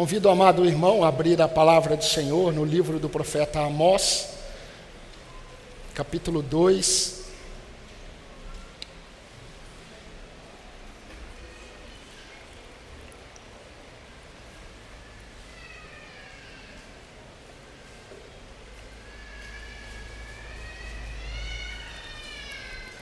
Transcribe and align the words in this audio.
Convido 0.00 0.30
o 0.30 0.32
amado 0.32 0.64
irmão 0.64 1.04
a 1.04 1.08
abrir 1.08 1.42
a 1.42 1.46
palavra 1.46 1.94
do 1.94 2.02
Senhor 2.02 2.54
no 2.54 2.64
livro 2.64 2.98
do 2.98 3.06
profeta 3.06 3.60
Amós, 3.60 4.30
capítulo 5.92 6.40
2. 6.40 7.24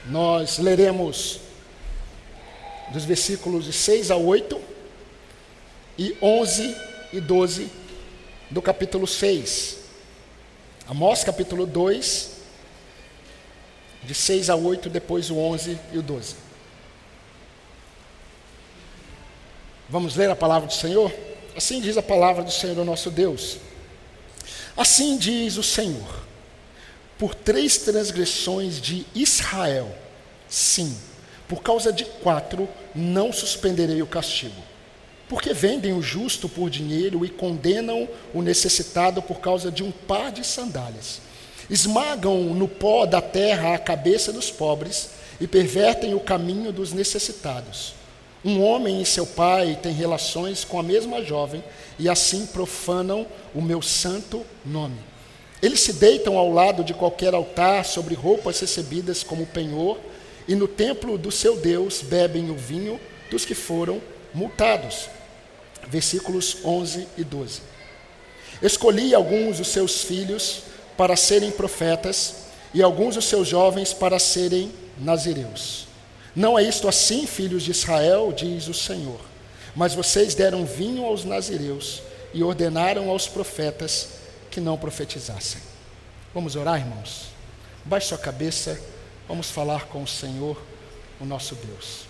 Nós 0.06 0.58
leremos 0.58 1.38
dos 2.92 3.04
versículos 3.04 3.66
de 3.66 3.72
6 3.72 4.10
a 4.10 4.16
8 4.16 4.60
e 5.96 6.16
11 6.20 6.87
e 7.12 7.20
12 7.20 7.70
do 8.50 8.60
capítulo 8.60 9.06
6. 9.06 9.78
Amós 10.86 11.22
capítulo 11.24 11.66
2, 11.66 12.30
de 14.04 14.14
6 14.14 14.50
a 14.50 14.56
8, 14.56 14.88
depois 14.88 15.30
o 15.30 15.36
11 15.36 15.78
e 15.92 15.98
o 15.98 16.02
12. 16.02 16.36
Vamos 19.88 20.16
ler 20.16 20.30
a 20.30 20.36
palavra 20.36 20.68
do 20.68 20.74
Senhor? 20.74 21.12
Assim 21.56 21.80
diz 21.80 21.96
a 21.96 22.02
palavra 22.02 22.42
do 22.42 22.50
Senhor, 22.50 22.84
nosso 22.84 23.10
Deus. 23.10 23.58
Assim 24.76 25.16
diz 25.16 25.56
o 25.56 25.62
Senhor: 25.62 26.26
por 27.18 27.34
três 27.34 27.78
transgressões 27.78 28.80
de 28.80 29.06
Israel, 29.14 29.94
sim, 30.48 30.96
por 31.46 31.62
causa 31.62 31.92
de 31.92 32.04
quatro, 32.04 32.68
não 32.94 33.32
suspenderei 33.32 34.02
o 34.02 34.06
castigo 34.06 34.67
porque 35.28 35.52
vendem 35.52 35.92
o 35.92 36.00
justo 36.00 36.48
por 36.48 36.70
dinheiro 36.70 37.24
e 37.24 37.28
condenam 37.28 38.08
o 38.32 38.40
necessitado 38.40 39.20
por 39.20 39.40
causa 39.40 39.70
de 39.70 39.82
um 39.82 39.90
par 39.90 40.32
de 40.32 40.44
sandálias. 40.44 41.20
Esmagam 41.68 42.54
no 42.54 42.66
pó 42.66 43.04
da 43.04 43.20
terra 43.20 43.74
a 43.74 43.78
cabeça 43.78 44.32
dos 44.32 44.50
pobres 44.50 45.10
e 45.38 45.46
pervertem 45.46 46.14
o 46.14 46.20
caminho 46.20 46.72
dos 46.72 46.92
necessitados. 46.92 47.92
Um 48.42 48.62
homem 48.62 49.02
e 49.02 49.06
seu 49.06 49.26
pai 49.26 49.78
têm 49.82 49.92
relações 49.92 50.64
com 50.64 50.78
a 50.78 50.82
mesma 50.82 51.22
jovem 51.22 51.62
e 51.98 52.08
assim 52.08 52.46
profanam 52.46 53.26
o 53.54 53.60
meu 53.60 53.82
santo 53.82 54.46
nome. 54.64 54.96
Eles 55.60 55.80
se 55.80 55.92
deitam 55.92 56.38
ao 56.38 56.50
lado 56.50 56.82
de 56.82 56.94
qualquer 56.94 57.34
altar 57.34 57.84
sobre 57.84 58.14
roupas 58.14 58.60
recebidas 58.60 59.22
como 59.22 59.44
penhor 59.44 59.98
e 60.46 60.54
no 60.54 60.68
templo 60.68 61.18
do 61.18 61.30
seu 61.30 61.56
Deus 61.56 62.00
bebem 62.00 62.48
o 62.48 62.54
vinho 62.54 62.98
dos 63.30 63.44
que 63.44 63.54
foram 63.54 64.00
multados 64.32 65.10
versículos 65.90 66.58
11 66.64 67.08
e 67.16 67.24
12. 67.24 67.60
Escolhi 68.62 69.14
alguns 69.14 69.58
dos 69.58 69.68
seus 69.68 70.02
filhos 70.02 70.62
para 70.96 71.16
serem 71.16 71.50
profetas 71.50 72.34
e 72.74 72.82
alguns 72.82 73.14
dos 73.14 73.24
seus 73.24 73.46
jovens 73.46 73.92
para 73.92 74.18
serem 74.18 74.72
nazireus. 74.98 75.86
Não 76.34 76.58
é 76.58 76.62
isto 76.62 76.88
assim, 76.88 77.26
filhos 77.26 77.62
de 77.62 77.70
Israel, 77.70 78.32
diz 78.32 78.68
o 78.68 78.74
Senhor. 78.74 79.20
Mas 79.74 79.94
vocês 79.94 80.34
deram 80.34 80.64
vinho 80.64 81.04
aos 81.04 81.24
nazireus 81.24 82.02
e 82.34 82.42
ordenaram 82.42 83.10
aos 83.10 83.26
profetas 83.26 84.08
que 84.50 84.60
não 84.60 84.76
profetizassem. 84.76 85.60
Vamos 86.34 86.56
orar, 86.56 86.80
irmãos? 86.80 87.26
Baixe 87.84 88.08
sua 88.08 88.18
cabeça, 88.18 88.78
vamos 89.26 89.50
falar 89.50 89.86
com 89.86 90.02
o 90.02 90.06
Senhor, 90.06 90.60
o 91.20 91.24
nosso 91.24 91.54
Deus. 91.54 92.00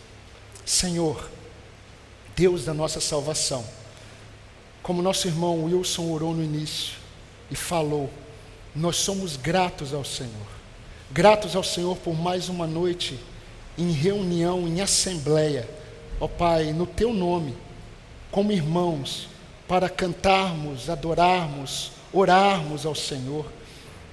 Senhor, 0.64 1.30
Deus 2.38 2.64
da 2.64 2.72
nossa 2.72 3.00
salvação. 3.00 3.64
Como 4.80 5.02
nosso 5.02 5.26
irmão 5.26 5.64
Wilson 5.64 6.08
orou 6.08 6.32
no 6.32 6.44
início 6.44 6.94
e 7.50 7.56
falou, 7.56 8.08
nós 8.76 8.94
somos 8.94 9.36
gratos 9.36 9.92
ao 9.92 10.04
Senhor. 10.04 10.46
Gratos 11.10 11.56
ao 11.56 11.64
Senhor 11.64 11.96
por 11.96 12.14
mais 12.14 12.48
uma 12.48 12.64
noite 12.64 13.18
em 13.76 13.90
reunião, 13.90 14.68
em 14.68 14.80
assembleia, 14.80 15.68
ó 16.20 16.28
Pai, 16.28 16.72
no 16.72 16.86
teu 16.86 17.12
nome, 17.12 17.56
como 18.30 18.52
irmãos, 18.52 19.28
para 19.66 19.88
cantarmos, 19.88 20.88
adorarmos, 20.88 21.90
orarmos 22.12 22.86
ao 22.86 22.94
Senhor. 22.94 23.46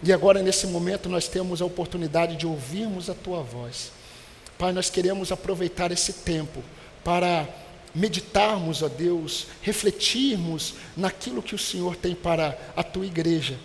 E 0.01 0.11
agora, 0.11 0.41
nesse 0.41 0.65
momento, 0.65 1.07
nós 1.07 1.27
temos 1.27 1.61
a 1.61 1.65
oportunidade 1.65 2.35
de 2.35 2.47
ouvirmos 2.47 3.07
a 3.07 3.13
tua 3.13 3.43
voz. 3.43 3.91
Pai, 4.57 4.71
nós 4.71 4.89
queremos 4.89 5.31
aproveitar 5.31 5.91
esse 5.91 6.11
tempo 6.11 6.63
para 7.03 7.47
meditarmos, 7.95 8.81
ó 8.81 8.89
Deus, 8.89 9.47
refletirmos 9.61 10.75
naquilo 10.95 11.41
que 11.41 11.55
o 11.55 11.59
Senhor 11.59 11.95
tem 11.95 12.13
para 12.13 12.57
a 12.75 12.83
tua 12.83 13.05
igreja. 13.05 13.57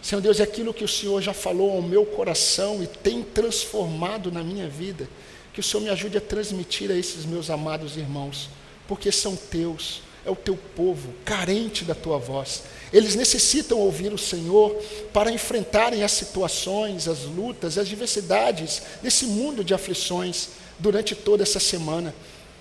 Senhor 0.00 0.20
Deus, 0.20 0.40
é 0.40 0.42
aquilo 0.42 0.74
que 0.74 0.84
o 0.84 0.88
Senhor 0.88 1.20
já 1.20 1.32
falou 1.32 1.72
ao 1.72 1.82
meu 1.82 2.04
coração 2.06 2.82
e 2.82 2.86
tem 2.86 3.22
transformado 3.22 4.32
na 4.32 4.42
minha 4.42 4.68
vida. 4.68 5.08
Que 5.52 5.60
o 5.60 5.62
Senhor 5.62 5.82
me 5.82 5.90
ajude 5.90 6.16
a 6.16 6.20
transmitir 6.20 6.90
a 6.90 6.96
esses 6.96 7.24
meus 7.24 7.50
amados 7.50 7.96
irmãos, 7.96 8.48
porque 8.88 9.12
são 9.12 9.36
teus, 9.36 10.02
é 10.24 10.30
o 10.30 10.36
teu 10.36 10.56
povo, 10.56 11.12
carente 11.24 11.84
da 11.84 11.94
tua 11.94 12.18
voz. 12.18 12.64
Eles 12.92 13.14
necessitam 13.14 13.78
ouvir 13.78 14.12
o 14.12 14.18
Senhor 14.18 14.74
para 15.12 15.30
enfrentarem 15.30 16.02
as 16.02 16.12
situações, 16.12 17.06
as 17.06 17.22
lutas, 17.22 17.78
as 17.78 17.88
diversidades 17.88 18.82
desse 19.02 19.26
mundo 19.26 19.62
de 19.62 19.72
aflições 19.72 20.48
durante 20.78 21.14
toda 21.14 21.42
essa 21.42 21.60
semana. 21.60 22.14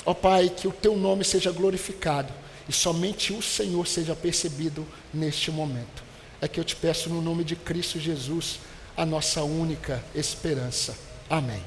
Ó 0.05 0.13
Pai, 0.13 0.49
que 0.49 0.67
o 0.67 0.71
teu 0.71 0.95
nome 0.95 1.23
seja 1.23 1.51
glorificado 1.51 2.33
e 2.67 2.73
somente 2.73 3.33
o 3.33 3.41
Senhor 3.41 3.85
seja 3.87 4.15
percebido 4.15 4.85
neste 5.13 5.51
momento. 5.51 6.03
É 6.41 6.47
que 6.47 6.59
eu 6.59 6.63
te 6.63 6.75
peço 6.75 7.09
no 7.09 7.21
nome 7.21 7.43
de 7.43 7.55
Cristo 7.55 7.99
Jesus, 7.99 8.59
a 8.97 9.05
nossa 9.05 9.43
única 9.43 10.03
esperança. 10.15 10.95
Amém. 11.29 11.61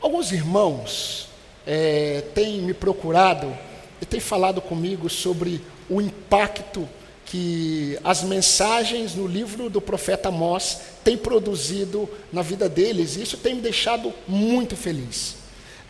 Alguns 0.00 0.32
irmãos 0.32 1.28
é, 1.66 2.22
têm 2.34 2.60
me 2.60 2.74
procurado 2.74 3.56
e 4.00 4.06
têm 4.06 4.18
falado 4.18 4.60
comigo 4.60 5.08
sobre 5.08 5.60
o 5.88 6.00
impacto 6.00 6.88
que 7.24 7.98
as 8.02 8.22
mensagens 8.24 9.14
no 9.14 9.26
livro 9.26 9.70
do 9.70 9.80
profeta 9.80 10.28
Amós 10.28 10.80
têm 11.04 11.16
produzido 11.16 12.08
na 12.32 12.42
vida 12.42 12.68
deles, 12.68 13.16
e 13.16 13.22
isso 13.22 13.36
tem 13.36 13.54
me 13.54 13.60
deixado 13.62 14.12
muito 14.26 14.76
feliz. 14.76 15.41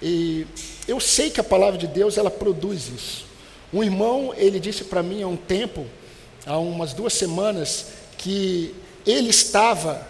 E 0.02 0.46
eu 0.88 0.98
sei 0.98 1.30
que 1.30 1.40
a 1.40 1.44
palavra 1.44 1.78
de 1.78 1.86
Deus 1.86 2.18
ela 2.18 2.30
produz 2.30 2.88
isso. 2.88 3.24
Um 3.72 3.82
irmão, 3.82 4.34
ele 4.36 4.58
disse 4.58 4.84
para 4.84 5.02
mim 5.02 5.22
há 5.22 5.28
um 5.28 5.36
tempo, 5.36 5.86
há 6.44 6.58
umas 6.58 6.92
duas 6.92 7.12
semanas, 7.12 7.86
que 8.18 8.74
ele 9.06 9.30
estava 9.30 10.06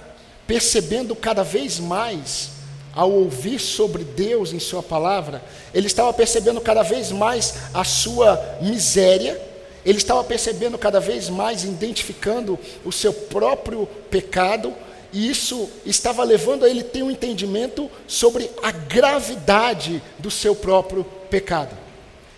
percebendo 0.47 1.15
cada 1.15 1.45
vez 1.45 1.79
mais, 1.79 2.51
ao 2.95 3.11
ouvir 3.11 3.59
sobre 3.59 4.05
Deus 4.05 4.53
em 4.53 4.59
Sua 4.59 4.83
palavra, 4.83 5.43
ele 5.73 5.87
estava 5.87 6.13
percebendo 6.13 6.61
cada 6.61 6.83
vez 6.83 7.11
mais 7.11 7.55
a 7.73 7.85
sua 7.85 8.59
miséria, 8.61 9.41
ele 9.85 9.99
estava 9.99 10.23
percebendo 10.23 10.79
cada 10.79 11.01
vez 11.01 11.29
mais, 11.29 11.65
identificando 11.65 12.59
o 12.85 12.93
seu 12.93 13.13
próprio 13.13 13.87
pecado, 14.11 14.75
e 15.13 15.29
isso 15.29 15.69
estava 15.85 16.25
levando 16.25 16.65
a 16.65 16.71
ele 16.71 16.83
ter 16.83 17.03
um 17.03 17.11
entendimento 17.11 17.91
sobre 18.07 18.51
a 18.63 18.71
gravidade 18.71 20.03
do 20.19 20.31
seu 20.31 20.55
próprio 20.55 21.05
pecado. 21.29 21.77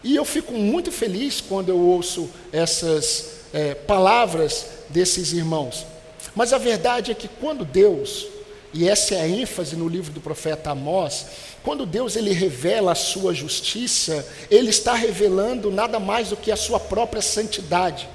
E 0.03 0.17
eu 0.17 0.25
fico 0.25 0.53
muito 0.53 0.91
feliz 0.91 1.41
quando 1.41 1.69
eu 1.69 1.79
ouço 1.79 2.29
essas 2.53 3.45
é, 3.53 3.75
palavras 3.75 4.67
desses 4.91 5.33
irmãos. 5.33 5.87
Mas 6.35 6.53
a 6.53 6.59
verdade 6.59 7.13
é 7.13 7.15
que 7.15 7.29
quando 7.29 7.65
Deus, 7.65 8.27
e 8.73 8.89
essa 8.89 9.15
é 9.15 9.21
a 9.21 9.29
ênfase 9.29 9.77
no 9.77 9.89
livro 9.89 10.13
do 10.13 10.21
profeta 10.21 10.71
Amós, 10.71 11.27
quando 11.63 11.87
Deus 11.87 12.17
ele 12.17 12.33
revela 12.33 12.93
a 12.93 12.97
sua 12.97 13.33
justiça, 13.33 14.27
ele 14.51 14.71
está 14.71 14.95
revelando 14.95 15.71
nada 15.71 16.01
mais 16.01 16.31
do 16.31 16.37
que 16.37 16.51
a 16.51 16.57
sua 16.57 16.81
própria 16.81 17.23
santidade. 17.23 18.09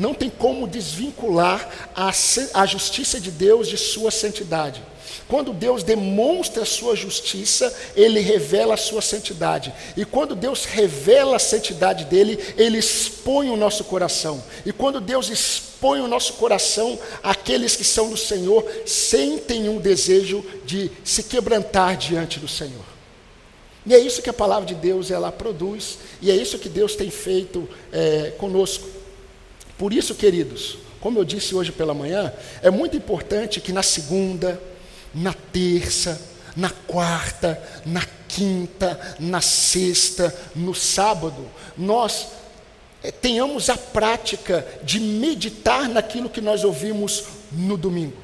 Não 0.00 0.14
tem 0.14 0.30
como 0.30 0.66
desvincular 0.66 1.68
a, 1.94 2.10
a 2.54 2.64
justiça 2.64 3.20
de 3.20 3.30
Deus 3.30 3.68
de 3.68 3.76
sua 3.76 4.10
santidade. 4.10 4.82
Quando 5.28 5.52
Deus 5.52 5.82
demonstra 5.82 6.62
a 6.62 6.66
sua 6.66 6.96
justiça, 6.96 7.70
ele 7.94 8.18
revela 8.18 8.72
a 8.72 8.78
sua 8.78 9.02
santidade. 9.02 9.70
E 9.94 10.06
quando 10.06 10.34
Deus 10.34 10.64
revela 10.64 11.36
a 11.36 11.38
santidade 11.38 12.06
dele, 12.06 12.38
ele 12.56 12.78
expõe 12.78 13.50
o 13.50 13.58
nosso 13.58 13.84
coração. 13.84 14.42
E 14.64 14.72
quando 14.72 15.02
Deus 15.02 15.28
expõe 15.28 16.00
o 16.00 16.08
nosso 16.08 16.32
coração, 16.32 16.98
aqueles 17.22 17.76
que 17.76 17.84
são 17.84 18.08
do 18.08 18.16
Senhor 18.16 18.66
sentem 18.86 19.68
um 19.68 19.76
desejo 19.76 20.42
de 20.64 20.90
se 21.04 21.24
quebrantar 21.24 21.98
diante 21.98 22.40
do 22.40 22.48
Senhor. 22.48 22.86
E 23.84 23.94
é 23.94 23.98
isso 23.98 24.22
que 24.22 24.30
a 24.30 24.32
palavra 24.32 24.66
de 24.66 24.74
Deus 24.74 25.10
ela 25.10 25.30
produz, 25.30 25.98
e 26.22 26.30
é 26.30 26.34
isso 26.34 26.58
que 26.58 26.70
Deus 26.70 26.96
tem 26.96 27.10
feito 27.10 27.68
é, 27.92 28.32
conosco. 28.38 28.99
Por 29.80 29.94
isso, 29.94 30.14
queridos, 30.14 30.76
como 31.00 31.18
eu 31.18 31.24
disse 31.24 31.54
hoje 31.54 31.72
pela 31.72 31.94
manhã, 31.94 32.30
é 32.60 32.70
muito 32.70 32.98
importante 32.98 33.62
que 33.62 33.72
na 33.72 33.82
segunda, 33.82 34.60
na 35.14 35.32
terça, 35.32 36.20
na 36.54 36.68
quarta, 36.68 37.58
na 37.86 38.02
quinta, 38.28 39.16
na 39.18 39.40
sexta, 39.40 40.38
no 40.54 40.74
sábado, 40.74 41.48
nós 41.78 42.26
é, 43.02 43.10
tenhamos 43.10 43.70
a 43.70 43.76
prática 43.78 44.68
de 44.82 45.00
meditar 45.00 45.88
naquilo 45.88 46.28
que 46.28 46.42
nós 46.42 46.62
ouvimos 46.62 47.24
no 47.50 47.78
domingo. 47.78 48.18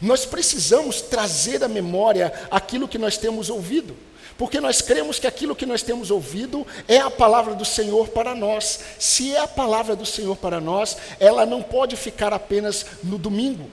Nós 0.00 0.24
precisamos 0.24 1.00
trazer 1.00 1.62
à 1.64 1.68
memória 1.68 2.32
aquilo 2.50 2.88
que 2.88 2.98
nós 2.98 3.16
temos 3.16 3.50
ouvido, 3.50 3.96
porque 4.36 4.60
nós 4.60 4.80
cremos 4.80 5.18
que 5.18 5.26
aquilo 5.26 5.56
que 5.56 5.66
nós 5.66 5.82
temos 5.82 6.10
ouvido 6.10 6.66
é 6.86 6.98
a 6.98 7.10
palavra 7.10 7.54
do 7.54 7.64
Senhor 7.64 8.08
para 8.08 8.34
nós. 8.34 8.80
Se 8.98 9.34
é 9.34 9.40
a 9.40 9.48
palavra 9.48 9.96
do 9.96 10.06
Senhor 10.06 10.36
para 10.36 10.60
nós, 10.60 10.96
ela 11.18 11.44
não 11.44 11.62
pode 11.62 11.96
ficar 11.96 12.32
apenas 12.32 12.86
no 13.02 13.18
domingo. 13.18 13.68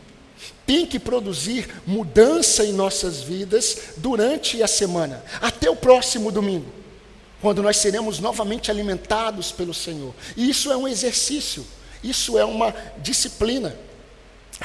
Tem 0.66 0.86
que 0.86 1.00
produzir 1.00 1.70
mudança 1.86 2.66
em 2.66 2.74
nossas 2.74 3.22
vidas 3.22 3.78
durante 3.98 4.62
a 4.64 4.68
semana, 4.68 5.24
até 5.42 5.70
o 5.70 5.76
próximo 5.76 6.32
domingo 6.32 6.86
quando 7.46 7.62
nós 7.62 7.78
seremos 7.78 8.18
novamente 8.18 8.72
alimentados 8.72 9.52
pelo 9.52 9.72
Senhor. 9.72 10.16
E 10.36 10.50
isso 10.50 10.72
é 10.72 10.78
um 10.78 10.88
exercício, 10.88 11.64
isso 12.04 12.40
é 12.40 12.44
uma 12.44 12.74
disciplina. 12.98 13.78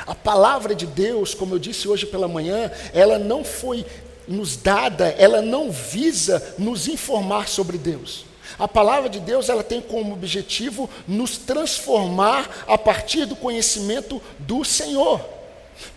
A 0.06 0.14
palavra 0.14 0.75
de 0.75 0.87
Deus, 0.87 1.34
como 1.34 1.54
eu 1.54 1.58
disse 1.58 1.88
hoje 1.88 2.06
pela 2.06 2.28
manhã, 2.28 2.70
ela 2.92 3.19
não 3.19 3.44
foi 3.44 3.84
nos 4.26 4.56
dada, 4.56 5.08
ela 5.19 5.42
não 5.42 5.70
visa 5.70 6.54
nos 6.58 6.87
informar 6.87 7.48
sobre 7.48 7.76
Deus. 7.76 8.25
A 8.58 8.69
palavra 8.69 9.08
de 9.08 9.19
Deus, 9.19 9.48
ela 9.48 9.64
tem 9.64 9.81
como 9.81 10.12
objetivo 10.12 10.88
nos 11.06 11.38
transformar 11.38 12.64
a 12.69 12.76
partir 12.76 13.25
do 13.25 13.34
conhecimento 13.34 14.22
do 14.38 14.64
Senhor. 14.64 15.20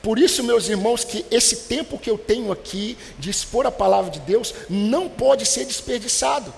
Por 0.02 0.18
isso, 0.18 0.44
meus 0.44 0.70
irmãos, 0.70 1.04
que 1.04 1.26
esse 1.30 1.68
tempo 1.68 2.00
que 2.00 2.10
eu 2.10 2.18
tenho 2.18 2.52
aqui 2.52 2.98
de 3.20 3.30
expor 3.30 3.66
a 3.66 3.72
palavra 3.72 4.10
de 4.10 4.20
Deus 4.22 4.54
não 4.70 5.10
pode 5.10 5.46
ser 5.46 5.66
desperdiçado. 5.66 6.54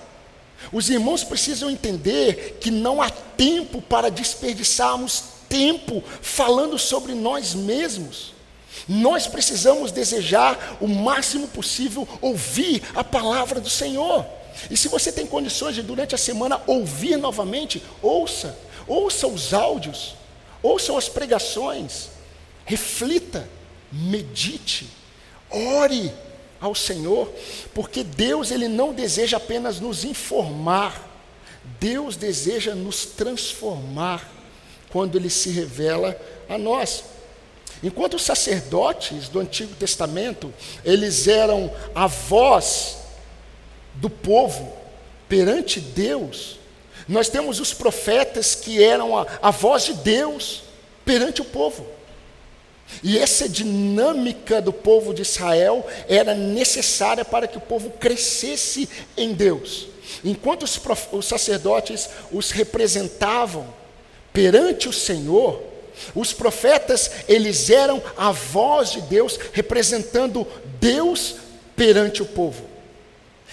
Os 0.72 0.88
irmãos 0.88 1.24
precisam 1.24 1.70
entender 1.70 2.58
que 2.60 2.70
não 2.70 3.02
há 3.02 3.10
tempo 3.10 3.82
para 3.82 4.10
desperdiçarmos 4.10 5.35
tempo 5.48 6.02
falando 6.20 6.78
sobre 6.78 7.14
nós 7.14 7.54
mesmos. 7.54 8.34
Nós 8.88 9.26
precisamos 9.26 9.90
desejar 9.90 10.76
o 10.80 10.86
máximo 10.86 11.48
possível 11.48 12.06
ouvir 12.20 12.82
a 12.94 13.02
palavra 13.02 13.60
do 13.60 13.70
Senhor. 13.70 14.24
E 14.70 14.76
se 14.76 14.88
você 14.88 15.12
tem 15.12 15.26
condições 15.26 15.74
de 15.74 15.82
durante 15.82 16.14
a 16.14 16.18
semana 16.18 16.60
ouvir 16.66 17.16
novamente, 17.16 17.82
ouça, 18.02 18.58
ouça 18.86 19.26
os 19.26 19.52
áudios, 19.52 20.14
ouça 20.62 20.96
as 20.96 21.08
pregações, 21.08 22.08
reflita, 22.64 23.48
medite, 23.92 24.88
ore 25.50 26.12
ao 26.60 26.74
Senhor, 26.74 27.30
porque 27.74 28.02
Deus 28.02 28.50
ele 28.50 28.68
não 28.68 28.92
deseja 28.92 29.36
apenas 29.36 29.80
nos 29.80 30.04
informar, 30.04 31.02
Deus 31.78 32.16
deseja 32.16 32.74
nos 32.74 33.04
transformar 33.04 34.35
quando 34.90 35.16
ele 35.16 35.30
se 35.30 35.50
revela 35.50 36.18
a 36.48 36.56
nós. 36.56 37.04
Enquanto 37.82 38.14
os 38.14 38.22
sacerdotes 38.22 39.28
do 39.28 39.38
Antigo 39.38 39.74
Testamento, 39.74 40.52
eles 40.84 41.28
eram 41.28 41.70
a 41.94 42.06
voz 42.06 42.98
do 43.94 44.08
povo 44.08 44.72
perante 45.28 45.80
Deus, 45.80 46.58
nós 47.08 47.28
temos 47.28 47.60
os 47.60 47.72
profetas 47.72 48.54
que 48.54 48.82
eram 48.82 49.16
a, 49.16 49.26
a 49.42 49.50
voz 49.50 49.84
de 49.84 49.94
Deus 49.94 50.62
perante 51.04 51.40
o 51.40 51.44
povo. 51.44 51.86
E 53.02 53.18
essa 53.18 53.48
dinâmica 53.48 54.60
do 54.60 54.72
povo 54.72 55.12
de 55.12 55.22
Israel 55.22 55.86
era 56.08 56.34
necessária 56.34 57.24
para 57.24 57.46
que 57.46 57.58
o 57.58 57.60
povo 57.60 57.90
crescesse 57.90 58.88
em 59.16 59.34
Deus. 59.34 59.88
Enquanto 60.24 60.62
os, 60.62 60.80
os 61.12 61.26
sacerdotes 61.26 62.08
os 62.32 62.50
representavam 62.50 63.72
perante 64.36 64.86
o 64.86 64.92
Senhor, 64.92 65.62
os 66.14 66.34
profetas, 66.34 67.10
eles 67.26 67.70
eram 67.70 68.02
a 68.18 68.30
voz 68.32 68.92
de 68.92 69.00
Deus 69.00 69.38
representando 69.54 70.46
Deus 70.78 71.36
perante 71.74 72.20
o 72.20 72.26
povo. 72.26 72.66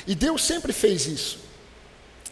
E 0.06 0.14
Deus 0.14 0.44
sempre 0.44 0.74
fez 0.74 1.08
isso. 1.08 1.40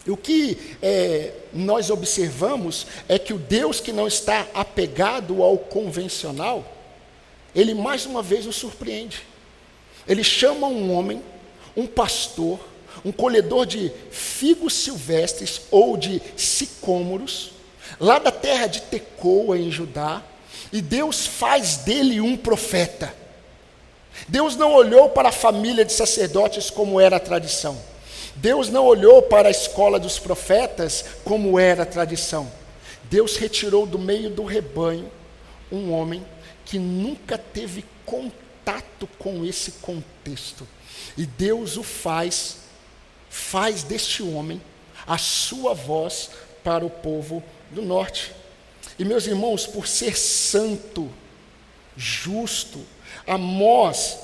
E 0.06 0.10
o 0.10 0.18
que 0.18 0.58
é, 0.82 1.32
nós 1.50 1.88
observamos 1.88 2.86
é 3.08 3.18
que 3.18 3.32
o 3.32 3.38
Deus 3.38 3.80
que 3.80 3.90
não 3.90 4.06
está 4.06 4.46
apegado 4.52 5.42
ao 5.42 5.56
convencional, 5.56 6.76
ele 7.54 7.72
mais 7.72 8.04
uma 8.04 8.22
vez 8.22 8.46
o 8.46 8.52
surpreende. 8.52 9.22
Ele 10.06 10.22
chama 10.22 10.66
um 10.66 10.92
homem, 10.92 11.22
um 11.74 11.86
pastor, 11.86 12.60
um 13.02 13.12
colhedor 13.12 13.64
de 13.64 13.90
figos 14.10 14.74
silvestres 14.74 15.62
ou 15.70 15.96
de 15.96 16.20
sicômoros, 16.36 17.61
lá 18.02 18.18
da 18.18 18.32
terra 18.32 18.66
de 18.66 18.82
Tecoa, 18.82 19.56
em 19.56 19.70
Judá, 19.70 20.20
e 20.72 20.82
Deus 20.82 21.24
faz 21.24 21.76
dele 21.76 22.20
um 22.20 22.36
profeta. 22.36 23.14
Deus 24.26 24.56
não 24.56 24.74
olhou 24.74 25.08
para 25.10 25.28
a 25.28 25.32
família 25.32 25.84
de 25.84 25.92
sacerdotes 25.92 26.68
como 26.68 27.00
era 27.00 27.16
a 27.16 27.20
tradição. 27.20 27.80
Deus 28.34 28.68
não 28.68 28.84
olhou 28.86 29.22
para 29.22 29.46
a 29.46 29.52
escola 29.52 30.00
dos 30.00 30.18
profetas 30.18 31.04
como 31.24 31.60
era 31.60 31.84
a 31.84 31.86
tradição. 31.86 32.50
Deus 33.04 33.36
retirou 33.36 33.86
do 33.86 34.00
meio 34.00 34.30
do 34.30 34.44
rebanho 34.44 35.08
um 35.70 35.92
homem 35.92 36.26
que 36.64 36.80
nunca 36.80 37.38
teve 37.38 37.84
contato 38.04 39.08
com 39.16 39.44
esse 39.44 39.72
contexto. 39.72 40.66
E 41.16 41.24
Deus 41.24 41.76
o 41.76 41.84
faz, 41.84 42.56
faz 43.30 43.84
deste 43.84 44.24
homem 44.24 44.60
a 45.06 45.18
sua 45.18 45.72
voz 45.72 46.30
para 46.64 46.84
o 46.84 46.90
povo 46.90 47.42
do 47.72 47.82
norte. 47.82 48.32
E 48.98 49.04
meus 49.04 49.26
irmãos, 49.26 49.66
por 49.66 49.86
ser 49.86 50.16
santo, 50.16 51.10
justo, 51.96 52.80
Amós 53.26 54.18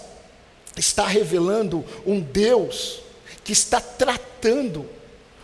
está 0.76 1.06
revelando 1.06 1.84
um 2.06 2.20
Deus 2.20 3.00
que 3.44 3.52
está 3.52 3.80
tratando 3.80 4.88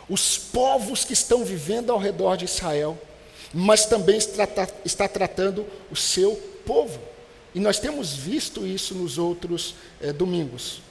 os 0.09 0.37
povos 0.39 1.05
que 1.05 1.13
estão 1.13 1.45
vivendo 1.45 1.91
ao 1.91 1.99
redor 1.99 2.37
de 2.37 2.45
Israel, 2.45 2.99
mas 3.53 3.87
também 3.87 4.17
está, 4.17 5.09
tratando 5.09 5.67
o 5.91 5.97
seu 5.97 6.37
povo. 6.67 7.01
E 7.55 7.61
nós 7.61 7.79
temos 7.79 8.13
visto 8.13 8.67
isso 8.67 8.95
nos 8.95 9.17
outros 9.17 9.77
é, 10.01 10.13
domingos. 10.13 10.83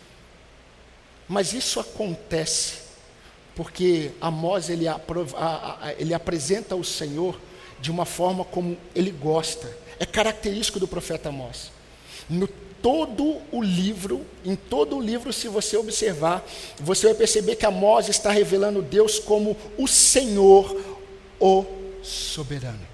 Mas 1.28 1.54
isso 1.54 1.80
acontece 1.80 2.83
porque 3.56 4.12
Amós 4.20 4.70
ele, 4.70 4.86
ele 5.98 6.14
apresenta 6.14 6.76
o 6.76 6.84
Senhor 6.84 7.40
de 7.80 7.92
uma 7.92 8.06
forma 8.06 8.44
como 8.44 8.78
ele 8.96 9.12
gosta. 9.12 9.70
É 10.00 10.06
característico 10.06 10.80
do 10.80 10.88
profeta 10.88 11.30
Amós. 11.30 11.72
No 12.30 12.48
todo 12.48 13.42
o 13.52 13.62
livro, 13.62 14.26
em 14.44 14.56
todo 14.56 14.98
o 14.98 15.02
livro, 15.02 15.32
se 15.32 15.48
você 15.48 15.78
observar, 15.78 16.46
você 16.80 17.08
vai 17.08 17.16
perceber 17.16 17.56
que 17.56 17.66
Amós 17.66 18.10
está 18.10 18.30
revelando 18.30 18.82
Deus 18.82 19.20
como 19.20 19.56
o 19.78 19.88
Senhor, 19.88 21.00
o 21.40 21.66
soberano. 22.04 22.94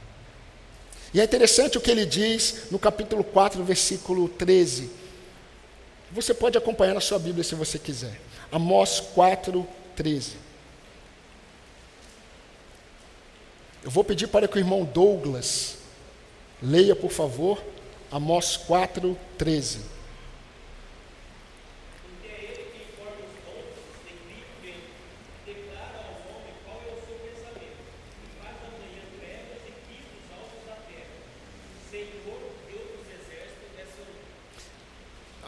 E 1.12 1.20
é 1.20 1.24
interessante 1.24 1.78
o 1.78 1.82
que 1.82 1.90
ele 1.90 2.06
diz 2.06 2.70
no 2.70 2.78
capítulo 2.78 3.24
4, 3.24 3.64
versículo 3.64 4.30
13. 4.30 4.92
Você 6.12 6.34
pode 6.34 6.58
acompanhar 6.58 6.94
na 6.94 7.02
sua 7.02 7.18
Bíblia 7.18 7.44
se 7.44 7.56
você 7.56 7.80
quiser. 7.80 8.20
Amós 8.52 9.00
4, 9.00 9.66
13. 9.96 10.49
Eu 13.84 13.90
vou 13.90 14.04
pedir 14.04 14.28
para 14.28 14.48
que 14.48 14.58
o 14.58 14.60
irmão 14.60 14.84
Douglas 14.84 15.78
leia, 16.62 16.96
por 16.96 17.12
favor, 17.12 17.64
Amós 18.12 18.58
4, 18.58 19.18
13. 19.38 20.00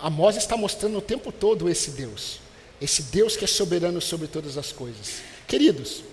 Amós 0.01 0.35
está 0.35 0.57
mostrando 0.57 0.97
o 0.97 1.01
tempo 1.01 1.31
todo 1.31 1.69
esse 1.69 1.91
Deus, 1.91 2.39
esse 2.81 3.03
Deus 3.03 3.35
que 3.37 3.45
é 3.45 3.47
soberano 3.47 4.01
sobre 4.01 4.27
todas 4.27 4.57
as 4.57 4.71
coisas. 4.71 5.21
Queridos, 5.47 6.03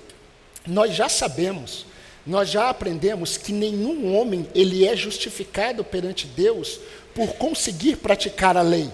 nós 0.66 0.94
já 0.94 1.08
sabemos, 1.08 1.86
nós 2.26 2.50
já 2.50 2.68
aprendemos 2.68 3.36
que 3.36 3.52
nenhum 3.52 4.14
homem 4.14 4.48
ele 4.54 4.86
é 4.86 4.94
justificado 4.96 5.82
perante 5.84 6.26
Deus 6.26 6.80
por 7.14 7.34
conseguir 7.34 7.96
praticar 7.96 8.56
a 8.56 8.62
lei. 8.62 8.90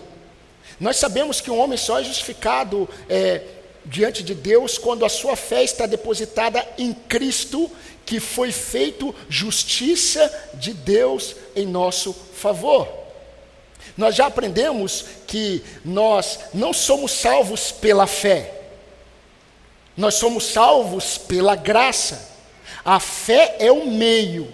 Nós 0.80 0.96
sabemos 0.96 1.40
que 1.40 1.50
um 1.50 1.58
homem 1.58 1.76
só 1.76 2.00
é 2.00 2.04
justificado 2.04 2.88
é, 3.08 3.42
diante 3.84 4.22
de 4.22 4.34
Deus 4.34 4.78
quando 4.78 5.04
a 5.04 5.08
sua 5.08 5.36
fé 5.36 5.62
está 5.62 5.86
depositada 5.86 6.66
em 6.78 6.92
Cristo, 6.92 7.70
que 8.04 8.20
foi 8.20 8.52
feito 8.52 9.14
justiça 9.28 10.32
de 10.54 10.72
Deus 10.72 11.36
em 11.54 11.66
nosso 11.66 12.12
favor. 12.12 12.88
Nós 13.96 14.14
já 14.14 14.26
aprendemos 14.26 15.04
que 15.26 15.62
nós 15.84 16.38
não 16.52 16.72
somos 16.72 17.12
salvos 17.12 17.70
pela 17.70 18.06
fé, 18.06 18.52
nós 19.96 20.14
somos 20.14 20.44
salvos 20.44 21.16
pela 21.16 21.54
graça. 21.54 22.33
A 22.84 23.00
fé 23.00 23.56
é 23.58 23.72
o 23.72 23.90
meio. 23.90 24.52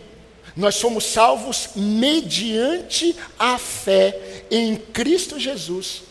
Nós 0.57 0.77
somos 0.77 1.05
salvos 1.05 1.71
mediante 1.75 3.17
a 3.39 3.59
fé 3.59 4.45
em 4.51 4.77
Cristo 4.77 5.39
Jesus. 5.39 6.03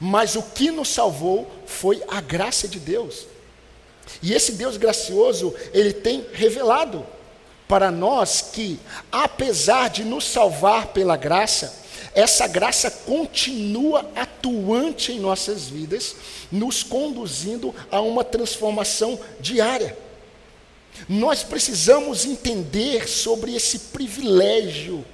Mas 0.00 0.36
o 0.36 0.42
que 0.42 0.70
nos 0.70 0.88
salvou 0.88 1.50
foi 1.66 2.02
a 2.08 2.20
graça 2.20 2.68
de 2.68 2.78
Deus. 2.78 3.26
E 4.22 4.32
esse 4.32 4.52
Deus 4.52 4.76
gracioso, 4.76 5.54
ele 5.72 5.92
tem 5.92 6.26
revelado 6.32 7.06
para 7.66 7.90
nós 7.90 8.50
que, 8.52 8.78
apesar 9.10 9.88
de 9.88 10.04
nos 10.04 10.24
salvar 10.24 10.88
pela 10.88 11.16
graça, 11.16 11.82
essa 12.14 12.46
graça 12.46 12.90
continua 12.90 14.08
atuante 14.14 15.12
em 15.12 15.18
nossas 15.18 15.68
vidas, 15.68 16.14
nos 16.52 16.82
conduzindo 16.82 17.74
a 17.90 18.00
uma 18.00 18.22
transformação 18.22 19.18
diária. 19.40 20.03
Nós 21.08 21.42
precisamos 21.42 22.24
entender 22.24 23.08
sobre 23.08 23.54
esse 23.54 23.78
privilégio 23.78 25.04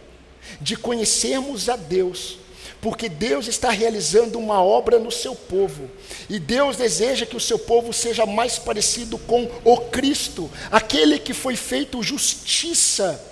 de 0.61 0.77
conhecermos 0.77 1.69
a 1.69 1.77
Deus, 1.77 2.39
porque 2.81 3.09
Deus 3.09 3.47
está 3.47 3.71
realizando 3.71 4.39
uma 4.39 4.63
obra 4.63 4.99
no 4.99 5.11
seu 5.11 5.35
povo, 5.35 5.91
e 6.29 6.39
Deus 6.39 6.77
deseja 6.77 7.27
que 7.27 7.37
o 7.37 7.41
seu 7.41 7.59
povo 7.59 7.93
seja 7.93 8.25
mais 8.25 8.59
parecido 8.59 9.19
com 9.19 9.51
o 9.65 9.77
Cristo, 9.79 10.51
aquele 10.71 11.19
que 11.19 11.35
foi 11.35 11.57
feito 11.57 12.03
justiça 12.03 13.23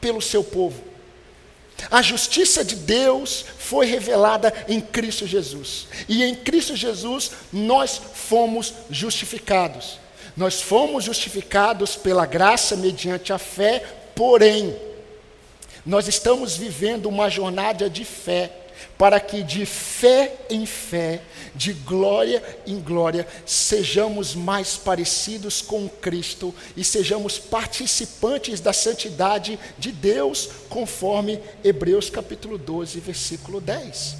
pelo 0.00 0.22
seu 0.22 0.42
povo. 0.42 0.88
A 1.90 2.02
justiça 2.02 2.64
de 2.64 2.74
Deus 2.74 3.44
foi 3.58 3.86
revelada 3.86 4.52
em 4.66 4.80
Cristo 4.80 5.26
Jesus, 5.26 5.86
e 6.08 6.24
em 6.24 6.34
Cristo 6.34 6.74
Jesus 6.74 7.30
nós 7.52 8.00
fomos 8.14 8.74
justificados. 8.90 10.00
Nós 10.38 10.62
fomos 10.62 11.02
justificados 11.02 11.96
pela 11.96 12.24
graça 12.24 12.76
mediante 12.76 13.32
a 13.32 13.38
fé, 13.38 13.84
porém, 14.14 14.72
nós 15.84 16.06
estamos 16.06 16.56
vivendo 16.56 17.06
uma 17.06 17.28
jornada 17.28 17.90
de 17.90 18.04
fé, 18.04 18.52
para 18.96 19.18
que 19.18 19.42
de 19.42 19.66
fé 19.66 20.32
em 20.48 20.64
fé, 20.64 21.22
de 21.56 21.72
glória 21.72 22.40
em 22.64 22.78
glória, 22.78 23.26
sejamos 23.44 24.36
mais 24.36 24.76
parecidos 24.76 25.60
com 25.60 25.88
Cristo 25.88 26.54
e 26.76 26.84
sejamos 26.84 27.36
participantes 27.36 28.60
da 28.60 28.72
santidade 28.72 29.58
de 29.76 29.90
Deus, 29.90 30.48
conforme 30.68 31.42
Hebreus 31.64 32.08
capítulo 32.08 32.56
12, 32.56 33.00
versículo 33.00 33.60
10. 33.60 34.16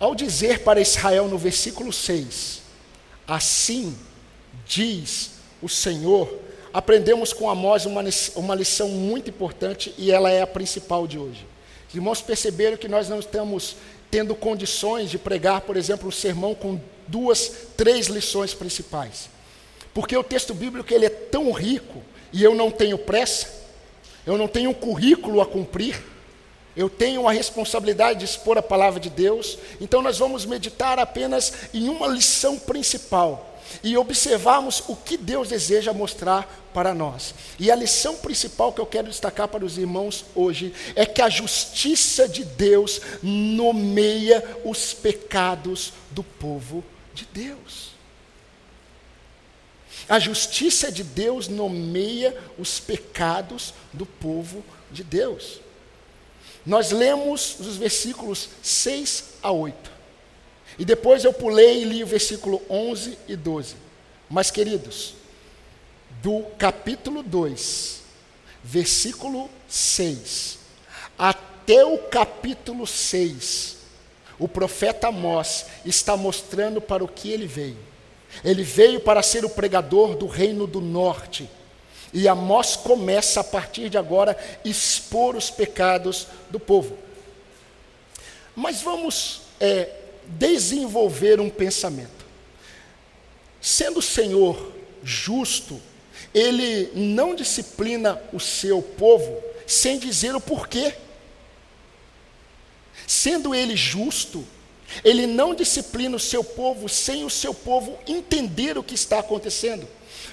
Ao 0.00 0.16
dizer 0.16 0.64
para 0.64 0.80
Israel 0.80 1.28
no 1.28 1.38
versículo 1.38 1.92
6, 1.92 2.60
assim 3.24 3.96
diz 4.66 5.32
o 5.62 5.68
Senhor, 5.68 6.28
aprendemos 6.72 7.32
com 7.32 7.48
Amós 7.48 7.86
uma, 7.86 8.02
uma 8.34 8.54
lição 8.54 8.88
muito 8.88 9.30
importante 9.30 9.94
e 9.96 10.10
ela 10.10 10.30
é 10.30 10.42
a 10.42 10.46
principal 10.46 11.06
de 11.06 11.18
hoje. 11.18 11.46
Os 11.88 11.94
irmãos 11.94 12.20
perceberam 12.20 12.76
que 12.76 12.88
nós 12.88 13.08
não 13.08 13.20
estamos 13.20 13.76
tendo 14.10 14.34
condições 14.34 15.10
de 15.10 15.18
pregar, 15.18 15.62
por 15.62 15.76
exemplo, 15.76 16.08
um 16.08 16.12
sermão 16.12 16.54
com 16.54 16.80
duas, 17.06 17.68
três 17.76 18.06
lições 18.08 18.52
principais. 18.52 19.30
Porque 19.94 20.16
o 20.16 20.24
texto 20.24 20.52
bíblico 20.52 20.92
ele 20.92 21.06
é 21.06 21.10
tão 21.10 21.50
rico 21.52 22.02
e 22.32 22.42
eu 22.42 22.54
não 22.54 22.70
tenho 22.70 22.98
pressa, 22.98 23.48
eu 24.26 24.36
não 24.36 24.46
tenho 24.46 24.70
um 24.70 24.74
currículo 24.74 25.40
a 25.40 25.46
cumprir, 25.46 26.02
eu 26.76 26.90
tenho 26.90 27.26
a 27.26 27.32
responsabilidade 27.32 28.18
de 28.18 28.26
expor 28.26 28.58
a 28.58 28.62
palavra 28.62 29.00
de 29.00 29.08
Deus, 29.08 29.58
então 29.80 30.02
nós 30.02 30.18
vamos 30.18 30.44
meditar 30.44 30.98
apenas 30.98 31.70
em 31.72 31.88
uma 31.88 32.06
lição 32.06 32.58
principal 32.58 33.45
e 33.82 33.96
observarmos 33.96 34.82
o 34.88 34.96
que 34.96 35.16
Deus 35.16 35.48
deseja 35.48 35.92
mostrar 35.92 36.68
para 36.72 36.94
nós. 36.94 37.34
E 37.58 37.70
a 37.70 37.74
lição 37.74 38.16
principal 38.16 38.72
que 38.72 38.80
eu 38.80 38.86
quero 38.86 39.08
destacar 39.08 39.48
para 39.48 39.64
os 39.64 39.78
irmãos 39.78 40.24
hoje 40.34 40.74
é 40.94 41.06
que 41.06 41.22
a 41.22 41.28
justiça 41.28 42.28
de 42.28 42.44
Deus 42.44 43.00
nomeia 43.22 44.44
os 44.64 44.92
pecados 44.92 45.92
do 46.10 46.22
povo 46.22 46.84
de 47.14 47.26
Deus. 47.32 47.96
A 50.08 50.18
justiça 50.18 50.92
de 50.92 51.02
Deus 51.02 51.48
nomeia 51.48 52.36
os 52.58 52.78
pecados 52.78 53.74
do 53.92 54.06
povo 54.06 54.64
de 54.90 55.02
Deus. 55.02 55.60
Nós 56.64 56.90
lemos 56.90 57.58
os 57.58 57.76
versículos 57.76 58.48
6 58.62 59.24
a 59.42 59.50
8. 59.50 59.95
E 60.78 60.84
depois 60.84 61.24
eu 61.24 61.32
pulei 61.32 61.82
e 61.82 61.84
li 61.84 62.04
o 62.04 62.06
versículo 62.06 62.60
11 62.68 63.18
e 63.28 63.36
12. 63.36 63.76
Mas, 64.28 64.50
queridos, 64.50 65.14
do 66.22 66.42
capítulo 66.58 67.22
2, 67.22 68.02
versículo 68.62 69.48
6, 69.68 70.58
até 71.18 71.84
o 71.84 71.98
capítulo 71.98 72.86
6, 72.86 73.76
o 74.38 74.46
profeta 74.46 75.08
Amós 75.08 75.66
está 75.84 76.16
mostrando 76.16 76.80
para 76.80 77.02
o 77.02 77.08
que 77.08 77.30
ele 77.30 77.46
veio. 77.46 77.78
Ele 78.44 78.62
veio 78.62 79.00
para 79.00 79.22
ser 79.22 79.44
o 79.44 79.50
pregador 79.50 80.14
do 80.14 80.26
reino 80.26 80.66
do 80.66 80.80
norte. 80.80 81.48
E 82.12 82.28
Amós 82.28 82.76
começa 82.76 83.40
a 83.40 83.44
partir 83.44 83.88
de 83.88 83.96
agora 83.96 84.36
expor 84.64 85.36
os 85.36 85.50
pecados 85.50 86.26
do 86.50 86.60
povo. 86.60 86.98
Mas 88.54 88.82
vamos 88.82 89.42
é, 89.60 89.88
desenvolver 90.28 91.40
um 91.40 91.50
pensamento. 91.50 92.26
Sendo 93.60 93.98
o 93.98 94.02
Senhor 94.02 94.72
justo, 95.02 95.80
ele 96.34 96.90
não 96.94 97.34
disciplina 97.34 98.20
o 98.32 98.40
seu 98.40 98.82
povo 98.82 99.42
sem 99.66 99.98
dizer 99.98 100.34
o 100.34 100.40
porquê. 100.40 100.94
Sendo 103.06 103.54
ele 103.54 103.76
justo, 103.76 104.44
ele 105.04 105.26
não 105.26 105.54
disciplina 105.54 106.16
o 106.16 106.20
seu 106.20 106.44
povo 106.44 106.88
sem 106.88 107.24
o 107.24 107.30
seu 107.30 107.54
povo 107.54 107.98
entender 108.06 108.76
o 108.76 108.82
que 108.82 108.94
está 108.94 109.18
acontecendo. 109.18 109.88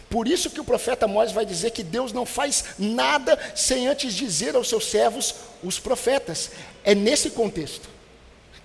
Por 0.09 0.27
isso 0.27 0.49
que 0.49 0.59
o 0.59 0.63
profeta 0.63 1.05
Amós 1.05 1.31
vai 1.31 1.45
dizer 1.45 1.71
que 1.71 1.83
Deus 1.83 2.13
não 2.13 2.25
faz 2.25 2.65
nada 2.77 3.37
sem 3.55 3.87
antes 3.87 4.13
dizer 4.13 4.55
aos 4.55 4.69
seus 4.69 4.85
servos, 4.85 5.33
os 5.63 5.79
profetas. 5.79 6.51
É 6.83 6.93
nesse 6.93 7.31
contexto 7.31 7.92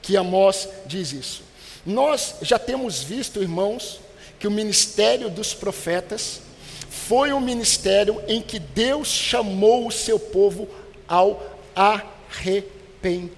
que 0.09 0.17
Amós 0.17 0.67
diz 0.87 1.13
isso. 1.13 1.43
Nós 1.85 2.37
já 2.41 2.59
temos 2.59 3.03
visto, 3.03 3.43
irmãos, 3.43 4.01
que 4.41 4.49
o 4.49 4.51
ministério 4.51 5.29
dos 5.29 5.53
profetas 5.53 6.41
foi 6.89 7.31
um 7.31 7.41
ministério 7.41 8.19
em 8.27 8.41
que 8.41 8.59
Deus 8.59 9.09
chamou 9.09 9.87
o 9.87 9.93
seu 9.93 10.19
povo 10.19 10.67
ao 11.07 11.47
arrependimento. 11.77 13.37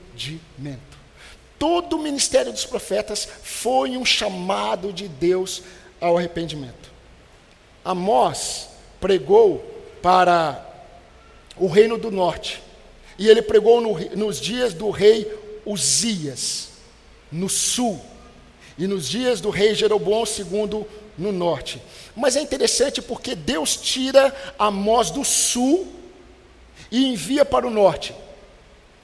Todo 1.59 1.97
o 1.97 2.03
ministério 2.03 2.53
dos 2.53 2.65
profetas 2.65 3.29
foi 3.43 3.97
um 3.97 4.05
chamado 4.05 4.93
de 4.93 5.09
Deus 5.09 5.65
ao 6.01 6.17
arrependimento. 6.17 6.93
Amós 7.85 8.69
pregou 9.01 9.59
para 10.01 10.65
o 11.57 11.67
reino 11.67 11.99
do 11.99 12.13
norte, 12.13 12.63
e 13.19 13.29
ele 13.29 13.43
pregou 13.43 13.81
no, 13.81 13.99
nos 14.17 14.41
dias 14.41 14.73
do 14.73 14.89
rei 14.91 15.50
Uzias, 15.65 16.69
no 17.31 17.49
sul, 17.49 18.01
e 18.79 18.87
nos 18.87 19.09
dias 19.09 19.41
do 19.41 19.51
rei 19.51 19.75
Jeroboão 19.75 20.25
II, 20.25 20.87
no 21.19 21.33
norte. 21.33 21.83
Mas 22.17 22.37
é 22.37 22.41
interessante 22.41 23.03
porque 23.03 23.35
Deus 23.35 23.77
tira 23.77 24.35
Amós 24.59 25.11
do 25.11 25.25
sul 25.25 25.87
e 26.91 27.07
envia 27.07 27.45
para 27.45 27.67
o 27.67 27.71
norte, 27.71 28.15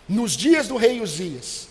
nos 0.09 0.37
dias 0.37 0.67
do 0.69 0.77
rei 0.77 1.01
Uzias. 1.01 1.69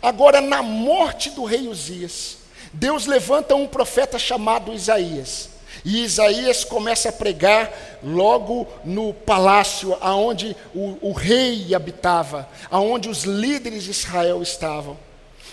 Agora, 0.00 0.40
na 0.40 0.62
morte 0.62 1.30
do 1.30 1.44
rei 1.44 1.68
Uzias, 1.68 2.38
Deus 2.72 3.06
levanta 3.06 3.54
um 3.54 3.66
profeta 3.66 4.18
chamado 4.18 4.72
Isaías. 4.72 5.50
E 5.84 6.02
Isaías 6.04 6.64
começa 6.64 7.08
a 7.08 7.12
pregar 7.12 7.72
logo 8.02 8.66
no 8.84 9.12
palácio 9.12 9.96
aonde 10.00 10.56
o, 10.74 10.98
o 11.08 11.12
rei 11.12 11.74
habitava, 11.74 12.48
aonde 12.70 13.08
os 13.08 13.24
líderes 13.24 13.84
de 13.84 13.90
Israel 13.90 14.42
estavam, 14.42 14.98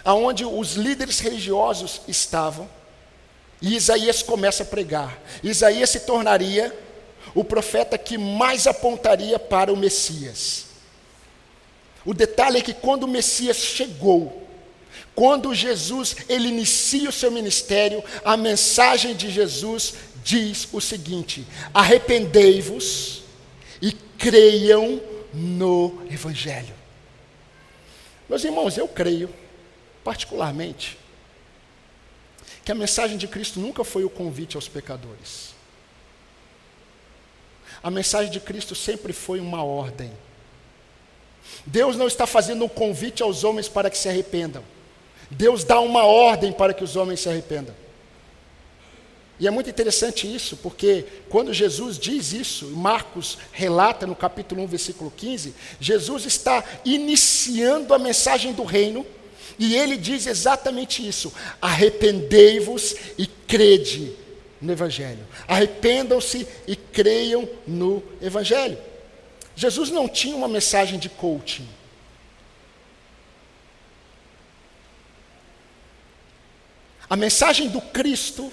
aonde 0.03 0.45
os 0.45 0.73
líderes 0.73 1.19
religiosos 1.19 2.01
estavam. 2.07 2.69
E 3.61 3.75
Isaías 3.75 4.21
começa 4.21 4.63
a 4.63 4.65
pregar. 4.65 5.19
Isaías 5.43 5.89
se 5.89 6.01
tornaria 6.01 6.73
o 7.33 7.43
profeta 7.43 7.97
que 7.97 8.17
mais 8.17 8.67
apontaria 8.67 9.37
para 9.37 9.71
o 9.73 9.77
Messias. 9.77 10.65
O 12.05 12.13
detalhe 12.13 12.59
é 12.59 12.61
que 12.61 12.73
quando 12.73 13.03
o 13.03 13.07
Messias 13.07 13.57
chegou, 13.57 14.47
quando 15.13 15.53
Jesus 15.53 16.15
ele 16.29 16.47
inicia 16.47 17.09
o 17.09 17.13
seu 17.13 17.29
ministério, 17.29 18.01
a 18.23 18.37
mensagem 18.37 19.13
de 19.13 19.29
Jesus 19.29 19.95
diz 20.29 20.67
o 20.71 20.79
seguinte: 20.79 21.45
arrependei-vos 21.73 23.23
e 23.81 23.91
creiam 23.91 25.01
no 25.33 26.05
Evangelho. 26.11 26.75
Meus 28.29 28.43
irmãos, 28.43 28.77
eu 28.77 28.87
creio, 28.87 29.33
particularmente, 30.03 30.99
que 32.63 32.71
a 32.71 32.75
mensagem 32.75 33.17
de 33.17 33.27
Cristo 33.27 33.59
nunca 33.59 33.83
foi 33.83 34.03
o 34.03 34.09
convite 34.09 34.55
aos 34.55 34.67
pecadores. 34.67 35.55
A 37.81 37.89
mensagem 37.89 38.31
de 38.31 38.39
Cristo 38.39 38.75
sempre 38.75 39.13
foi 39.13 39.39
uma 39.39 39.63
ordem. 39.63 40.11
Deus 41.65 41.95
não 41.95 42.05
está 42.05 42.27
fazendo 42.27 42.65
um 42.65 42.69
convite 42.69 43.23
aos 43.23 43.43
homens 43.43 43.67
para 43.67 43.89
que 43.89 43.97
se 43.97 44.07
arrependam. 44.07 44.63
Deus 45.31 45.63
dá 45.63 45.79
uma 45.79 46.03
ordem 46.03 46.51
para 46.51 46.73
que 46.73 46.83
os 46.83 46.95
homens 46.95 47.21
se 47.21 47.29
arrependam. 47.29 47.73
E 49.39 49.47
é 49.47 49.51
muito 49.51 49.69
interessante 49.69 50.33
isso, 50.33 50.57
porque 50.57 51.05
quando 51.29 51.53
Jesus 51.53 51.97
diz 51.97 52.33
isso, 52.33 52.67
Marcos 52.67 53.37
relata 53.53 54.05
no 54.05 54.15
capítulo 54.15 54.61
1, 54.63 54.67
versículo 54.67 55.09
15, 55.15 55.55
Jesus 55.79 56.25
está 56.25 56.61
iniciando 56.83 57.93
a 57.93 57.99
mensagem 57.99 58.51
do 58.51 58.65
reino, 58.65 59.05
e 59.57 59.75
ele 59.75 59.95
diz 59.95 60.27
exatamente 60.27 61.07
isso: 61.07 61.33
arrependei-vos 61.61 62.95
e 63.17 63.25
crede 63.25 64.13
no 64.61 64.73
Evangelho. 64.73 65.25
Arrependam-se 65.47 66.45
e 66.67 66.75
creiam 66.75 67.47
no 67.65 68.03
Evangelho. 68.21 68.77
Jesus 69.55 69.89
não 69.89 70.07
tinha 70.07 70.35
uma 70.35 70.47
mensagem 70.47 70.99
de 70.99 71.07
coaching. 71.07 71.67
A 77.09 77.15
mensagem 77.15 77.69
do 77.69 77.81
Cristo 77.81 78.51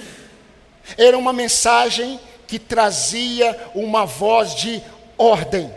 era 0.96 1.16
uma 1.16 1.32
mensagem 1.32 2.20
que 2.46 2.58
trazia 2.58 3.70
uma 3.74 4.04
voz 4.04 4.54
de 4.54 4.82
ordem. 5.18 5.72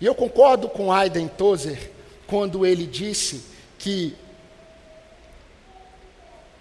E 0.00 0.06
eu 0.06 0.14
concordo 0.14 0.68
com 0.68 0.92
Aiden 0.92 1.28
Tozer 1.28 1.92
quando 2.26 2.64
ele 2.64 2.86
disse 2.86 3.44
que 3.78 4.16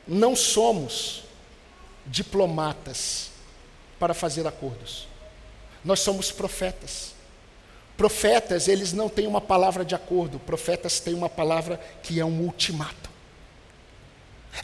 não 0.08 0.36
somos 0.36 1.24
diplomatas 2.06 3.30
para 4.00 4.14
fazer 4.14 4.48
acordos. 4.48 5.08
Nós 5.86 6.00
somos 6.00 6.32
profetas. 6.32 7.14
Profetas, 7.96 8.68
eles 8.68 8.94
não 8.94 9.10
têm 9.10 9.28
uma 9.28 9.42
palavra 9.42 9.86
de 9.86 9.94
acordo, 9.94 10.40
profetas 10.40 11.00
têm 11.00 11.14
uma 11.14 11.30
palavra 11.30 11.80
que 12.02 12.20
é 12.20 12.26
um 12.26 12.42
ultimato. 12.42 12.99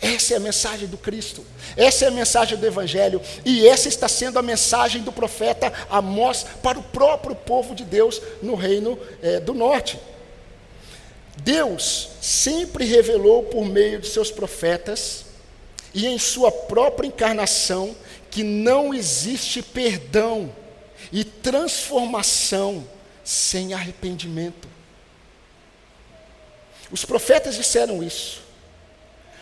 Essa 0.02 0.34
é 0.34 0.38
a 0.38 0.40
mensagem 0.40 0.88
do 0.88 0.98
Cristo, 0.98 1.46
essa 1.78 2.06
é 2.06 2.08
a 2.08 2.12
mensagem 2.12 2.58
do 2.58 2.66
Evangelho, 2.66 3.22
e 3.46 3.68
essa 3.68 3.88
está 3.88 4.08
sendo 4.08 4.38
a 4.38 4.42
mensagem 4.42 5.02
do 5.02 5.12
profeta 5.12 5.72
Amós 5.90 6.46
para 6.62 6.78
o 6.78 6.84
próprio 6.84 7.36
povo 7.36 7.74
de 7.74 7.84
Deus 7.86 8.22
no 8.42 8.56
reino 8.56 9.00
é, 9.22 9.40
do 9.40 9.54
norte. 9.54 10.00
Deus 11.38 12.10
sempre 12.22 12.86
revelou 12.86 13.44
por 13.44 13.66
meio 13.66 14.00
de 14.00 14.08
seus 14.08 14.32
profetas 14.32 15.26
e 15.94 16.06
em 16.08 16.18
sua 16.18 16.52
própria 16.52 17.08
encarnação 17.08 17.96
que 18.30 18.44
não 18.44 18.94
existe 18.94 19.62
perdão 19.62 20.54
e 21.12 21.24
transformação 21.24 22.86
sem 23.24 23.74
arrependimento. 23.74 24.68
Os 26.92 27.06
profetas 27.06 27.56
disseram 27.56 28.04
isso. 28.04 28.45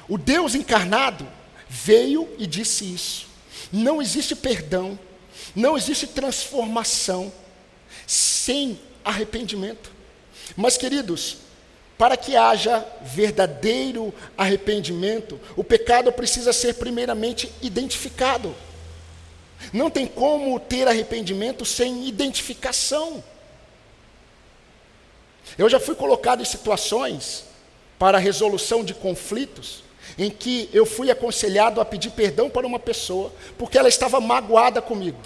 O 0.07 0.17
Deus 0.17 0.55
encarnado 0.55 1.27
veio 1.69 2.29
e 2.37 2.45
disse 2.45 2.93
isso. 2.93 3.27
Não 3.71 4.01
existe 4.01 4.35
perdão, 4.35 4.97
não 5.55 5.77
existe 5.77 6.07
transformação 6.07 7.31
sem 8.05 8.79
arrependimento. 9.03 9.91
Mas, 10.55 10.77
queridos, 10.77 11.37
para 11.97 12.17
que 12.17 12.35
haja 12.35 12.85
verdadeiro 13.01 14.13
arrependimento, 14.37 15.39
o 15.55 15.63
pecado 15.63 16.11
precisa 16.11 16.51
ser 16.51 16.75
primeiramente 16.75 17.51
identificado. 17.61 18.53
Não 19.71 19.89
tem 19.89 20.05
como 20.05 20.59
ter 20.59 20.87
arrependimento 20.87 21.63
sem 21.63 22.07
identificação. 22.07 23.23
Eu 25.57 25.69
já 25.69 25.79
fui 25.79 25.95
colocado 25.95 26.41
em 26.41 26.45
situações 26.45 27.45
para 27.97 28.17
resolução 28.17 28.83
de 28.83 28.93
conflitos 28.93 29.82
em 30.17 30.29
que 30.29 30.69
eu 30.73 30.85
fui 30.85 31.09
aconselhado 31.09 31.81
a 31.81 31.85
pedir 31.85 32.11
perdão 32.11 32.49
para 32.49 32.67
uma 32.67 32.79
pessoa, 32.79 33.31
porque 33.57 33.77
ela 33.77 33.89
estava 33.89 34.19
magoada 34.19 34.81
comigo. 34.81 35.19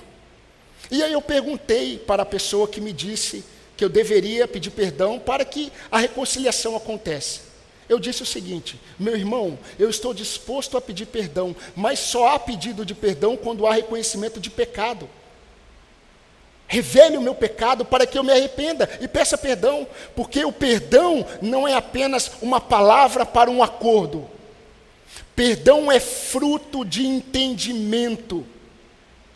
E 0.89 1.04
aí 1.04 1.13
eu 1.13 1.21
perguntei 1.21 1.97
para 1.97 2.23
a 2.23 2.26
pessoa 2.26 2.67
que 2.67 2.80
me 2.80 2.93
disse 2.93 3.43
que 3.76 3.84
eu 3.84 3.89
deveria 3.89 4.47
pedir 4.47 4.71
perdão 4.71 5.19
para 5.19 5.45
que 5.45 5.71
a 5.91 5.97
reconciliação 5.97 6.76
acontece. 6.76 7.41
Eu 7.89 8.00
disse 8.00 8.23
o 8.23 8.26
seguinte: 8.26 8.80
meu 8.97 9.15
irmão, 9.15 9.58
eu 9.78 9.89
estou 9.89 10.13
disposto 10.13 10.78
a 10.78 10.82
pedir 10.82 11.06
perdão, 11.06 11.56
mas 11.76 12.00
só 12.00 12.34
há 12.34 12.39
pedido 12.39 12.86
de 12.86 12.93
perdão 12.93 13.38
quando 13.38 13.65
há 13.65 13.73
reconhecimento 13.73 14.39
de 14.39 14.50
pecado. 14.50 15.10
Revele 16.67 17.15
o 17.15 17.21
meu 17.21 17.34
pecado 17.34 17.86
para 17.86 18.06
que 18.06 18.17
eu 18.17 18.23
me 18.23 18.32
arrependa 18.32 18.89
e 19.00 19.08
peça 19.08 19.38
perdão, 19.38 19.88
porque 20.13 20.43
o 20.43 20.52
perdão 20.52 21.26
não 21.41 21.65
é 21.65 21.73
apenas 21.73 22.32
uma 22.41 22.60
palavra 22.60 23.26
para 23.26 23.50
um 23.50 23.63
acordo, 23.63 24.30
Perdão 25.36 25.91
é 25.91 25.99
fruto 25.99 26.84
de 26.84 27.06
entendimento, 27.06 28.45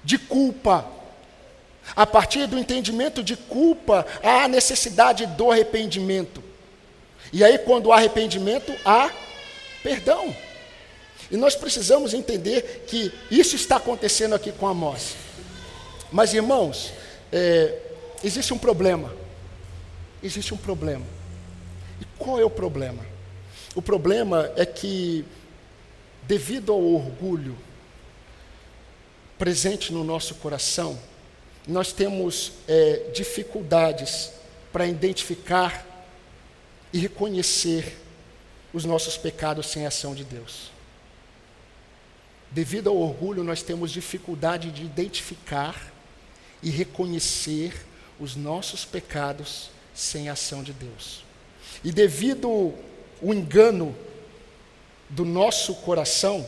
de 0.03 0.17
culpa. 0.17 0.89
A 1.95 2.05
partir 2.05 2.47
do 2.47 2.57
entendimento 2.57 3.23
de 3.23 3.35
culpa, 3.35 4.05
há 4.23 4.43
a 4.43 4.47
necessidade 4.47 5.25
do 5.25 5.51
arrependimento. 5.51 6.43
E 7.33 7.43
aí, 7.43 7.57
quando 7.59 7.91
há 7.91 7.97
arrependimento, 7.97 8.73
há 8.85 9.11
perdão. 9.83 10.35
E 11.29 11.37
nós 11.37 11.55
precisamos 11.55 12.13
entender 12.13 12.83
que 12.87 13.11
isso 13.29 13.55
está 13.55 13.77
acontecendo 13.77 14.35
aqui 14.35 14.51
com 14.51 14.67
Amós. 14.67 15.15
Mas, 16.11 16.33
irmãos, 16.33 16.91
é, 17.31 17.77
existe 18.23 18.53
um 18.53 18.57
problema. 18.57 19.13
Existe 20.21 20.53
um 20.53 20.57
problema. 20.57 21.05
E 22.01 22.05
qual 22.17 22.39
é 22.39 22.43
o 22.43 22.49
problema? 22.49 23.05
O 23.73 23.81
problema 23.81 24.51
é 24.57 24.65
que 24.65 25.23
devido 26.23 26.71
ao 26.71 26.83
orgulho 26.83 27.57
presente 29.37 29.91
no 29.91 30.03
nosso 30.03 30.35
coração, 30.35 30.99
nós 31.67 31.91
temos 31.91 32.53
é, 32.67 33.09
dificuldades 33.13 34.31
para 34.71 34.85
identificar 34.85 35.85
e 36.93 36.99
reconhecer 36.99 37.97
os 38.73 38.85
nossos 38.85 39.17
pecados 39.17 39.67
sem 39.67 39.85
ação 39.85 40.13
de 40.13 40.23
Deus. 40.23 40.71
Devido 42.51 42.89
ao 42.89 42.97
orgulho, 42.97 43.43
nós 43.43 43.63
temos 43.63 43.91
dificuldade 43.91 44.71
de 44.71 44.83
identificar 44.83 45.91
e 46.61 46.69
reconhecer 46.69 47.73
os 48.19 48.35
nossos 48.35 48.85
pecados 48.85 49.69
sem 49.93 50.29
ação 50.29 50.61
de 50.61 50.73
Deus. 50.73 51.23
E 51.83 51.91
devido 51.91 52.73
ao 53.21 53.33
engano 53.33 53.95
do 55.11 55.25
nosso 55.25 55.75
coração, 55.75 56.47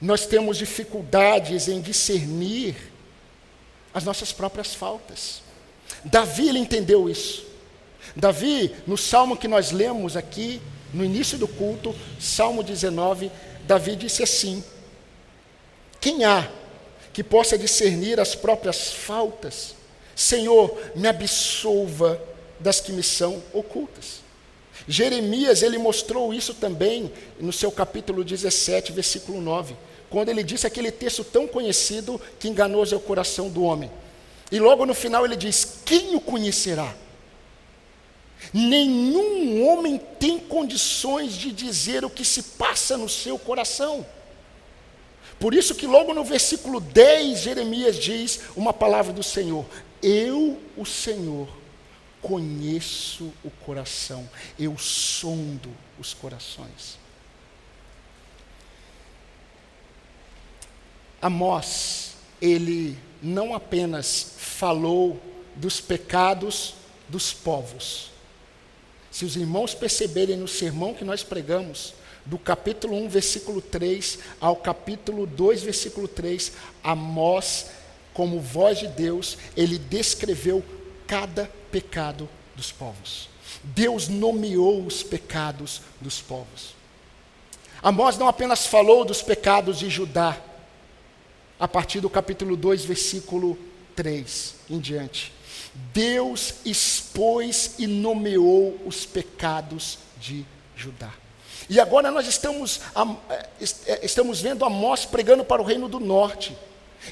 nós 0.00 0.26
temos 0.26 0.56
dificuldades 0.56 1.68
em 1.68 1.80
discernir 1.80 2.76
as 3.92 4.04
nossas 4.04 4.32
próprias 4.32 4.74
faltas. 4.74 5.42
Davi 6.04 6.50
entendeu 6.56 7.08
isso. 7.08 7.46
Davi, 8.14 8.74
no 8.86 8.96
salmo 8.96 9.36
que 9.36 9.48
nós 9.48 9.70
lemos 9.70 10.16
aqui, 10.16 10.60
no 10.92 11.04
início 11.04 11.36
do 11.36 11.48
culto, 11.48 11.94
Salmo 12.18 12.62
19, 12.62 13.30
Davi 13.66 13.96
disse 13.96 14.22
assim: 14.22 14.64
Quem 16.00 16.24
há 16.24 16.48
que 17.12 17.22
possa 17.22 17.58
discernir 17.58 18.20
as 18.20 18.34
próprias 18.34 18.92
faltas? 18.92 19.74
Senhor, 20.14 20.76
me 20.94 21.08
absolva 21.08 22.20
das 22.58 22.80
que 22.80 22.92
me 22.92 23.02
são 23.02 23.42
ocultas. 23.52 24.20
Jeremias, 24.86 25.62
ele 25.62 25.78
mostrou 25.78 26.32
isso 26.32 26.54
também 26.54 27.10
no 27.40 27.52
seu 27.52 27.72
capítulo 27.72 28.22
17, 28.22 28.92
versículo 28.92 29.40
9, 29.40 29.74
quando 30.08 30.28
ele 30.28 30.42
disse 30.42 30.66
aquele 30.66 30.90
texto 30.90 31.24
tão 31.24 31.46
conhecido 31.46 32.20
que 32.38 32.48
enganoso 32.48 32.94
é 32.94 32.98
o 32.98 33.00
coração 33.00 33.48
do 33.48 33.62
homem. 33.62 33.90
E 34.50 34.58
logo 34.58 34.86
no 34.86 34.94
final 34.94 35.24
ele 35.24 35.36
diz: 35.36 35.80
Quem 35.84 36.14
o 36.14 36.20
conhecerá? 36.20 36.94
Nenhum 38.52 39.66
homem 39.66 40.00
tem 40.18 40.38
condições 40.38 41.32
de 41.32 41.52
dizer 41.52 42.04
o 42.04 42.10
que 42.10 42.24
se 42.24 42.42
passa 42.42 42.96
no 42.96 43.08
seu 43.08 43.38
coração. 43.38 44.06
Por 45.38 45.54
isso 45.54 45.74
que 45.74 45.86
logo 45.86 46.14
no 46.14 46.24
versículo 46.24 46.80
10, 46.80 47.40
Jeremias 47.40 47.96
diz 47.96 48.40
uma 48.56 48.72
palavra 48.72 49.12
do 49.12 49.22
Senhor: 49.22 49.66
Eu, 50.02 50.58
o 50.76 50.86
Senhor, 50.86 51.48
conheço 52.22 53.32
o 53.44 53.50
coração, 53.50 54.28
eu 54.58 54.76
sondo 54.78 55.70
os 55.98 56.14
corações. 56.14 56.98
Amós, 61.20 62.14
ele 62.40 62.96
não 63.22 63.54
apenas 63.54 64.34
falou 64.36 65.20
dos 65.56 65.80
pecados 65.80 66.74
dos 67.08 67.32
povos. 67.32 68.10
Se 69.10 69.24
os 69.24 69.34
irmãos 69.36 69.74
perceberem 69.74 70.36
no 70.36 70.46
sermão 70.46 70.94
que 70.94 71.04
nós 71.04 71.22
pregamos, 71.22 71.94
do 72.24 72.38
capítulo 72.38 72.94
1, 73.04 73.08
versículo 73.08 73.62
3 73.62 74.18
ao 74.38 74.54
capítulo 74.56 75.26
2, 75.26 75.62
versículo 75.62 76.06
3, 76.06 76.52
Amós 76.84 77.66
como 78.12 78.38
voz 78.38 78.78
de 78.78 78.88
Deus, 78.88 79.38
ele 79.56 79.78
descreveu 79.78 80.62
cada 81.08 81.50
pecado 81.72 82.28
dos 82.54 82.70
povos. 82.70 83.28
Deus 83.64 84.06
nomeou 84.06 84.84
os 84.84 85.02
pecados 85.02 85.82
dos 86.00 86.20
povos. 86.20 86.76
Amós 87.82 88.18
não 88.18 88.28
apenas 88.28 88.66
falou 88.66 89.04
dos 89.04 89.22
pecados 89.22 89.78
de 89.78 89.88
Judá, 89.88 90.40
a 91.58 91.66
partir 91.66 92.00
do 92.00 92.10
capítulo 92.10 92.56
2, 92.56 92.84
versículo 92.84 93.58
3 93.96 94.54
em 94.70 94.78
diante. 94.78 95.32
Deus 95.92 96.56
expôs 96.64 97.74
e 97.78 97.86
nomeou 97.86 98.78
os 98.84 99.06
pecados 99.06 99.98
de 100.20 100.44
Judá. 100.76 101.12
E 101.68 101.78
agora 101.80 102.10
nós 102.10 102.26
estamos, 102.26 102.80
é, 103.58 103.64
é, 103.86 104.04
estamos 104.04 104.40
vendo 104.40 104.64
Amós 104.64 105.04
pregando 105.04 105.44
para 105.44 105.60
o 105.60 105.64
reino 105.64 105.88
do 105.88 106.00
norte. 106.00 106.56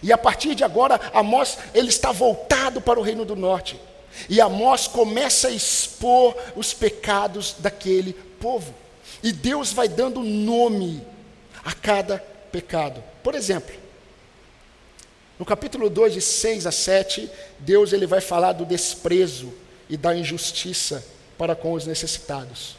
E 0.03 0.13
a 0.13 0.19
partir 0.19 0.55
de 0.55 0.65
agora, 0.65 1.01
Amós 1.13 1.59
ele 1.75 1.89
está 1.89 2.13
voltado 2.13 2.81
para 2.81 2.99
o 2.99 3.03
reino 3.03 3.25
do 3.25 3.37
norte. 3.37 3.81
E 4.29 4.41
Amós 4.41 4.87
começa 4.87 5.49
a 5.49 5.53
expor 5.53 6.37
os 6.55 6.73
pecados 6.73 7.57
daquele 7.59 8.13
povo. 8.13 8.75
E 9.23 9.33
Deus 9.33 9.73
vai 9.73 9.89
dando 9.89 10.21
nome 10.21 11.03
a 11.65 11.73
cada 11.73 12.19
pecado. 12.51 13.03
Por 13.23 13.35
exemplo, 13.35 13.75
no 15.39 15.45
capítulo 15.45 15.91
2, 15.91 16.15
de 16.15 16.21
6 16.23 16.67
a 16.67 16.73
7, 16.73 17.31
Deus 17.59 17.93
ele 17.93 18.07
vai 18.07 18.21
falar 18.21 18.53
do 18.53 18.65
desprezo 18.65 19.53
e 19.89 19.97
da 19.97 20.17
injustiça 20.17 21.05
para 21.37 21.55
com 21.55 21.73
os 21.73 21.87
necessitados. 21.87 22.77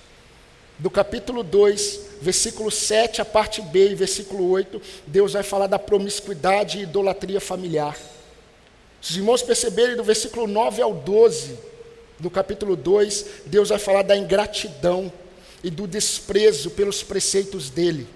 Do 0.80 0.92
capítulo 0.92 1.42
2, 1.42 2.02
versículo 2.22 2.70
7, 2.70 3.22
a 3.22 3.26
parte 3.26 3.62
B 3.62 3.90
e 3.90 3.96
versículo 3.96 4.48
8, 4.52 4.80
Deus 5.08 5.34
vai 5.34 5.42
falar 5.42 5.66
da 5.66 5.80
promiscuidade 5.80 6.78
e 6.78 6.84
idolatria 6.84 7.42
familiar. 7.42 7.98
Se 9.02 9.12
os 9.12 9.18
irmãos 9.18 9.42
perceberem, 9.42 9.96
do 9.96 10.04
versículo 10.04 10.46
9 10.46 10.82
ao 10.82 10.94
12, 10.94 11.58
do 12.20 12.30
capítulo 12.30 12.76
2, 12.76 13.26
Deus 13.48 13.70
vai 13.70 13.80
falar 13.80 14.04
da 14.04 14.16
ingratidão 14.16 15.12
e 15.64 15.72
do 15.72 15.88
desprezo 15.88 16.70
pelos 16.72 17.02
preceitos 17.02 17.72
dele. 17.72 18.08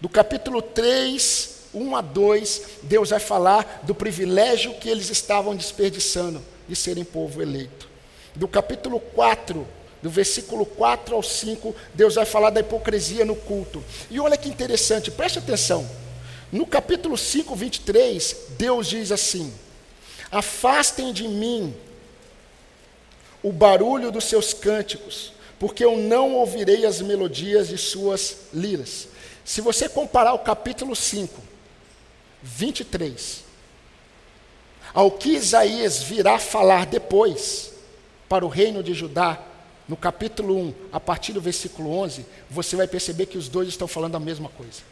Do 0.00 0.08
capítulo 0.08 0.60
3, 0.60 1.60
1 1.72 1.96
a 1.96 2.00
2, 2.02 2.62
Deus 2.82 3.08
vai 3.08 3.20
falar 3.20 3.80
do 3.84 3.94
privilégio 3.94 4.74
que 4.74 4.88
eles 4.88 5.08
estavam 5.08 5.56
desperdiçando 5.56 6.42
de 6.68 6.76
serem 6.76 7.04
povo 7.04 7.40
eleito. 7.40 7.88
Do 8.34 8.46
capítulo 8.46 9.00
4, 9.00 9.66
do 10.04 10.10
versículo 10.10 10.66
4 10.66 11.16
ao 11.16 11.22
5, 11.22 11.74
Deus 11.94 12.16
vai 12.16 12.26
falar 12.26 12.50
da 12.50 12.60
hipocrisia 12.60 13.24
no 13.24 13.34
culto. 13.34 13.82
E 14.10 14.20
olha 14.20 14.36
que 14.36 14.50
interessante, 14.50 15.10
preste 15.10 15.38
atenção. 15.38 15.88
No 16.52 16.66
capítulo 16.66 17.16
5, 17.16 17.56
23, 17.56 18.36
Deus 18.50 18.86
diz 18.86 19.10
assim: 19.10 19.50
Afastem 20.30 21.10
de 21.10 21.26
mim 21.26 21.74
o 23.42 23.50
barulho 23.50 24.10
dos 24.12 24.24
seus 24.24 24.52
cânticos, 24.52 25.32
porque 25.58 25.82
eu 25.82 25.96
não 25.96 26.34
ouvirei 26.34 26.84
as 26.84 27.00
melodias 27.00 27.68
de 27.68 27.78
suas 27.78 28.48
liras. 28.52 29.08
Se 29.42 29.62
você 29.62 29.88
comparar 29.88 30.34
o 30.34 30.40
capítulo 30.40 30.94
5, 30.94 31.40
23, 32.42 33.42
ao 34.92 35.10
que 35.10 35.30
Isaías 35.30 36.02
virá 36.02 36.38
falar 36.38 36.84
depois 36.84 37.72
para 38.28 38.44
o 38.44 38.50
reino 38.50 38.82
de 38.82 38.92
Judá, 38.92 39.42
no 39.86 39.96
capítulo 39.96 40.56
1, 40.56 40.74
a 40.92 41.00
partir 41.00 41.32
do 41.32 41.40
versículo 41.40 41.90
11, 41.98 42.24
você 42.48 42.74
vai 42.74 42.86
perceber 42.86 43.26
que 43.26 43.36
os 43.36 43.48
dois 43.48 43.68
estão 43.68 43.86
falando 43.86 44.16
a 44.16 44.20
mesma 44.20 44.48
coisa. 44.48 44.82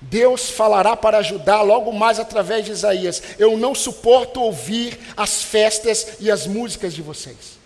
Deus 0.00 0.48
falará 0.48 0.96
para 0.96 1.18
ajudar 1.18 1.60
logo 1.62 1.92
mais 1.92 2.18
através 2.18 2.64
de 2.64 2.72
Isaías. 2.72 3.22
Eu 3.38 3.56
não 3.56 3.74
suporto 3.74 4.40
ouvir 4.40 4.98
as 5.16 5.42
festas 5.42 6.16
e 6.18 6.30
as 6.30 6.46
músicas 6.46 6.94
de 6.94 7.02
vocês. 7.02 7.58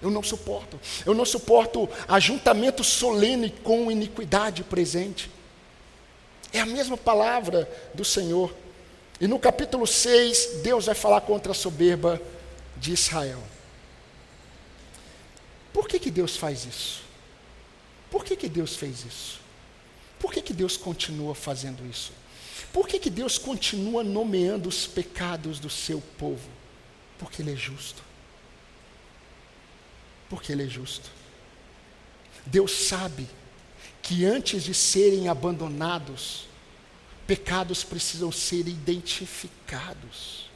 Eu 0.00 0.10
não 0.10 0.22
suporto. 0.22 0.80
Eu 1.04 1.14
não 1.14 1.24
suporto 1.24 1.88
ajuntamento 2.08 2.82
solene 2.82 3.50
com 3.62 3.90
iniquidade 3.90 4.64
presente. 4.64 5.30
É 6.52 6.60
a 6.60 6.66
mesma 6.66 6.96
palavra 6.96 7.70
do 7.94 8.04
Senhor. 8.04 8.52
E 9.20 9.28
no 9.28 9.38
capítulo 9.38 9.86
6, 9.86 10.60
Deus 10.62 10.86
vai 10.86 10.94
falar 10.94 11.20
contra 11.20 11.52
a 11.52 11.54
soberba 11.54 12.20
de 12.76 12.92
Israel. 12.92 13.51
Por 15.72 15.88
que, 15.88 15.98
que 15.98 16.10
Deus 16.10 16.36
faz 16.36 16.64
isso? 16.64 17.02
Por 18.10 18.24
que, 18.24 18.36
que 18.36 18.48
Deus 18.48 18.76
fez 18.76 19.04
isso? 19.04 19.40
Por 20.18 20.32
que, 20.32 20.42
que 20.42 20.52
Deus 20.52 20.76
continua 20.76 21.34
fazendo 21.34 21.84
isso? 21.88 22.12
Por 22.72 22.86
que, 22.86 22.98
que 22.98 23.10
Deus 23.10 23.38
continua 23.38 24.04
nomeando 24.04 24.68
os 24.68 24.86
pecados 24.86 25.58
do 25.58 25.70
seu 25.70 26.00
povo? 26.18 26.48
Porque 27.18 27.42
Ele 27.42 27.52
é 27.52 27.56
justo. 27.56 28.02
Porque 30.28 30.52
Ele 30.52 30.64
é 30.64 30.68
justo. 30.68 31.10
Deus 32.46 32.72
sabe 32.72 33.28
que 34.02 34.24
antes 34.24 34.64
de 34.64 34.74
serem 34.74 35.28
abandonados, 35.28 36.46
pecados 37.26 37.84
precisam 37.84 38.32
ser 38.32 38.66
identificados. 38.68 40.50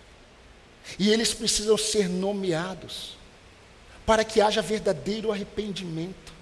E 0.99 1.11
eles 1.11 1.33
precisam 1.35 1.77
ser 1.77 2.09
nomeados, 2.09 3.17
para 4.07 4.25
que 4.25 4.41
haja 4.41 4.63
verdadeiro 4.63 5.33
arrependimento. 5.33 6.33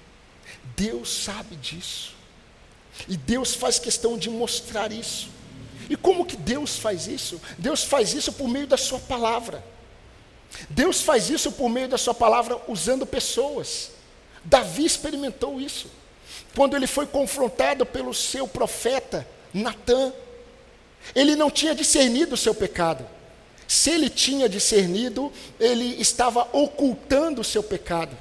Deus 0.77 1.25
sabe 1.25 1.57
disso. 1.57 2.15
E 3.09 3.17
Deus 3.17 3.55
faz 3.55 3.79
questão 3.79 4.17
de 4.17 4.31
mostrar 4.31 4.93
isso. 4.93 5.29
E 5.89 5.97
como 5.97 6.25
que 6.25 6.37
Deus 6.37 6.77
faz 6.77 7.07
isso? 7.07 7.41
Deus 7.59 7.83
faz 7.83 8.13
isso 8.15 8.33
por 8.33 8.49
meio 8.49 8.67
da 8.67 8.77
Sua 8.77 8.99
palavra. 8.99 9.65
Deus 10.71 11.01
faz 11.03 11.31
isso 11.31 11.51
por 11.51 11.69
meio 11.69 11.89
da 11.89 11.99
Sua 11.99 12.15
palavra 12.15 12.61
usando 12.69 13.07
pessoas. 13.07 13.91
Davi 14.45 14.85
experimentou 14.85 15.61
isso. 15.61 15.91
Quando 16.55 16.77
ele 16.77 16.87
foi 16.87 17.07
confrontado 17.07 17.85
pelo 17.85 18.15
seu 18.15 18.47
profeta, 18.47 19.27
Natã, 19.53 20.13
ele 21.15 21.35
não 21.35 21.51
tinha 21.51 21.75
discernido 21.75 22.35
o 22.35 22.39
seu 22.39 22.55
pecado. 22.55 23.07
Se 23.67 23.91
ele 23.91 24.11
tinha 24.11 24.49
discernido, 24.49 25.33
ele 25.59 26.01
estava 26.01 26.49
ocultando 26.53 27.41
o 27.41 27.45
seu 27.45 27.63
pecado. 27.63 28.17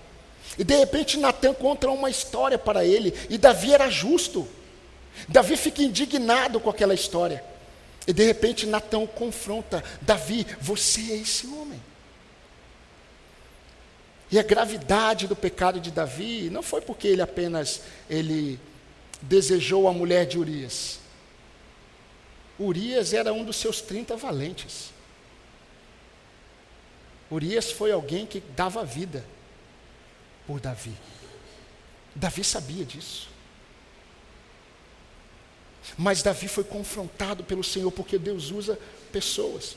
E 0.57 0.63
de 0.63 0.75
repente 0.75 1.17
Natan 1.17 1.53
conta 1.53 1.89
uma 1.89 2.09
história 2.09 2.57
para 2.57 2.85
ele, 2.85 3.13
e 3.29 3.37
Davi 3.37 3.73
era 3.73 3.89
justo. 3.89 4.47
Davi 5.27 5.57
fica 5.57 5.81
indignado 5.81 6.59
com 6.59 6.69
aquela 6.69 6.93
história. 6.93 7.43
E 8.05 8.13
de 8.13 8.25
repente 8.25 8.65
Natão 8.65 9.07
confronta: 9.07 9.83
Davi, 10.01 10.45
você 10.59 11.01
é 11.11 11.15
esse 11.17 11.47
homem. 11.47 11.81
E 14.31 14.39
a 14.39 14.43
gravidade 14.43 15.27
do 15.27 15.35
pecado 15.35 15.79
de 15.79 15.91
Davi 15.91 16.49
não 16.49 16.63
foi 16.63 16.81
porque 16.81 17.07
ele 17.07 17.21
apenas 17.21 17.81
ele 18.09 18.59
desejou 19.21 19.87
a 19.87 19.93
mulher 19.93 20.25
de 20.25 20.39
Urias. 20.39 20.99
Urias 22.59 23.13
era 23.13 23.31
um 23.31 23.43
dos 23.43 23.57
seus 23.57 23.79
30 23.81 24.17
valentes. 24.17 24.92
Urias 27.31 27.71
foi 27.71 27.91
alguém 27.91 28.25
que 28.25 28.39
dava 28.55 28.83
vida 28.85 29.23
por 30.45 30.59
Davi. 30.59 30.93
Davi 32.15 32.43
sabia 32.43 32.85
disso. 32.85 33.29
Mas 35.97 36.23
Davi 36.23 36.47
foi 36.47 36.63
confrontado 36.63 37.43
pelo 37.43 37.63
Senhor, 37.63 37.91
porque 37.91 38.17
Deus 38.17 38.51
usa 38.51 38.79
pessoas. 39.11 39.75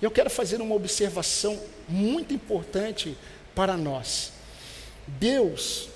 Eu 0.00 0.10
quero 0.10 0.30
fazer 0.30 0.60
uma 0.60 0.74
observação 0.74 1.60
muito 1.88 2.32
importante 2.34 3.16
para 3.54 3.76
nós. 3.76 4.32
Deus 5.06 5.88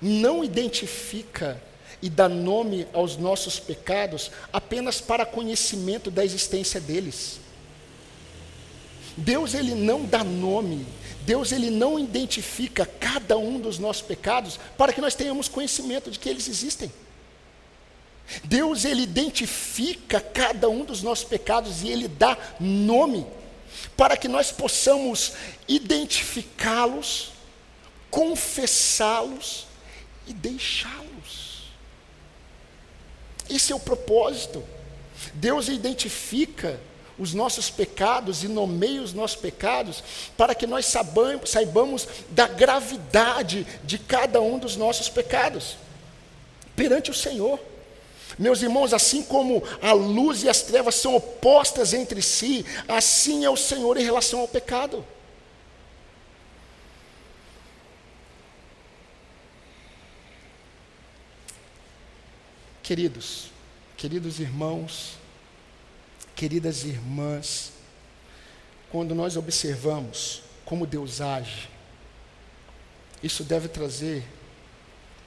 não 0.00 0.44
identifica 0.44 1.60
e 2.02 2.08
dá 2.08 2.28
nome 2.28 2.86
aos 2.92 3.16
nossos 3.16 3.60
pecados 3.60 4.30
apenas 4.52 5.00
para 5.00 5.26
conhecimento 5.26 6.10
da 6.10 6.24
existência 6.24 6.80
deles. 6.80 7.40
Deus 9.16 9.54
ele 9.54 9.74
não 9.74 10.04
dá 10.04 10.22
nome, 10.24 10.86
Deus 11.22 11.52
ele 11.52 11.70
não 11.70 11.98
identifica 11.98 12.86
cada 12.86 13.36
um 13.36 13.58
dos 13.58 13.78
nossos 13.78 14.02
pecados 14.02 14.58
para 14.76 14.92
que 14.92 15.00
nós 15.00 15.14
tenhamos 15.14 15.48
conhecimento 15.48 16.10
de 16.10 16.18
que 16.18 16.28
eles 16.28 16.48
existem. 16.48 16.92
Deus 18.44 18.84
ele 18.84 19.02
identifica 19.02 20.20
cada 20.20 20.68
um 20.68 20.84
dos 20.84 21.02
nossos 21.02 21.24
pecados 21.24 21.82
e 21.82 21.88
ele 21.88 22.06
dá 22.06 22.38
nome 22.60 23.26
para 23.96 24.16
que 24.16 24.28
nós 24.28 24.52
possamos 24.52 25.32
identificá-los, 25.68 27.32
confessá-los 28.10 29.66
e 30.26 30.32
deixá-los. 30.32 31.64
Esse 33.48 33.72
é 33.72 33.76
o 33.76 33.80
propósito. 33.80 34.64
Deus 35.34 35.68
identifica 35.68 36.80
os 37.20 37.34
nossos 37.34 37.68
pecados 37.68 38.42
e 38.42 38.48
nomeia 38.48 39.02
os 39.02 39.12
nossos 39.12 39.36
pecados 39.36 40.02
para 40.38 40.54
que 40.54 40.66
nós 40.66 40.86
saibamos 41.44 42.08
da 42.30 42.48
gravidade 42.48 43.66
de 43.84 43.98
cada 43.98 44.40
um 44.40 44.58
dos 44.58 44.74
nossos 44.74 45.10
pecados 45.10 45.76
perante 46.74 47.10
o 47.10 47.14
Senhor. 47.14 47.60
Meus 48.38 48.62
irmãos, 48.62 48.94
assim 48.94 49.22
como 49.22 49.62
a 49.82 49.92
luz 49.92 50.44
e 50.44 50.48
as 50.48 50.62
trevas 50.62 50.94
são 50.94 51.14
opostas 51.14 51.92
entre 51.92 52.22
si, 52.22 52.64
assim 52.88 53.44
é 53.44 53.50
o 53.50 53.56
Senhor 53.56 53.98
em 53.98 54.02
relação 54.02 54.40
ao 54.40 54.48
pecado. 54.48 55.04
Queridos, 62.82 63.50
queridos 63.98 64.40
irmãos, 64.40 65.19
queridas 66.40 66.84
irmãs, 66.84 67.70
quando 68.90 69.14
nós 69.14 69.36
observamos 69.36 70.40
como 70.64 70.86
Deus 70.86 71.20
age, 71.20 71.68
isso 73.22 73.44
deve 73.44 73.68
trazer 73.68 74.24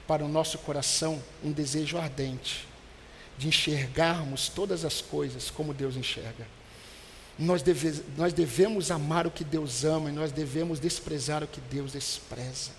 para 0.08 0.24
o 0.24 0.28
nosso 0.28 0.58
coração 0.58 1.22
um 1.40 1.52
desejo 1.52 1.98
ardente 1.98 2.66
de 3.38 3.46
enxergarmos 3.46 4.48
todas 4.48 4.84
as 4.84 5.00
coisas 5.00 5.50
como 5.50 5.72
Deus 5.72 5.94
enxerga. 5.94 6.48
Nós, 7.38 7.62
deve, 7.62 8.02
nós 8.16 8.32
devemos 8.32 8.90
amar 8.90 9.24
o 9.24 9.30
que 9.30 9.44
Deus 9.44 9.84
ama 9.84 10.08
e 10.10 10.12
nós 10.12 10.32
devemos 10.32 10.80
desprezar 10.80 11.44
o 11.44 11.46
que 11.46 11.60
Deus 11.60 11.92
despreza. 11.92 12.72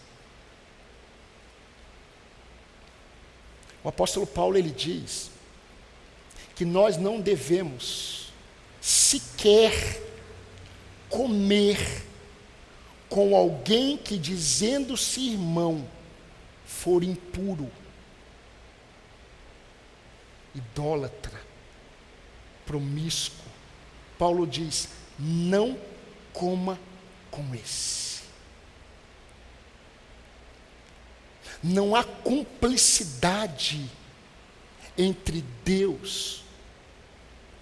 O 3.81 3.87
apóstolo 3.87 4.27
Paulo 4.27 4.57
ele 4.57 4.71
diz 4.71 5.31
que 6.53 6.65
nós 6.65 6.97
não 6.97 7.21
devemos 7.21 8.24
sequer 8.85 9.99
comer 11.09 12.05
com 13.09 13.35
alguém 13.35 13.97
que 13.97 14.15
dizendo-se 14.15 15.31
irmão 15.31 15.89
for 16.67 17.03
impuro, 17.03 17.71
idólatra, 20.53 21.41
promíscuo. 22.63 23.43
Paulo 24.19 24.45
diz: 24.45 24.89
não 25.17 25.79
coma 26.31 26.79
com 27.31 27.55
esse. 27.55 28.21
Não 31.63 31.95
há 31.95 32.03
cumplicidade 32.03 33.89
entre 34.95 35.41
Deus 35.63 36.43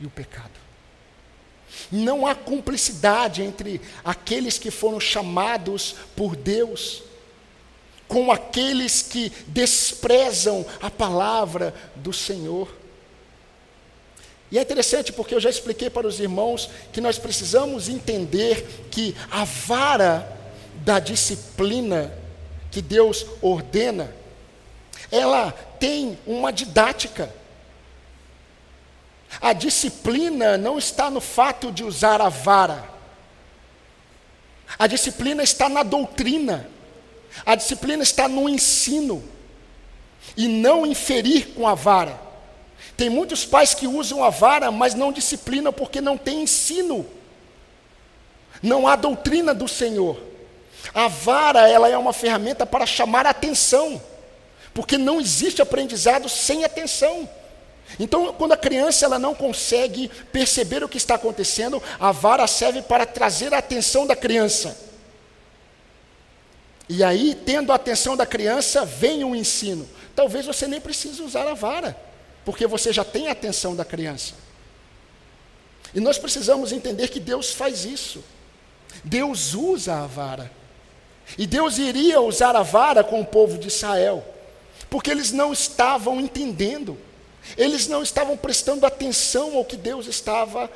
e 0.01 0.05
o 0.05 0.09
pecado. 0.09 0.62
Não 1.91 2.25
há 2.25 2.35
cumplicidade 2.35 3.41
entre 3.41 3.81
aqueles 4.03 4.57
que 4.57 4.71
foram 4.71 4.99
chamados 4.99 5.95
por 6.15 6.35
Deus 6.35 7.03
com 8.07 8.31
aqueles 8.31 9.01
que 9.01 9.31
desprezam 9.47 10.63
a 10.79 10.91
palavra 10.91 11.73
do 11.95 12.13
Senhor. 12.13 12.69
E 14.51 14.59
é 14.59 14.61
interessante 14.61 15.11
porque 15.11 15.33
eu 15.33 15.39
já 15.39 15.49
expliquei 15.49 15.89
para 15.89 16.05
os 16.05 16.19
irmãos 16.19 16.69
que 16.91 17.01
nós 17.01 17.17
precisamos 17.17 17.89
entender 17.89 18.87
que 18.91 19.15
a 19.31 19.43
vara 19.45 20.31
da 20.85 20.99
disciplina 20.99 22.13
que 22.69 22.83
Deus 22.83 23.25
ordena, 23.41 24.13
ela 25.11 25.51
tem 25.79 26.17
uma 26.25 26.51
didática. 26.53 27.33
A 29.41 29.53
disciplina 29.53 30.57
não 30.57 30.77
está 30.77 31.09
no 31.09 31.21
fato 31.21 31.71
de 31.71 31.83
usar 31.83 32.21
a 32.21 32.29
vara. 32.29 32.83
A 34.77 34.87
disciplina 34.87 35.43
está 35.43 35.69
na 35.69 35.83
doutrina. 35.83 36.69
A 37.45 37.55
disciplina 37.55 38.03
está 38.03 38.27
no 38.27 38.47
ensino. 38.47 39.23
E 40.37 40.47
não 40.47 40.85
inferir 40.85 41.49
com 41.49 41.67
a 41.67 41.75
vara. 41.75 42.19
Tem 42.95 43.09
muitos 43.09 43.45
pais 43.45 43.73
que 43.73 43.87
usam 43.87 44.23
a 44.23 44.29
vara, 44.29 44.71
mas 44.71 44.93
não 44.93 45.11
disciplinam 45.11 45.73
porque 45.73 45.99
não 45.99 46.17
tem 46.17 46.43
ensino. 46.43 47.05
Não 48.61 48.87
há 48.87 48.95
doutrina 48.95 49.53
do 49.53 49.67
Senhor. 49.67 50.17
A 50.93 51.07
vara, 51.07 51.69
ela 51.69 51.89
é 51.89 51.97
uma 51.97 52.13
ferramenta 52.13 52.65
para 52.65 52.85
chamar 52.85 53.25
atenção, 53.25 54.01
porque 54.73 54.97
não 54.97 55.19
existe 55.19 55.61
aprendizado 55.61 56.29
sem 56.29 56.63
atenção. 56.63 57.27
Então, 57.99 58.33
quando 58.33 58.53
a 58.53 58.57
criança 58.57 59.05
ela 59.05 59.19
não 59.19 59.35
consegue 59.35 60.09
perceber 60.31 60.83
o 60.83 60.89
que 60.89 60.97
está 60.97 61.15
acontecendo, 61.15 61.81
a 61.99 62.11
vara 62.11 62.47
serve 62.47 62.81
para 62.81 63.05
trazer 63.05 63.53
a 63.53 63.59
atenção 63.59 64.07
da 64.07 64.15
criança. 64.15 64.75
E 66.89 67.03
aí, 67.03 67.35
tendo 67.45 67.71
a 67.71 67.75
atenção 67.75 68.17
da 68.17 68.25
criança, 68.25 68.83
vem 68.83 69.23
o 69.23 69.35
ensino. 69.35 69.87
Talvez 70.15 70.45
você 70.45 70.67
nem 70.67 70.81
precise 70.81 71.21
usar 71.21 71.47
a 71.47 71.53
vara, 71.53 71.95
porque 72.43 72.67
você 72.67 72.91
já 72.91 73.03
tem 73.03 73.27
a 73.27 73.31
atenção 73.31 73.75
da 73.75 73.85
criança. 73.85 74.33
E 75.93 75.99
nós 75.99 76.17
precisamos 76.17 76.71
entender 76.71 77.07
que 77.07 77.19
Deus 77.19 77.51
faz 77.51 77.85
isso. 77.85 78.23
Deus 79.03 79.53
usa 79.53 80.03
a 80.03 80.07
vara. 80.07 80.51
E 81.37 81.47
Deus 81.47 81.77
iria 81.77 82.19
usar 82.19 82.55
a 82.55 82.63
vara 82.63 83.03
com 83.03 83.21
o 83.21 83.25
povo 83.25 83.57
de 83.57 83.67
Israel, 83.67 84.23
porque 84.89 85.09
eles 85.09 85.31
não 85.31 85.53
estavam 85.53 86.19
entendendo, 86.19 86.97
eles 87.57 87.87
não 87.87 88.01
estavam 88.01 88.37
prestando 88.37 88.85
atenção 88.85 89.55
ao 89.57 89.65
que 89.65 89.77
Deus 89.77 90.07
estava 90.07 90.69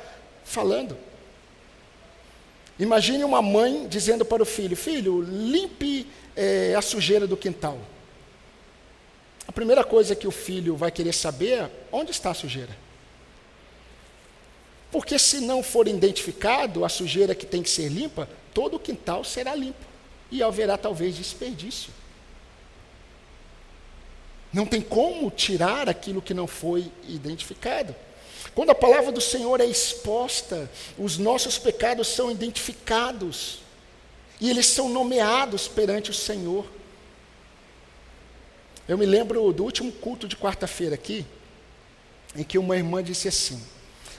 falando. 0.44 0.96
Imagine 2.78 3.24
uma 3.24 3.42
mãe 3.42 3.86
dizendo 3.88 4.24
para 4.24 4.42
o 4.42 4.46
filho: 4.46 4.76
Filho, 4.76 5.20
limpe 5.22 6.06
é, 6.36 6.74
a 6.74 6.82
sujeira 6.82 7.26
do 7.26 7.36
quintal. 7.36 7.78
A 9.46 9.52
primeira 9.52 9.82
coisa 9.82 10.14
que 10.14 10.28
o 10.28 10.30
filho 10.30 10.76
vai 10.76 10.90
querer 10.90 11.12
saber 11.12 11.52
é 11.52 11.70
onde 11.90 12.10
está 12.10 12.30
a 12.30 12.34
sujeira. 12.34 12.76
Porque 14.90 15.18
se 15.18 15.40
não 15.40 15.62
for 15.62 15.88
identificado 15.88 16.84
a 16.84 16.88
sujeira 16.88 17.34
que 17.34 17.44
tem 17.44 17.62
que 17.62 17.70
ser 17.70 17.88
limpa, 17.88 18.28
todo 18.54 18.76
o 18.76 18.80
quintal 18.80 19.24
será 19.24 19.54
limpo 19.54 19.84
e 20.30 20.42
haverá 20.42 20.76
talvez 20.78 21.16
desperdício. 21.16 21.92
Não 24.52 24.64
tem 24.66 24.80
como 24.80 25.30
tirar 25.30 25.88
aquilo 25.88 26.22
que 26.22 26.34
não 26.34 26.46
foi 26.46 26.90
identificado. 27.06 27.94
Quando 28.54 28.70
a 28.70 28.74
palavra 28.74 29.12
do 29.12 29.20
Senhor 29.20 29.60
é 29.60 29.66
exposta, 29.66 30.70
os 30.98 31.18
nossos 31.18 31.58
pecados 31.58 32.08
são 32.08 32.30
identificados 32.30 33.60
e 34.40 34.48
eles 34.48 34.66
são 34.66 34.88
nomeados 34.88 35.68
perante 35.68 36.10
o 36.10 36.14
Senhor. 36.14 36.64
Eu 38.88 38.96
me 38.96 39.04
lembro 39.04 39.52
do 39.52 39.64
último 39.64 39.92
culto 39.92 40.26
de 40.26 40.36
quarta-feira 40.36 40.94
aqui, 40.94 41.26
em 42.34 42.42
que 42.42 42.58
uma 42.58 42.76
irmã 42.76 43.02
disse 43.02 43.28
assim: 43.28 43.62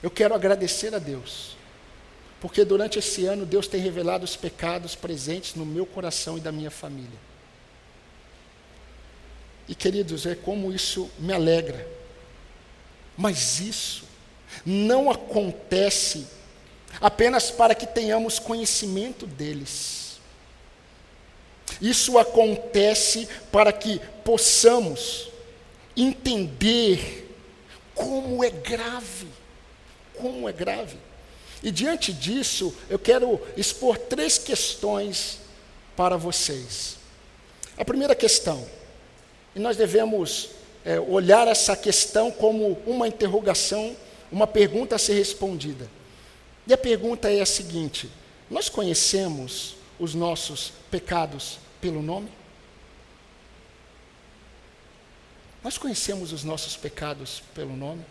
Eu 0.03 0.11
quero 0.11 0.35
agradecer 0.35 0.93
a 0.93 0.99
Deus 0.99 1.57
porque 2.39 2.63
durante 2.63 2.99
esse 2.99 3.25
ano 3.25 3.45
Deus 3.45 3.67
tem 3.67 3.81
revelado 3.81 4.23
os 4.23 4.35
pecados 4.35 4.95
presentes 4.95 5.55
no 5.55 5.65
meu 5.65 5.85
coração 5.85 6.37
e 6.37 6.41
da 6.41 6.51
minha 6.51 6.71
família. 6.71 7.28
E 9.69 9.75
queridos, 9.75 10.25
é 10.25 10.33
como 10.33 10.73
isso 10.73 11.11
me 11.19 11.31
alegra. 11.31 11.87
Mas 13.15 13.59
isso 13.59 14.03
não 14.65 15.11
acontece 15.11 16.25
apenas 16.99 17.51
para 17.51 17.75
que 17.75 17.85
tenhamos 17.85 18.39
conhecimento 18.39 19.27
deles. 19.27 20.19
Isso 21.79 22.17
acontece 22.17 23.29
para 23.51 23.71
que 23.71 24.01
possamos 24.25 25.29
entender 25.95 27.29
como 27.93 28.43
é 28.43 28.49
grave, 28.49 29.27
como 30.17 30.49
é 30.49 30.51
grave. 30.51 30.97
E 31.61 31.69
diante 31.69 32.11
disso, 32.11 32.75
eu 32.89 32.97
quero 32.97 33.39
expor 33.55 33.99
três 33.99 34.39
questões 34.39 35.37
para 35.95 36.17
vocês. 36.17 36.97
A 37.77 37.85
primeira 37.85 38.15
questão, 38.15 38.65
e 39.55 39.59
nós 39.59 39.77
devemos 39.77 40.51
é, 40.85 40.99
olhar 40.99 41.47
essa 41.47 41.75
questão 41.75 42.31
como 42.31 42.73
uma 42.85 43.07
interrogação, 43.07 43.95
uma 44.31 44.47
pergunta 44.47 44.95
a 44.95 44.99
ser 44.99 45.13
respondida. 45.13 45.89
E 46.67 46.73
a 46.73 46.77
pergunta 46.77 47.31
é 47.31 47.41
a 47.41 47.45
seguinte: 47.45 48.09
nós 48.49 48.69
conhecemos 48.69 49.75
os 49.99 50.13
nossos 50.13 50.71
pecados 50.89 51.59
pelo 51.81 52.01
nome? 52.01 52.29
Nós 55.63 55.77
conhecemos 55.77 56.31
os 56.31 56.43
nossos 56.43 56.77
pecados 56.77 57.43
pelo 57.53 57.75
nome? 57.75 58.05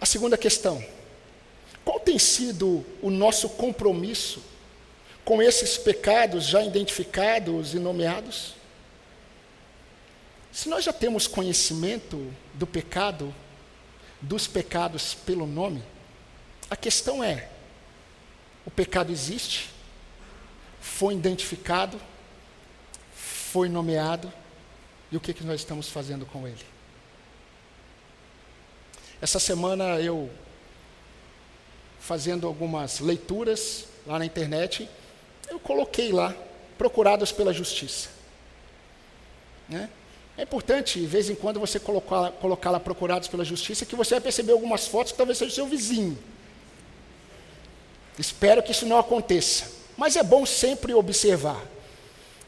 A 0.00 0.06
segunda 0.06 0.38
questão: 0.38 0.82
qual 1.84 2.00
tem 2.00 2.18
sido 2.18 2.84
o 3.02 3.10
nosso 3.10 3.48
compromisso 3.50 4.40
com 5.26 5.42
esses 5.42 5.76
pecados 5.76 6.44
já 6.44 6.62
identificados 6.62 7.74
e 7.74 7.80
nomeados? 7.80 8.54
Se 10.52 10.68
nós 10.68 10.84
já 10.84 10.92
temos 10.92 11.26
conhecimento 11.26 12.32
do 12.54 12.64
pecado, 12.64 13.34
dos 14.22 14.46
pecados 14.46 15.14
pelo 15.14 15.44
nome, 15.44 15.82
a 16.70 16.76
questão 16.76 17.24
é: 17.24 17.48
o 18.64 18.70
pecado 18.70 19.10
existe? 19.10 19.68
Foi 20.80 21.12
identificado? 21.12 22.00
Foi 23.12 23.68
nomeado? 23.68 24.32
E 25.10 25.16
o 25.16 25.20
que, 25.20 25.34
que 25.34 25.42
nós 25.42 25.60
estamos 25.60 25.88
fazendo 25.88 26.24
com 26.24 26.46
ele? 26.46 26.64
Essa 29.20 29.40
semana 29.40 30.00
eu, 30.00 30.30
fazendo 31.98 32.46
algumas 32.46 33.00
leituras 33.00 33.86
lá 34.06 34.20
na 34.20 34.24
internet, 34.24 34.88
eu 35.48 35.58
coloquei 35.58 36.12
lá, 36.12 36.34
procurados 36.76 37.32
pela 37.32 37.52
justiça. 37.52 38.08
Né? 39.68 39.88
É 40.36 40.42
importante, 40.42 41.00
de 41.00 41.06
vez 41.06 41.30
em 41.30 41.34
quando, 41.34 41.58
você 41.58 41.80
colocar, 41.80 42.30
colocar 42.32 42.70
lá 42.70 42.78
procurados 42.78 43.28
pela 43.28 43.44
justiça, 43.44 43.86
que 43.86 43.96
você 43.96 44.14
vai 44.14 44.20
perceber 44.20 44.52
algumas 44.52 44.86
fotos 44.86 45.12
que 45.12 45.18
talvez 45.18 45.38
seja 45.38 45.50
o 45.50 45.54
seu 45.54 45.66
vizinho. 45.66 46.18
Espero 48.18 48.62
que 48.62 48.70
isso 48.70 48.86
não 48.86 48.98
aconteça. 48.98 49.70
Mas 49.96 50.16
é 50.16 50.22
bom 50.22 50.44
sempre 50.44 50.92
observar. 50.92 51.62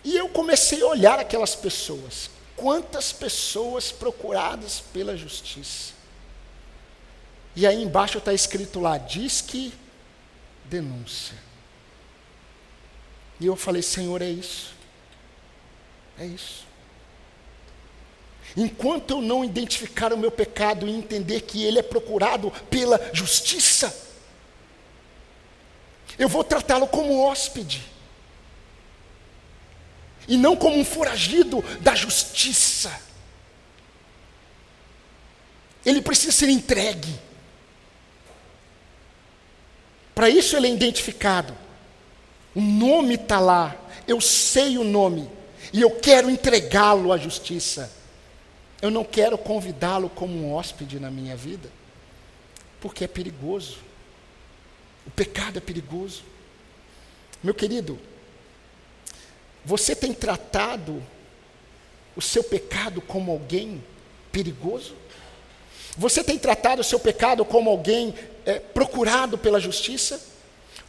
E 0.04 0.16
eu 0.16 0.28
comecei 0.28 0.82
a 0.82 0.86
olhar 0.86 1.18
aquelas 1.18 1.54
pessoas. 1.54 2.30
Quantas 2.56 3.12
pessoas 3.12 3.90
procuradas 3.90 4.82
pela 4.92 5.16
justiça. 5.16 5.92
E 7.56 7.66
aí 7.66 7.82
embaixo 7.82 8.18
está 8.18 8.32
escrito 8.32 8.80
lá: 8.80 8.98
diz 8.98 9.40
que 9.40 9.72
denúncia. 10.64 11.36
E 13.40 13.46
eu 13.46 13.56
falei: 13.56 13.82
Senhor, 13.82 14.20
é 14.22 14.28
isso. 14.28 14.74
É 16.18 16.26
isso. 16.26 16.66
Enquanto 18.56 19.10
eu 19.10 19.22
não 19.22 19.44
identificar 19.44 20.12
o 20.12 20.18
meu 20.18 20.30
pecado 20.30 20.88
e 20.88 20.92
entender 20.92 21.42
que 21.42 21.64
ele 21.64 21.78
é 21.78 21.82
procurado 21.82 22.50
pela 22.70 23.10
justiça, 23.12 23.94
eu 26.18 26.28
vou 26.28 26.42
tratá-lo 26.42 26.88
como 26.88 27.20
hóspede, 27.20 27.84
e 30.26 30.36
não 30.36 30.56
como 30.56 30.76
um 30.76 30.84
foragido 30.84 31.62
da 31.80 31.94
justiça. 31.94 33.00
Ele 35.86 36.02
precisa 36.02 36.32
ser 36.32 36.48
entregue. 36.48 37.18
Para 40.14 40.28
isso 40.28 40.56
ele 40.56 40.66
é 40.66 40.70
identificado. 40.70 41.56
O 42.58 42.60
nome 42.60 43.14
está 43.14 43.38
lá, 43.38 43.76
eu 44.04 44.20
sei 44.20 44.78
o 44.78 44.82
nome, 44.82 45.30
e 45.72 45.80
eu 45.80 45.92
quero 45.92 46.28
entregá-lo 46.28 47.12
à 47.12 47.16
justiça. 47.16 47.88
Eu 48.82 48.90
não 48.90 49.04
quero 49.04 49.38
convidá-lo 49.38 50.10
como 50.10 50.36
um 50.36 50.52
hóspede 50.52 50.98
na 50.98 51.08
minha 51.08 51.36
vida, 51.36 51.70
porque 52.80 53.04
é 53.04 53.06
perigoso. 53.06 53.78
O 55.06 55.10
pecado 55.12 55.58
é 55.58 55.60
perigoso. 55.60 56.24
Meu 57.44 57.54
querido, 57.54 57.96
você 59.64 59.94
tem 59.94 60.12
tratado 60.12 61.00
o 62.16 62.20
seu 62.20 62.42
pecado 62.42 63.00
como 63.00 63.30
alguém 63.30 63.80
perigoso? 64.32 64.96
Você 65.96 66.24
tem 66.24 66.36
tratado 66.36 66.80
o 66.80 66.84
seu 66.84 66.98
pecado 66.98 67.44
como 67.44 67.70
alguém 67.70 68.12
é, 68.44 68.58
procurado 68.58 69.38
pela 69.38 69.60
justiça? 69.60 70.37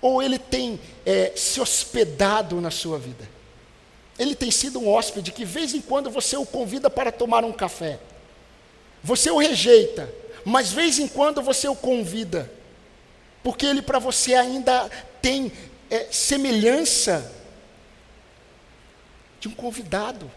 Ou 0.01 0.21
ele 0.21 0.39
tem 0.39 0.79
é, 1.05 1.33
se 1.35 1.59
hospedado 1.59 2.62
na 2.62 2.71
sua 2.71 2.97
vida? 2.97 3.27
Ele 4.17 4.35
tem 4.35 4.51
sido 4.51 4.79
um 4.79 4.89
hóspede 4.89 5.31
que, 5.31 5.45
de 5.45 5.51
vez 5.51 5.73
em 5.73 5.81
quando, 5.81 6.09
você 6.09 6.35
o 6.35 6.45
convida 6.45 6.89
para 6.89 7.12
tomar 7.12 7.43
um 7.43 7.51
café. 7.51 7.99
Você 9.03 9.31
o 9.31 9.38
rejeita, 9.38 10.13
mas, 10.43 10.69
de 10.69 10.75
vez 10.75 10.99
em 10.99 11.07
quando, 11.07 11.41
você 11.41 11.67
o 11.67 11.75
convida. 11.75 12.51
Porque 13.43 13.65
ele, 13.65 13.81
para 13.81 13.99
você, 13.99 14.35
ainda 14.35 14.89
tem 15.21 15.51
é, 15.89 16.07
semelhança 16.12 17.31
de 19.39 19.47
um 19.47 19.51
convidado. 19.51 20.29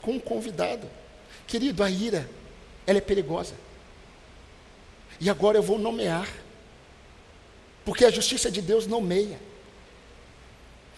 Com 0.00 0.12
um 0.12 0.20
convidado. 0.20 0.88
Querido, 1.46 1.82
a 1.82 1.90
ira, 1.90 2.28
ela 2.86 2.98
é 2.98 3.00
perigosa. 3.00 3.54
E 5.20 5.28
agora 5.30 5.58
eu 5.58 5.62
vou 5.62 5.78
nomear. 5.78 6.28
Porque 7.84 8.04
a 8.04 8.10
justiça 8.10 8.50
de 8.50 8.62
Deus 8.62 8.86
nomeia. 8.86 9.38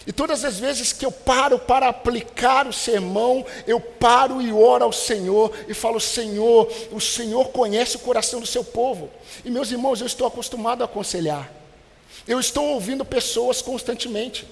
E 0.07 0.13
todas 0.13 0.45
as 0.45 0.59
vezes 0.59 0.93
que 0.93 1.05
eu 1.05 1.11
paro 1.11 1.59
para 1.59 1.89
aplicar 1.89 2.69
o 2.69 2.73
sermão, 2.73 3.45
eu 3.67 3.81
paro 3.81 4.41
e 4.41 4.53
oro 4.53 4.85
ao 4.85 4.93
Senhor 4.93 5.53
e 5.67 5.75
falo: 5.75 5.99
Senhor, 5.99 6.73
o 6.93 7.01
Senhor 7.01 7.49
conhece 7.49 7.97
o 7.97 8.01
coração 8.01 8.41
do 8.41 8.47
seu 8.47 8.63
povo. 8.63 9.11
E 9.45 9.51
meus 9.51 9.73
irmãos, 9.73 10.01
eu 10.01 10.07
estou 10.07 10.27
acostumado 10.27 10.83
a 10.83 10.85
aconselhar. 10.85 11.53
Eu 12.27 12.39
estou 12.39 12.67
ouvindo 12.67 13.05
pessoas 13.05 13.61
constantemente. 13.61 14.47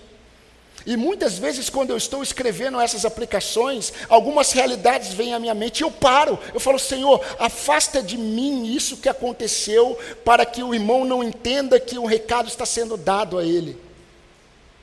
E 0.87 0.97
muitas 0.99 1.39
vezes, 1.39 1.71
quando 1.71 1.91
eu 1.91 1.97
estou 1.97 2.23
escrevendo 2.23 2.79
essas 2.79 3.07
aplicações, 3.07 3.93
algumas 4.09 4.53
realidades 4.53 5.15
vêm 5.15 5.33
à 5.33 5.41
minha 5.41 5.55
mente 5.55 5.81
e 5.81 5.83
eu 5.83 5.91
paro. 5.91 6.39
Eu 6.53 6.61
falo, 6.61 6.79
Senhor, 6.79 7.25
afasta 7.39 8.03
de 8.03 8.19
mim 8.19 8.67
isso 8.67 8.99
que 8.99 9.09
aconteceu, 9.09 9.99
para 10.25 10.45
que 10.45 10.63
o 10.63 10.75
irmão 10.75 11.05
não 11.07 11.23
entenda 11.23 11.81
que 11.81 11.99
o 11.99 12.05
recado 12.05 12.49
está 12.49 12.67
sendo 12.67 12.99
dado 12.99 13.39
a 13.39 13.45
ele. 13.45 13.79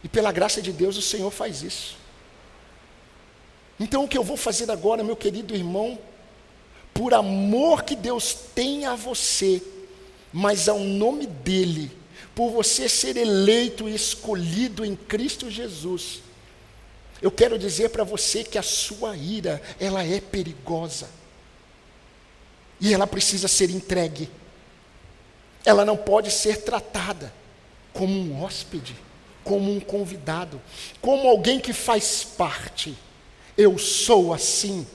E 0.03 0.09
pela 0.09 0.31
graça 0.31 0.59
de 0.59 0.71
Deus 0.71 0.97
o 0.97 1.01
Senhor 1.03 1.29
faz 1.29 1.61
isso. 1.61 1.95
Então 3.79 4.03
o 4.03 4.07
que 4.07 4.17
eu 4.17 4.23
vou 4.23 4.37
fazer 4.37 4.71
agora, 4.71 5.03
meu 5.03 5.15
querido 5.15 5.55
irmão, 5.55 5.99
por 6.93 7.13
amor 7.13 7.83
que 7.83 7.95
Deus 7.95 8.33
tem 8.55 8.85
a 8.85 8.95
você, 8.95 9.61
mas 10.33 10.67
ao 10.67 10.79
nome 10.79 11.27
dEle, 11.27 11.91
por 12.33 12.51
você 12.51 12.87
ser 12.87 13.17
eleito 13.17 13.87
e 13.87 13.95
escolhido 13.95 14.85
em 14.85 14.95
Cristo 14.95 15.49
Jesus, 15.49 16.21
eu 17.21 17.31
quero 17.31 17.57
dizer 17.57 17.89
para 17.89 18.03
você 18.03 18.43
que 18.43 18.57
a 18.57 18.63
sua 18.63 19.15
ira, 19.15 19.61
ela 19.79 20.03
é 20.03 20.19
perigosa. 20.19 21.09
E 22.79 22.93
ela 22.93 23.05
precisa 23.05 23.47
ser 23.47 23.69
entregue. 23.69 24.29
Ela 25.63 25.85
não 25.85 25.95
pode 25.95 26.31
ser 26.31 26.63
tratada 26.63 27.31
como 27.93 28.13
um 28.19 28.41
hóspede 28.41 28.95
como 29.43 29.71
um 29.71 29.79
convidado, 29.79 30.61
como 31.01 31.27
alguém 31.27 31.59
que 31.59 31.73
faz 31.73 32.23
parte. 32.23 32.97
Eu 33.57 33.77
sou 33.77 34.33
assim. 34.33 34.87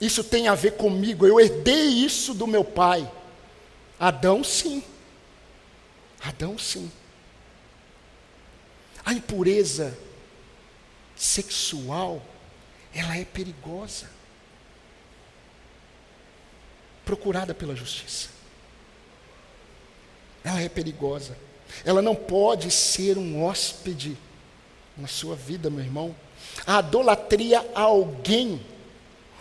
Isso 0.00 0.22
tem 0.22 0.48
a 0.48 0.54
ver 0.54 0.72
comigo. 0.72 1.26
Eu 1.26 1.40
herdei 1.40 1.86
isso 1.86 2.32
do 2.34 2.46
meu 2.46 2.64
pai. 2.64 3.10
Adão, 3.98 4.44
sim. 4.44 4.82
Adão, 6.20 6.58
sim. 6.58 6.90
A 9.04 9.12
impureza 9.12 9.96
sexual, 11.16 12.22
ela 12.94 13.16
é 13.16 13.24
perigosa. 13.24 14.10
Procurada 17.04 17.54
pela 17.54 17.74
justiça. 17.74 18.28
Ela 20.44 20.60
é 20.60 20.68
perigosa. 20.68 21.36
Ela 21.84 22.02
não 22.02 22.14
pode 22.14 22.70
ser 22.70 23.18
um 23.18 23.42
hóspede 23.42 24.16
na 24.96 25.08
sua 25.08 25.36
vida, 25.36 25.70
meu 25.70 25.84
irmão. 25.84 26.14
A 26.66 26.80
idolatria 26.80 27.64
a 27.74 27.82
alguém 27.82 28.60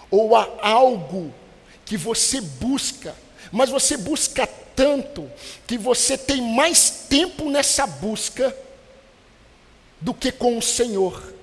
ou 0.09 0.35
a 0.35 0.47
algo 0.61 1.33
que 1.85 1.97
você 1.97 2.41
busca, 2.41 3.15
mas 3.51 3.69
você 3.69 3.97
busca 3.97 4.47
tanto 4.77 5.29
que 5.65 5.75
você 5.75 6.15
tem 6.15 6.39
mais 6.39 7.07
tempo 7.09 7.49
nessa 7.49 7.87
busca 7.87 8.55
do 9.99 10.13
que 10.13 10.31
com 10.31 10.55
o 10.55 10.61
Senhor. 10.61 11.33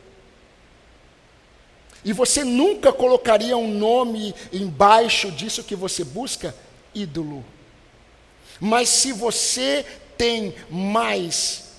E 2.04 2.12
você 2.12 2.44
nunca 2.44 2.92
colocaria 2.92 3.56
um 3.56 3.76
nome 3.76 4.32
embaixo 4.52 5.32
disso 5.32 5.64
que 5.64 5.74
você 5.74 6.04
busca? 6.04 6.54
Ídolo. 6.94 7.44
Mas 8.60 8.88
se 8.88 9.10
você 9.12 9.84
tem 10.16 10.54
mais 10.70 11.72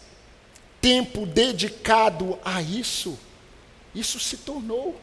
tempo 0.81 1.25
dedicado 1.25 2.37
a 2.43 2.61
isso, 2.61 3.17
isso 3.93 4.19
se 4.19 4.35
tornou. 4.35 4.99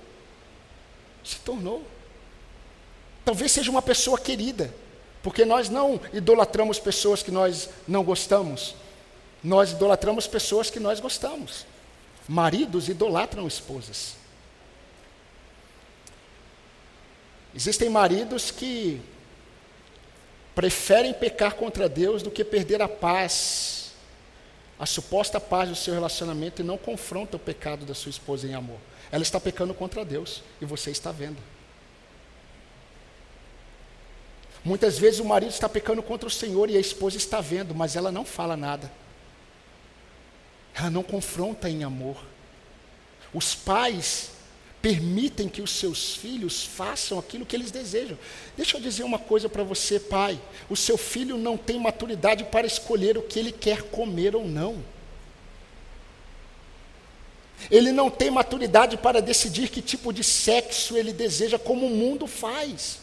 Se 1.24 1.36
tornou. 1.36 1.82
Talvez 3.24 3.52
seja 3.52 3.70
uma 3.70 3.80
pessoa 3.80 4.18
querida, 4.18 4.74
porque 5.22 5.44
nós 5.44 5.68
não 5.68 6.00
idolatramos 6.12 6.78
pessoas 6.78 7.22
que 7.22 7.30
nós 7.30 7.68
não 7.86 8.02
gostamos, 8.02 8.74
nós 9.42 9.72
idolatramos 9.72 10.26
pessoas 10.26 10.70
que 10.70 10.80
nós 10.80 11.00
gostamos. 11.00 11.66
Maridos 12.28 12.88
idolatram 12.88 13.46
esposas. 13.46 14.16
Existem 17.54 17.88
maridos 17.88 18.50
que 18.50 19.00
preferem 20.54 21.12
pecar 21.12 21.54
contra 21.54 21.88
Deus 21.88 22.22
do 22.22 22.30
que 22.30 22.44
perder 22.44 22.80
a 22.80 22.88
paz, 22.88 23.92
a 24.78 24.86
suposta 24.86 25.40
paz 25.40 25.68
do 25.68 25.76
seu 25.76 25.94
relacionamento 25.94 26.62
e 26.62 26.64
não 26.64 26.78
confronta 26.78 27.36
o 27.36 27.40
pecado 27.40 27.84
da 27.84 27.94
sua 27.94 28.10
esposa 28.10 28.46
em 28.46 28.54
amor. 28.54 28.78
Ela 29.10 29.22
está 29.22 29.38
pecando 29.38 29.74
contra 29.74 30.04
Deus 30.04 30.42
e 30.60 30.64
você 30.64 30.90
está 30.90 31.12
vendo. 31.12 31.38
Muitas 34.64 34.98
vezes 34.98 35.18
o 35.18 35.24
marido 35.24 35.50
está 35.50 35.68
pecando 35.68 36.02
contra 36.02 36.28
o 36.28 36.30
Senhor 36.30 36.70
e 36.70 36.76
a 36.76 36.80
esposa 36.80 37.16
está 37.16 37.40
vendo, 37.40 37.74
mas 37.74 37.96
ela 37.96 38.12
não 38.12 38.24
fala 38.24 38.56
nada. 38.56 38.90
Ela 40.74 40.90
não 40.90 41.02
confronta 41.02 41.68
em 41.68 41.82
amor. 41.82 42.16
Os 43.34 43.54
pais 43.54 44.30
permitem 44.80 45.48
que 45.48 45.62
os 45.62 45.70
seus 45.70 46.14
filhos 46.16 46.64
façam 46.64 47.18
aquilo 47.18 47.46
que 47.46 47.56
eles 47.56 47.70
desejam. 47.70 48.18
Deixa 48.56 48.76
eu 48.76 48.80
dizer 48.80 49.04
uma 49.04 49.18
coisa 49.18 49.48
para 49.48 49.64
você, 49.64 49.98
pai: 49.98 50.40
o 50.70 50.76
seu 50.76 50.96
filho 50.96 51.36
não 51.36 51.56
tem 51.56 51.78
maturidade 51.78 52.44
para 52.44 52.66
escolher 52.66 53.18
o 53.18 53.22
que 53.22 53.38
ele 53.38 53.52
quer 53.52 53.82
comer 53.82 54.36
ou 54.36 54.46
não. 54.46 54.82
Ele 57.70 57.92
não 57.92 58.10
tem 58.10 58.30
maturidade 58.30 58.96
para 58.96 59.22
decidir 59.22 59.68
que 59.68 59.80
tipo 59.80 60.12
de 60.12 60.24
sexo 60.24 60.96
ele 60.96 61.12
deseja, 61.12 61.58
como 61.58 61.86
o 61.86 61.90
mundo 61.90 62.26
faz. 62.26 63.01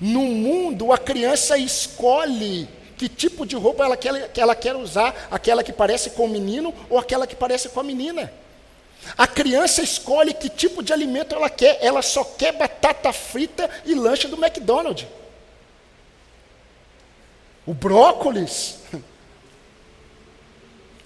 No 0.00 0.22
mundo, 0.22 0.92
a 0.92 0.98
criança 0.98 1.56
escolhe 1.56 2.68
que 2.96 3.08
tipo 3.08 3.44
de 3.44 3.56
roupa 3.56 3.84
ela 3.84 3.96
quer, 3.96 4.32
que 4.32 4.40
ela 4.40 4.54
quer 4.54 4.76
usar, 4.76 5.28
aquela 5.30 5.62
que 5.62 5.72
parece 5.72 6.10
com 6.10 6.24
o 6.26 6.28
menino 6.28 6.74
ou 6.88 6.98
aquela 6.98 7.26
que 7.26 7.36
parece 7.36 7.68
com 7.68 7.80
a 7.80 7.84
menina. 7.84 8.32
A 9.18 9.26
criança 9.26 9.82
escolhe 9.82 10.32
que 10.32 10.48
tipo 10.48 10.82
de 10.82 10.92
alimento 10.92 11.34
ela 11.34 11.50
quer, 11.50 11.78
ela 11.82 12.00
só 12.00 12.24
quer 12.24 12.52
batata 12.52 13.12
frita 13.12 13.68
e 13.84 13.94
lanche 13.94 14.28
do 14.28 14.42
McDonald's. 14.42 15.06
O 17.66 17.74
brócolis, 17.74 18.78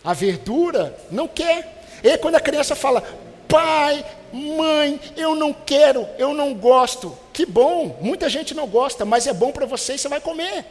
a 0.04 0.12
verdura, 0.12 0.96
não 1.10 1.26
quer. 1.26 1.84
E 2.02 2.10
aí, 2.10 2.18
quando 2.18 2.36
a 2.36 2.40
criança 2.40 2.76
fala, 2.76 3.02
pai, 3.48 4.04
mãe, 4.32 5.00
eu 5.16 5.34
não 5.34 5.52
quero, 5.52 6.06
eu 6.18 6.34
não 6.34 6.54
gosto. 6.54 7.16
Que 7.32 7.46
bom, 7.46 7.98
muita 8.00 8.28
gente 8.28 8.54
não 8.54 8.66
gosta, 8.66 9.04
mas 9.04 9.26
é 9.26 9.32
bom 9.32 9.52
para 9.52 9.66
você 9.66 9.94
e 9.94 9.98
você 9.98 10.08
vai 10.08 10.20
comer. 10.20 10.64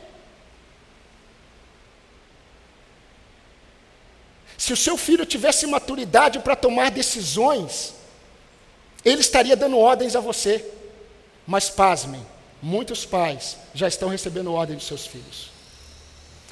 Se 4.58 4.74
o 4.74 4.78
seu 4.78 4.98
filho 4.98 5.26
tivesse 5.26 5.68
maturidade 5.68 6.40
para 6.40 6.56
tomar 6.56 6.90
decisões, 6.92 7.94
ele 9.06 9.22
estaria 9.22 9.56
dando 9.56 9.78
ordens 9.78 10.16
a 10.16 10.20
você. 10.20 10.66
Mas 11.46 11.70
pasmem, 11.70 12.26
muitos 12.62 13.06
pais 13.06 13.58
já 13.74 13.88
estão 13.88 14.10
recebendo 14.10 14.52
ordem 14.52 14.76
dos 14.76 14.88
seus 14.88 15.06
filhos. 15.06 15.50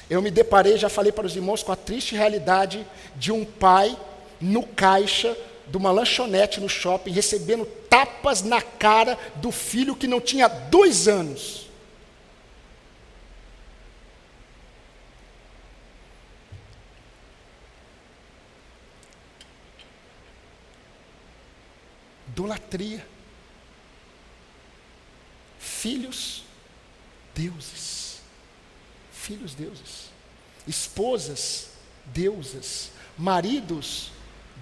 Eu 0.08 0.22
me 0.22 0.30
deparei, 0.30 0.78
já 0.78 0.88
falei 0.88 1.10
para 1.10 1.26
os 1.26 1.34
irmãos, 1.34 1.62
com 1.62 1.72
a 1.72 1.76
triste 1.76 2.14
realidade 2.14 2.86
de 3.16 3.32
um 3.32 3.44
pai 3.44 3.94
no 4.40 4.62
caixa 4.62 5.36
de 5.68 5.76
uma 5.76 5.90
lanchonete 5.90 6.60
no 6.60 6.68
shopping, 6.68 7.10
recebendo 7.10 7.64
tapas 7.88 8.42
na 8.42 8.62
cara 8.62 9.18
do 9.36 9.50
filho 9.50 9.96
que 9.96 10.06
não 10.06 10.20
tinha 10.20 10.48
dois 10.48 11.08
anos. 11.08 11.66
Idolatria. 22.28 23.06
Filhos 25.58 26.44
deuses. 27.34 28.20
Filhos 29.10 29.54
deuses. 29.54 30.10
Esposas 30.66 31.70
deusas 32.06 32.90
maridos, 33.16 34.10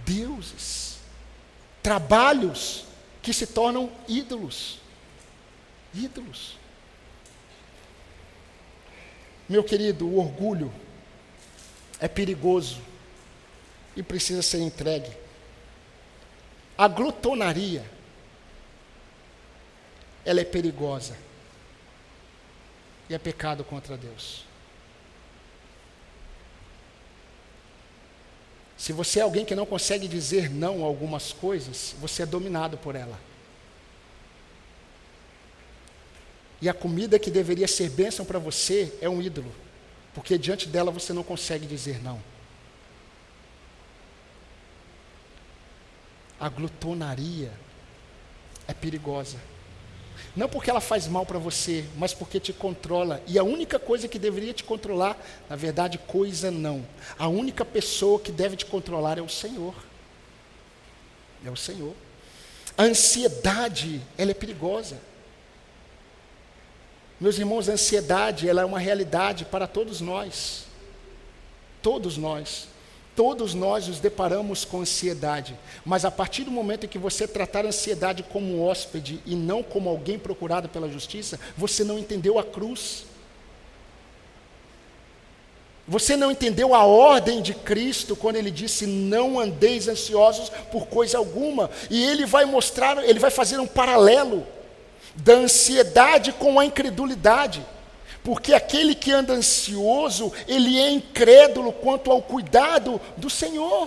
deuses, 0.04 0.93
trabalhos 1.84 2.86
que 3.20 3.30
se 3.34 3.46
tornam 3.46 3.92
ídolos. 4.08 4.78
Ídolos. 5.92 6.56
Meu 9.46 9.62
querido, 9.62 10.08
o 10.08 10.18
orgulho 10.18 10.72
é 12.00 12.08
perigoso 12.08 12.80
e 13.94 14.02
precisa 14.02 14.40
ser 14.40 14.60
entregue. 14.60 15.12
A 16.76 16.88
glutonaria, 16.88 17.84
ela 20.24 20.40
é 20.40 20.44
perigosa 20.44 21.14
e 23.10 23.14
é 23.14 23.18
pecado 23.18 23.62
contra 23.62 23.94
Deus. 23.94 24.46
Se 28.84 28.92
você 28.92 29.18
é 29.18 29.22
alguém 29.22 29.46
que 29.46 29.54
não 29.54 29.64
consegue 29.64 30.06
dizer 30.06 30.50
não 30.50 30.84
a 30.84 30.86
algumas 30.86 31.32
coisas, 31.32 31.94
você 31.98 32.24
é 32.24 32.26
dominado 32.26 32.76
por 32.76 32.94
ela. 32.94 33.18
E 36.60 36.68
a 36.68 36.74
comida 36.74 37.18
que 37.18 37.30
deveria 37.30 37.66
ser 37.66 37.88
bênção 37.88 38.26
para 38.26 38.38
você 38.38 38.94
é 39.00 39.08
um 39.08 39.22
ídolo, 39.22 39.50
porque 40.12 40.36
diante 40.36 40.68
dela 40.68 40.90
você 40.90 41.14
não 41.14 41.22
consegue 41.22 41.64
dizer 41.64 42.02
não. 42.02 42.20
A 46.38 46.50
glutonaria 46.50 47.52
é 48.68 48.74
perigosa. 48.74 49.38
Não 50.36 50.48
porque 50.48 50.68
ela 50.68 50.80
faz 50.80 51.06
mal 51.06 51.24
para 51.24 51.38
você, 51.38 51.84
mas 51.96 52.12
porque 52.12 52.40
te 52.40 52.52
controla. 52.52 53.22
E 53.26 53.38
a 53.38 53.44
única 53.44 53.78
coisa 53.78 54.08
que 54.08 54.18
deveria 54.18 54.52
te 54.52 54.64
controlar, 54.64 55.16
na 55.48 55.54
verdade, 55.54 55.96
coisa 55.96 56.50
não. 56.50 56.84
A 57.16 57.28
única 57.28 57.64
pessoa 57.64 58.18
que 58.18 58.32
deve 58.32 58.56
te 58.56 58.66
controlar 58.66 59.16
é 59.16 59.22
o 59.22 59.28
Senhor. 59.28 59.74
É 61.44 61.50
o 61.50 61.56
Senhor. 61.56 61.94
A 62.76 62.82
ansiedade, 62.82 64.02
ela 64.18 64.32
é 64.32 64.34
perigosa. 64.34 64.98
Meus 67.20 67.38
irmãos, 67.38 67.68
a 67.68 67.74
ansiedade, 67.74 68.48
ela 68.48 68.62
é 68.62 68.64
uma 68.64 68.80
realidade 68.80 69.44
para 69.44 69.68
todos 69.68 70.00
nós. 70.00 70.64
Todos 71.80 72.16
nós. 72.16 72.66
Todos 73.16 73.54
nós 73.54 73.86
nos 73.86 74.00
deparamos 74.00 74.64
com 74.64 74.80
ansiedade, 74.80 75.56
mas 75.84 76.04
a 76.04 76.10
partir 76.10 76.42
do 76.42 76.50
momento 76.50 76.84
em 76.84 76.88
que 76.88 76.98
você 76.98 77.28
tratar 77.28 77.64
a 77.64 77.68
ansiedade 77.68 78.24
como 78.24 78.60
hóspede 78.64 79.20
e 79.24 79.36
não 79.36 79.62
como 79.62 79.88
alguém 79.88 80.18
procurado 80.18 80.68
pela 80.68 80.88
justiça, 80.88 81.38
você 81.56 81.84
não 81.84 81.96
entendeu 81.96 82.38
a 82.40 82.44
cruz. 82.44 83.04
Você 85.86 86.16
não 86.16 86.30
entendeu 86.30 86.74
a 86.74 86.84
ordem 86.84 87.40
de 87.40 87.54
Cristo 87.54 88.16
quando 88.16 88.36
ele 88.36 88.50
disse: 88.50 88.86
"Não 88.86 89.38
andeis 89.38 89.86
ansiosos 89.86 90.48
por 90.72 90.86
coisa 90.86 91.18
alguma". 91.18 91.70
E 91.90 92.04
ele 92.04 92.26
vai 92.26 92.44
mostrar, 92.44 93.04
ele 93.04 93.20
vai 93.20 93.30
fazer 93.30 93.60
um 93.60 93.66
paralelo 93.66 94.44
da 95.14 95.34
ansiedade 95.34 96.32
com 96.32 96.58
a 96.58 96.64
incredulidade. 96.64 97.64
Porque 98.24 98.54
aquele 98.54 98.94
que 98.94 99.12
anda 99.12 99.34
ansioso, 99.34 100.32
ele 100.48 100.80
é 100.80 100.90
incrédulo 100.90 101.70
quanto 101.70 102.10
ao 102.10 102.22
cuidado 102.22 102.98
do 103.18 103.28
Senhor. 103.28 103.86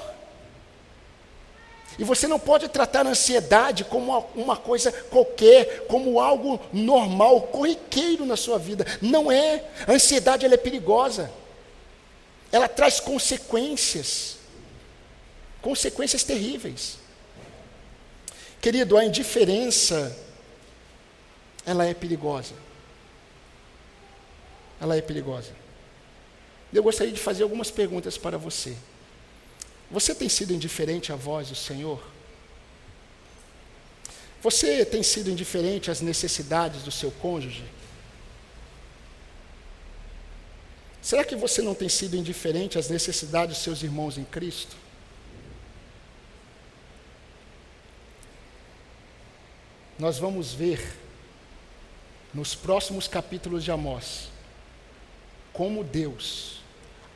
E 1.97 2.03
você 2.03 2.27
não 2.27 2.37
pode 2.37 2.67
tratar 2.69 3.07
a 3.07 3.09
ansiedade 3.09 3.83
como 3.83 4.15
uma 4.35 4.55
coisa 4.55 4.91
qualquer, 4.91 5.87
como 5.87 6.19
algo 6.19 6.59
normal, 6.71 7.41
corriqueiro 7.47 8.27
na 8.27 8.37
sua 8.37 8.59
vida. 8.59 8.85
Não 9.01 9.31
é. 9.31 9.63
A 9.87 9.93
ansiedade 9.93 10.45
ela 10.45 10.53
é 10.53 10.57
perigosa. 10.57 11.31
Ela 12.51 12.67
traz 12.67 12.99
consequências. 12.99 14.37
Consequências 15.63 16.23
terríveis. 16.23 16.99
Querido, 18.61 18.99
a 18.99 19.03
indiferença 19.03 20.15
ela 21.65 21.87
é 21.87 21.95
perigosa 21.95 22.66
ela 24.79 24.95
é 24.95 25.01
perigosa. 25.01 25.51
Eu 26.73 26.83
gostaria 26.83 27.13
de 27.13 27.19
fazer 27.19 27.43
algumas 27.43 27.71
perguntas 27.71 28.17
para 28.17 28.37
você. 28.37 28.75
Você 29.89 30.13
tem 30.13 30.27
sido 30.27 30.53
indiferente 30.53 31.11
à 31.11 31.15
voz 31.15 31.49
do 31.49 31.55
Senhor? 31.55 32.01
Você 34.41 34.85
tem 34.85 35.01
sido 35.01 35.29
indiferente 35.29 35.89
às 35.89 36.01
necessidades 36.01 36.83
do 36.83 36.91
seu 36.91 37.09
cônjuge? 37.09 37.63
Será 41.01 41.23
que 41.23 41.35
você 41.35 41.61
não 41.61 41.73
tem 41.73 41.87
sido 41.87 42.17
indiferente 42.17 42.77
às 42.77 42.89
necessidades 42.89 43.55
dos 43.55 43.63
seus 43.63 43.81
irmãos 43.81 44.17
em 44.17 44.25
Cristo? 44.25 44.75
Nós 49.97 50.19
vamos 50.19 50.53
ver 50.53 50.95
nos 52.33 52.53
próximos 52.53 53.07
capítulos 53.07 53.63
de 53.63 53.71
Amós 53.71 54.29
como 55.57 55.83
Deus 55.83 56.61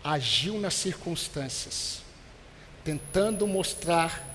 agiu 0.04 0.60
nas 0.60 0.74
circunstâncias, 0.74 2.02
tentando 2.84 3.46
mostrar 3.46 4.28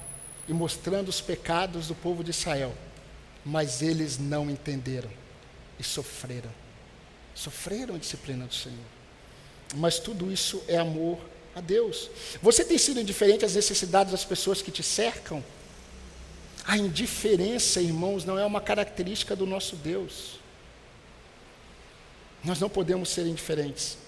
e 0.49 0.53
mostrando 0.53 1.09
os 1.09 1.21
pecados 1.21 1.89
do 1.89 1.95
povo 1.95 2.23
de 2.23 2.31
Israel, 2.31 2.73
mas 3.45 3.83
eles 3.83 4.17
não 4.17 4.49
entenderam 4.49 5.11
e 5.77 5.83
sofreram. 5.83 6.51
Sofreram 7.35 7.97
a 7.97 7.99
disciplina 7.99 8.47
do 8.47 8.55
Senhor. 8.55 8.79
Mas 9.75 9.99
tudo 9.99 10.33
isso 10.33 10.63
é 10.69 10.79
amor 10.79 11.19
a 11.53 11.61
Deus. 11.61 12.09
Você 12.41 12.65
tem 12.65 12.79
sido 12.79 13.01
indiferente 13.01 13.45
às 13.45 13.57
necessidades 13.57 14.13
das 14.13 14.25
pessoas 14.25 14.63
que 14.63 14.71
te 14.71 14.85
cercam? 14.85 15.43
A 16.65 16.79
indiferença, 16.79 17.81
irmãos, 17.81 18.25
não 18.25 18.39
é 18.39 18.47
uma 18.47 18.61
característica 18.61 19.35
do 19.35 19.47
nosso 19.47 19.75
Deus. 19.75 20.39
Nós 22.47 22.59
não 22.59 22.71
podemos 22.71 23.11
ser 23.11 23.27
indiferentes. 23.27 23.99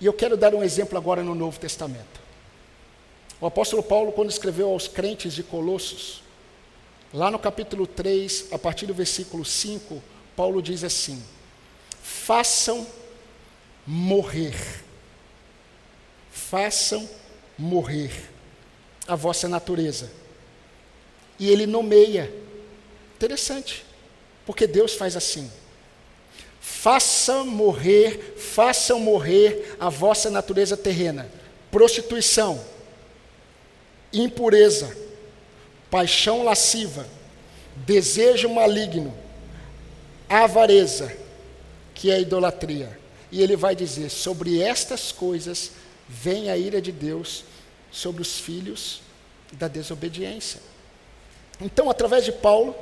E 0.00 0.06
eu 0.06 0.12
quero 0.14 0.36
dar 0.36 0.54
um 0.54 0.62
exemplo 0.62 0.96
agora 0.96 1.22
no 1.22 1.34
Novo 1.34 1.60
Testamento. 1.60 2.22
O 3.38 3.46
apóstolo 3.46 3.82
Paulo, 3.82 4.12
quando 4.12 4.30
escreveu 4.30 4.70
aos 4.70 4.88
crentes 4.88 5.34
de 5.34 5.42
Colossos, 5.42 6.24
Lá 7.14 7.30
no 7.30 7.38
capítulo 7.38 7.86
3, 7.86 8.48
a 8.50 8.58
partir 8.58 8.86
do 8.86 8.92
versículo 8.92 9.44
5, 9.44 10.02
Paulo 10.34 10.60
diz 10.60 10.82
assim: 10.82 11.22
Façam 12.02 12.84
morrer, 13.86 14.82
façam 16.28 17.08
morrer 17.56 18.10
a 19.06 19.14
vossa 19.14 19.48
natureza. 19.48 20.10
E 21.38 21.48
ele 21.48 21.66
nomeia. 21.66 22.42
Interessante, 23.14 23.86
porque 24.44 24.66
Deus 24.66 24.94
faz 24.94 25.16
assim. 25.16 25.48
Façam 26.66 27.44
morrer, 27.44 28.36
façam 28.38 28.98
morrer 28.98 29.76
a 29.78 29.90
vossa 29.90 30.30
natureza 30.30 30.78
terrena. 30.78 31.28
Prostituição, 31.70 32.58
impureza, 34.10 34.96
paixão 35.90 36.42
lasciva, 36.42 37.06
desejo 37.76 38.48
maligno, 38.48 39.14
avareza, 40.26 41.14
que 41.94 42.10
é 42.10 42.18
idolatria. 42.18 42.98
E 43.30 43.42
ele 43.42 43.56
vai 43.56 43.76
dizer: 43.76 44.08
sobre 44.08 44.62
estas 44.62 45.12
coisas 45.12 45.72
vem 46.08 46.48
a 46.48 46.56
ira 46.56 46.80
de 46.80 46.92
Deus 46.92 47.44
sobre 47.92 48.22
os 48.22 48.38
filhos 48.38 49.02
da 49.52 49.68
desobediência. 49.68 50.60
Então, 51.60 51.90
através 51.90 52.24
de 52.24 52.32
Paulo, 52.32 52.74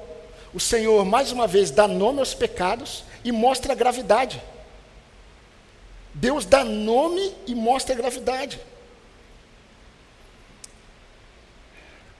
o 0.54 0.60
Senhor 0.60 1.04
mais 1.04 1.32
uma 1.32 1.48
vez 1.48 1.72
dá 1.72 1.88
nome 1.88 2.20
aos 2.20 2.32
pecados 2.32 3.02
e 3.24 3.32
mostra 3.32 3.72
a 3.72 3.76
gravidade. 3.76 4.42
Deus 6.14 6.44
dá 6.44 6.64
nome 6.64 7.34
e 7.46 7.54
mostra 7.54 7.94
a 7.94 7.96
gravidade. 7.96 8.60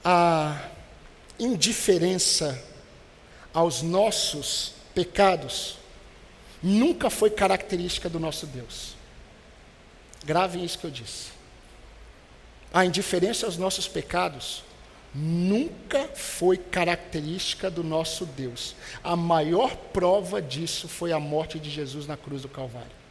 A 0.05 0.69
indiferença 1.39 2.63
aos 3.53 3.83
nossos 3.83 4.75
pecados 4.95 5.79
nunca 6.63 7.11
foi 7.11 7.31
característica 7.31 8.09
do 8.09 8.19
nosso 8.19 8.47
Deus. 8.47 8.95
Gravem 10.25 10.65
isso 10.65 10.79
que 10.79 10.87
eu 10.87 10.91
disse. 10.91 11.31
A 12.73 12.85
indiferença 12.85 13.47
aos 13.47 13.57
nossos 13.59 13.87
pecados 13.87 14.63
nunca 15.15 16.09
foi 16.15 16.57
característica 16.57 17.71
do 17.71 17.85
nosso 17.85 18.25
Deus. 18.25 18.75
A 19.05 19.15
maior 19.15 19.77
prova 19.77 20.41
disso 20.41 20.89
foi 20.89 21.13
a 21.13 21.21
morte 21.21 21.59
de 21.59 21.71
Jesus 21.71 22.07
na 22.07 22.17
cruz 22.17 22.43
do 22.43 22.49
Calvário. 22.49 23.03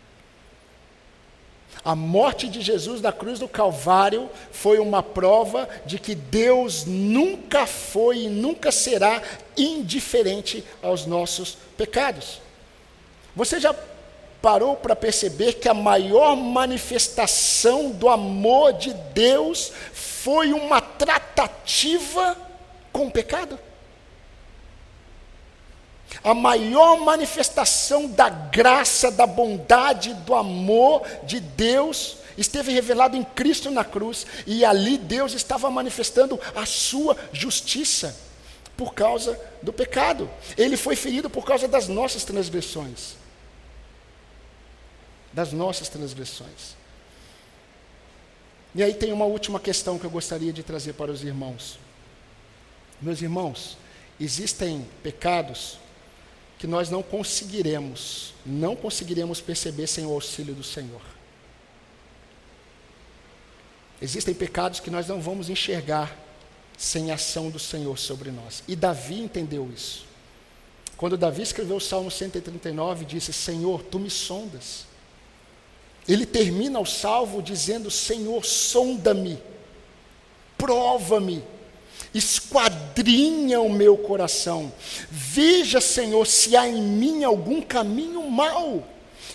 A 1.84 1.96
morte 1.96 2.48
de 2.48 2.62
Jesus 2.62 3.02
na 3.02 3.12
cruz 3.12 3.40
do 3.40 3.48
Calvário 3.48 4.30
foi 4.52 4.78
uma 4.78 5.02
prova 5.02 5.68
de 5.86 5.98
que 5.98 6.14
Deus 6.14 6.86
nunca 6.86 7.66
foi 7.66 8.24
e 8.24 8.30
nunca 8.30 8.72
será 8.72 9.22
indiferente 9.58 10.64
aos 10.82 11.06
nossos 11.06 11.58
pecados. 11.78 12.42
Você 13.36 13.60
já 13.60 13.74
parou 14.42 14.76
para 14.76 14.96
perceber 14.96 15.54
que 15.54 15.70
a 15.70 15.74
maior 15.74 16.36
manifestação 16.36 17.92
do 17.92 18.10
amor 18.10 18.74
de 18.74 18.94
Deus 19.14 19.72
foi 20.24 20.54
uma 20.54 20.80
tratativa 20.80 22.38
com 22.92 23.08
o 23.08 23.12
pecado? 23.12 23.58
A 26.24 26.34
maior 26.34 27.00
manifestação 27.00 28.08
da 28.08 28.30
graça, 28.30 29.10
da 29.10 29.26
bondade, 29.26 30.14
do 30.14 30.36
amor 30.36 31.08
de 31.24 31.40
Deus 31.40 32.18
esteve 32.38 32.72
revelado 32.72 33.18
em 33.18 33.24
Cristo 33.24 33.72
na 33.72 33.84
cruz, 33.84 34.26
e 34.46 34.64
ali 34.64 34.98
Deus 34.98 35.34
estava 35.34 35.70
manifestando 35.70 36.40
a 36.56 36.66
sua 36.66 37.18
justiça 37.34 38.16
por 38.78 38.94
causa 38.94 39.40
do 39.62 39.74
pecado. 39.74 40.30
Ele 40.58 40.78
foi 40.78 40.96
ferido 40.96 41.30
por 41.30 41.46
causa 41.46 41.68
das 41.68 41.88
nossas 41.88 42.24
transgressões. 42.24 43.16
Das 45.34 45.52
nossas 45.52 45.90
transgressões. 45.90 46.81
E 48.74 48.82
aí 48.82 48.94
tem 48.94 49.12
uma 49.12 49.26
última 49.26 49.60
questão 49.60 50.00
que 50.00 50.06
eu 50.06 50.10
gostaria 50.10 50.54
de 50.54 50.64
trazer 50.64 50.94
para 50.94 51.12
os 51.12 51.24
irmãos. 51.24 51.78
Meus 53.02 53.22
irmãos, 53.22 53.78
existem 54.20 54.88
pecados 55.04 55.78
que 56.58 56.68
nós 56.68 56.90
não 56.90 57.02
conseguiremos, 57.02 58.34
não 58.46 58.76
conseguiremos 58.76 59.42
perceber 59.42 59.88
sem 59.88 60.06
o 60.06 60.12
auxílio 60.12 60.54
do 60.54 60.64
Senhor. 60.64 61.02
Existem 64.02 64.34
pecados 64.34 64.80
que 64.80 64.90
nós 64.90 65.08
não 65.08 65.20
vamos 65.20 65.50
enxergar 65.50 66.16
sem 66.78 67.12
a 67.12 67.16
ação 67.16 67.50
do 67.50 67.60
Senhor 67.60 67.98
sobre 67.98 68.32
nós. 68.32 68.64
E 68.68 68.76
Davi 68.76 69.20
entendeu 69.20 69.72
isso. 69.72 70.06
Quando 70.98 71.18
Davi 71.18 71.42
escreveu 71.42 71.78
o 71.78 71.82
Salmo 71.82 72.10
139, 72.10 73.06
disse: 73.06 73.34
Senhor, 73.34 73.84
tu 73.84 74.00
me 74.00 74.10
sondas. 74.10 74.86
Ele 76.08 76.26
termina 76.26 76.80
o 76.80 76.86
salvo 76.86 77.42
dizendo: 77.42 77.90
Senhor, 77.92 78.46
sonda-me, 78.46 79.38
prova-me 80.58 81.44
esquadrinha 82.14 83.62
o 83.62 83.72
meu 83.72 83.98
coração. 83.98 84.72
Veja, 85.10 85.80
Senhor, 85.80 86.26
se 86.28 86.56
há 86.56 86.68
em 86.68 86.82
mim 86.82 87.24
algum 87.24 87.62
caminho 87.62 88.30
mau 88.30 88.88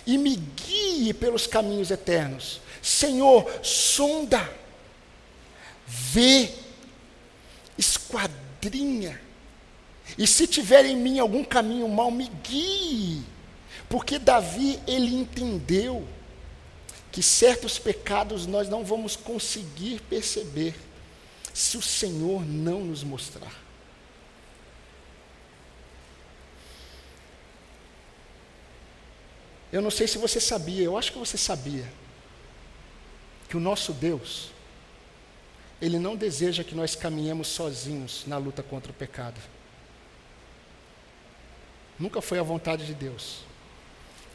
e 0.05 0.17
me 0.17 0.35
guie 0.35 1.13
pelos 1.13 1.47
caminhos 1.47 1.91
eternos. 1.91 2.61
Senhor, 2.81 3.59
sonda, 3.63 4.49
vê, 5.85 6.49
esquadrinha. 7.77 9.19
E 10.17 10.25
se 10.25 10.47
tiver 10.47 10.85
em 10.85 10.95
mim 10.95 11.19
algum 11.19 11.43
caminho 11.43 11.87
mau, 11.89 12.09
me 12.09 12.31
guie. 12.43 13.23
Porque 13.89 14.19
Davi, 14.19 14.79
ele 14.87 15.13
entendeu 15.15 16.07
que 17.17 17.23
certos 17.23 17.79
pecados 17.79 18.45
nós 18.45 18.69
não 18.69 18.85
vamos 18.85 19.15
conseguir 19.15 19.99
perceber 20.01 20.75
se 21.51 21.75
o 21.75 21.81
Senhor 21.81 22.45
não 22.45 22.81
nos 22.81 23.03
mostrar. 23.03 23.51
Eu 29.73 29.81
não 29.81 29.89
sei 29.89 30.07
se 30.07 30.19
você 30.19 30.39
sabia, 30.39 30.83
eu 30.83 30.95
acho 30.95 31.11
que 31.11 31.17
você 31.17 31.39
sabia, 31.39 31.91
que 33.49 33.57
o 33.57 33.59
nosso 33.59 33.93
Deus, 33.93 34.51
Ele 35.81 35.97
não 35.97 36.15
deseja 36.15 36.63
que 36.63 36.75
nós 36.75 36.95
caminhemos 36.95 37.47
sozinhos 37.47 38.25
na 38.27 38.37
luta 38.37 38.61
contra 38.61 38.91
o 38.91 38.95
pecado. 38.95 39.41
Nunca 41.97 42.21
foi 42.21 42.37
a 42.37 42.43
vontade 42.43 42.85
de 42.85 42.93
Deus 42.93 43.39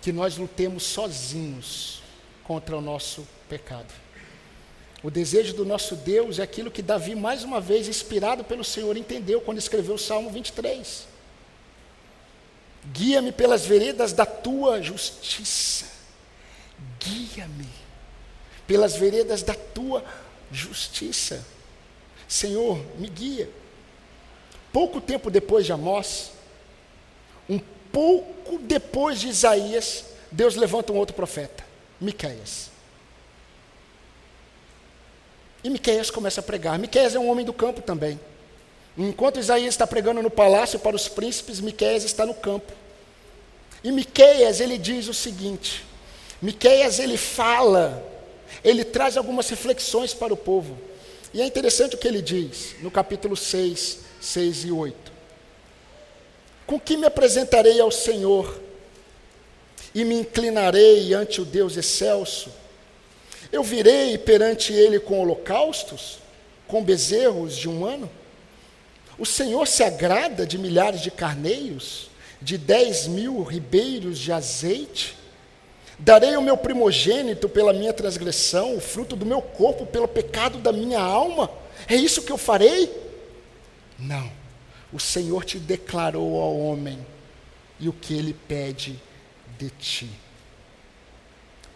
que 0.01 0.11
nós 0.11 0.37
lutemos 0.37 0.83
sozinhos 0.83 2.02
contra 2.45 2.77
o 2.77 2.81
nosso 2.81 3.27
pecado. 3.49 3.93
O 5.03 5.11
desejo 5.11 5.55
do 5.55 5.65
nosso 5.65 5.97
Deus 5.97 6.39
é 6.39 6.43
aquilo 6.43 6.71
que 6.71 6.81
Davi, 6.81 7.15
mais 7.15 7.43
uma 7.43 7.61
vez, 7.61 7.89
inspirado 7.89 8.45
pelo 8.45 8.63
Senhor, 8.63 8.97
entendeu 8.97 9.41
quando 9.41 9.59
escreveu 9.59 9.95
o 9.95 9.99
Salmo 9.99 10.31
23. 10.31 11.07
Guia-me 12.93 13.33
pelas 13.33 13.65
veredas 13.65 14.13
da 14.13 14.25
tua 14.25 14.81
justiça. 14.81 15.87
Guia-me 17.01 17.69
pelas 18.67 18.95
veredas 18.95 19.43
da 19.43 19.55
tua 19.55 20.05
justiça. 20.51 21.45
Senhor, 22.29 22.79
me 22.99 23.09
guia. 23.09 23.49
Pouco 24.73 25.01
tempo 25.01 25.31
depois 25.31 25.67
de 25.67 25.73
Amós, 25.73 26.33
um 27.49 27.59
pouco 27.93 28.59
depois 28.59 29.21
de 29.21 29.29
Isaías, 29.29 30.07
Deus 30.31 30.57
levanta 30.57 30.93
um 30.93 30.97
outro 30.97 31.15
profeta, 31.15 31.63
Miqueias. 32.03 32.71
E 35.63 35.71
Miqueias 35.71 36.11
começa 36.11 36.41
a 36.41 36.43
pregar. 36.43 36.79
Miqueias 36.79 37.15
é 37.15 37.19
um 37.19 37.31
homem 37.31 37.47
do 37.47 37.53
campo 37.53 37.81
também. 37.81 38.19
Enquanto 38.99 39.39
Isaías 39.39 39.73
está 39.75 39.87
pregando 39.87 40.21
no 40.21 40.31
palácio 40.31 40.79
para 40.79 40.97
os 40.97 41.09
príncipes, 41.09 41.61
Miqueias 41.61 42.05
está 42.05 42.27
no 42.27 42.35
campo. 42.35 42.73
E 43.85 43.93
Miqueias, 43.93 44.61
ele 44.61 44.77
diz 44.77 45.07
o 45.07 45.15
seguinte: 45.15 45.85
Miqueias, 46.41 46.99
ele 46.99 47.17
fala, 47.17 48.05
ele 48.65 48.85
traz 48.85 49.17
algumas 49.17 49.49
reflexões 49.49 50.13
para 50.13 50.35
o 50.35 50.37
povo. 50.37 50.77
E 51.33 51.41
é 51.41 51.47
interessante 51.47 51.95
o 51.95 51.99
que 51.99 52.09
ele 52.09 52.21
diz 52.21 52.75
no 52.81 52.91
capítulo 52.91 53.37
6, 53.37 54.01
6 54.21 54.65
e 54.65 54.73
8. 54.73 55.13
Com 56.67 56.79
que 56.79 56.97
me 56.97 57.07
apresentarei 57.07 57.81
ao 57.81 57.91
Senhor 57.91 58.61
e 59.95 60.05
me 60.05 60.15
inclinarei 60.15 61.13
ante 61.15 61.41
o 61.41 61.45
Deus 61.45 61.77
excelso? 61.77 62.51
Eu 63.51 63.63
virei 63.63 64.17
perante 64.17 64.73
ele 64.73 64.99
com 64.99 65.21
holocaustos, 65.21 66.19
com 66.67 66.83
bezerros 66.83 67.57
de 67.57 67.69
um 67.69 67.85
ano? 67.85 68.11
O 69.19 69.27
Senhor 69.27 69.69
se 69.69 69.83
agrada 69.83 70.47
de 70.47 70.57
milhares 70.57 71.01
de 71.03 71.11
carneiros, 71.11 72.11
de 72.41 72.57
dez 72.57 73.07
mil 73.07 73.43
ribeiros 73.43 74.19
de 74.19 74.33
azeite? 74.33 75.17
Darei 75.99 76.37
o 76.37 76.43
meu 76.43 76.57
primogênito 76.57 77.49
pela 77.49 77.73
minha 77.73 77.93
transgressão, 77.93 78.75
o 78.75 78.81
fruto 78.81 79.15
do 79.15 79.27
meu 79.27 79.43
corpo 79.43 79.85
pelo 79.85 80.09
pecado 80.09 80.59
da 80.59 80.73
minha 80.73 81.01
alma? 81.01 81.51
É 81.87 81.95
isso 81.95 82.23
que 82.23 82.33
eu 82.33 82.39
farei? 82.39 82.91
Não, 83.99 84.33
o 84.93 84.99
Senhor 84.99 85.45
te 85.45 85.59
declarou 85.59 86.41
ao 86.41 86.59
homem 86.59 86.99
e 87.79 87.89
o 87.89 87.93
que 87.93 88.15
ele 88.15 88.35
pede 88.49 88.99
de 89.63 89.71
ti. 89.71 90.11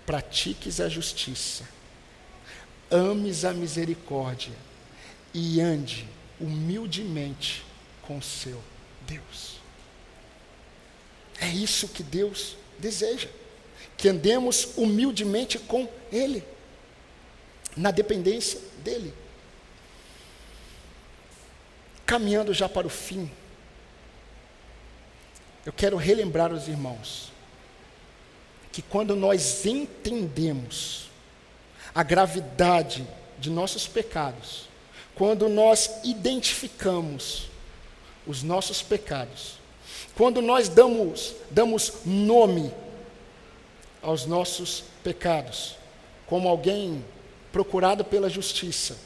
Pratiques 0.04 0.80
a 0.80 0.88
justiça, 0.88 1.64
ames 2.90 3.44
a 3.44 3.52
misericórdia 3.52 4.54
e 5.32 5.60
ande 5.60 6.08
humildemente 6.40 7.64
com 8.02 8.18
o 8.18 8.22
seu 8.22 8.60
Deus. 9.06 9.60
É 11.40 11.48
isso 11.48 11.88
que 11.88 12.02
Deus 12.02 12.56
deseja, 12.78 13.28
que 13.96 14.08
andemos 14.08 14.76
humildemente 14.76 15.58
com 15.58 15.88
Ele, 16.10 16.44
na 17.76 17.90
dependência 17.90 18.60
dEle. 18.82 19.12
Caminhando 22.04 22.54
já 22.54 22.68
para 22.68 22.86
o 22.86 22.90
fim, 22.90 23.30
eu 25.64 25.72
quero 25.72 25.96
relembrar 25.96 26.52
os 26.52 26.68
irmãos 26.68 27.35
que 28.76 28.82
quando 28.82 29.16
nós 29.16 29.64
entendemos 29.64 31.08
a 31.94 32.02
gravidade 32.02 33.08
de 33.38 33.48
nossos 33.48 33.88
pecados, 33.88 34.68
quando 35.14 35.48
nós 35.48 36.00
identificamos 36.04 37.48
os 38.26 38.42
nossos 38.42 38.82
pecados, 38.82 39.54
quando 40.14 40.42
nós 40.42 40.68
damos, 40.68 41.34
damos 41.50 42.04
nome 42.04 42.70
aos 44.02 44.26
nossos 44.26 44.84
pecados, 45.02 45.76
como 46.26 46.46
alguém 46.46 47.02
procurado 47.50 48.04
pela 48.04 48.28
justiça, 48.28 48.98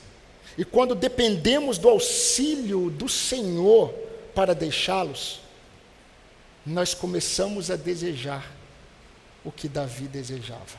e 0.59 0.65
quando 0.65 0.97
dependemos 0.97 1.79
do 1.79 1.89
auxílio 1.89 2.91
do 2.91 3.09
Senhor 3.09 3.95
para 4.35 4.53
deixá-los, 4.53 5.39
nós 6.67 6.93
começamos 6.93 7.71
a 7.71 7.77
desejar 7.77 8.59
o 9.45 9.51
que 9.51 9.69
Davi 9.69 10.07
desejava. 10.07 10.79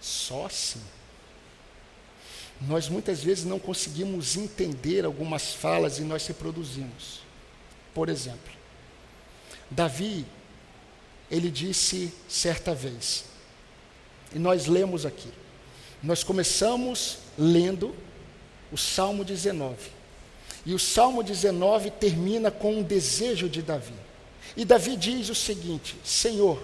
Só 0.00 0.46
assim. 0.46 0.80
Nós 2.60 2.88
muitas 2.88 3.22
vezes 3.22 3.44
não 3.44 3.58
conseguimos 3.58 4.36
entender 4.36 5.04
algumas 5.04 5.54
falas 5.54 5.98
e 5.98 6.02
nós 6.02 6.26
reproduzimos. 6.26 7.20
Por 7.94 8.08
exemplo, 8.08 8.52
Davi, 9.70 10.24
ele 11.30 11.50
disse 11.50 12.12
certa 12.28 12.74
vez, 12.74 13.24
e 14.34 14.38
nós 14.38 14.66
lemos 14.66 15.04
aqui, 15.04 15.30
nós 16.02 16.22
começamos 16.22 17.18
lendo 17.38 17.94
o 18.72 18.76
Salmo 18.76 19.24
19, 19.24 19.76
e 20.64 20.74
o 20.74 20.78
Salmo 20.78 21.22
19 21.22 21.90
termina 21.90 22.50
com 22.50 22.78
um 22.78 22.82
desejo 22.82 23.48
de 23.48 23.62
Davi. 23.62 23.94
E 24.56 24.64
Davi 24.64 24.96
diz 24.96 25.28
o 25.28 25.34
seguinte: 25.34 25.96
Senhor, 26.02 26.62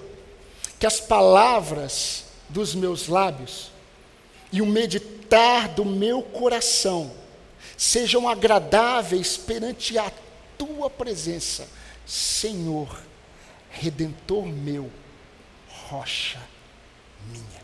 que 0.83 0.87
as 0.89 0.99
palavras 0.99 2.25
dos 2.49 2.75
meus 2.75 3.07
lábios 3.07 3.71
e 4.51 4.61
o 4.61 4.67
meditar 4.67 5.69
do 5.69 5.85
meu 5.85 6.25
coração 6.25 7.15
sejam 7.77 8.29
agradáveis 8.29 9.37
perante 9.37 9.97
a 9.97 10.11
tua 10.59 10.91
presença, 10.91 11.69
Senhor, 12.05 13.01
redentor 13.71 14.45
meu, 14.45 14.91
rocha 15.87 16.43
minha. 17.29 17.63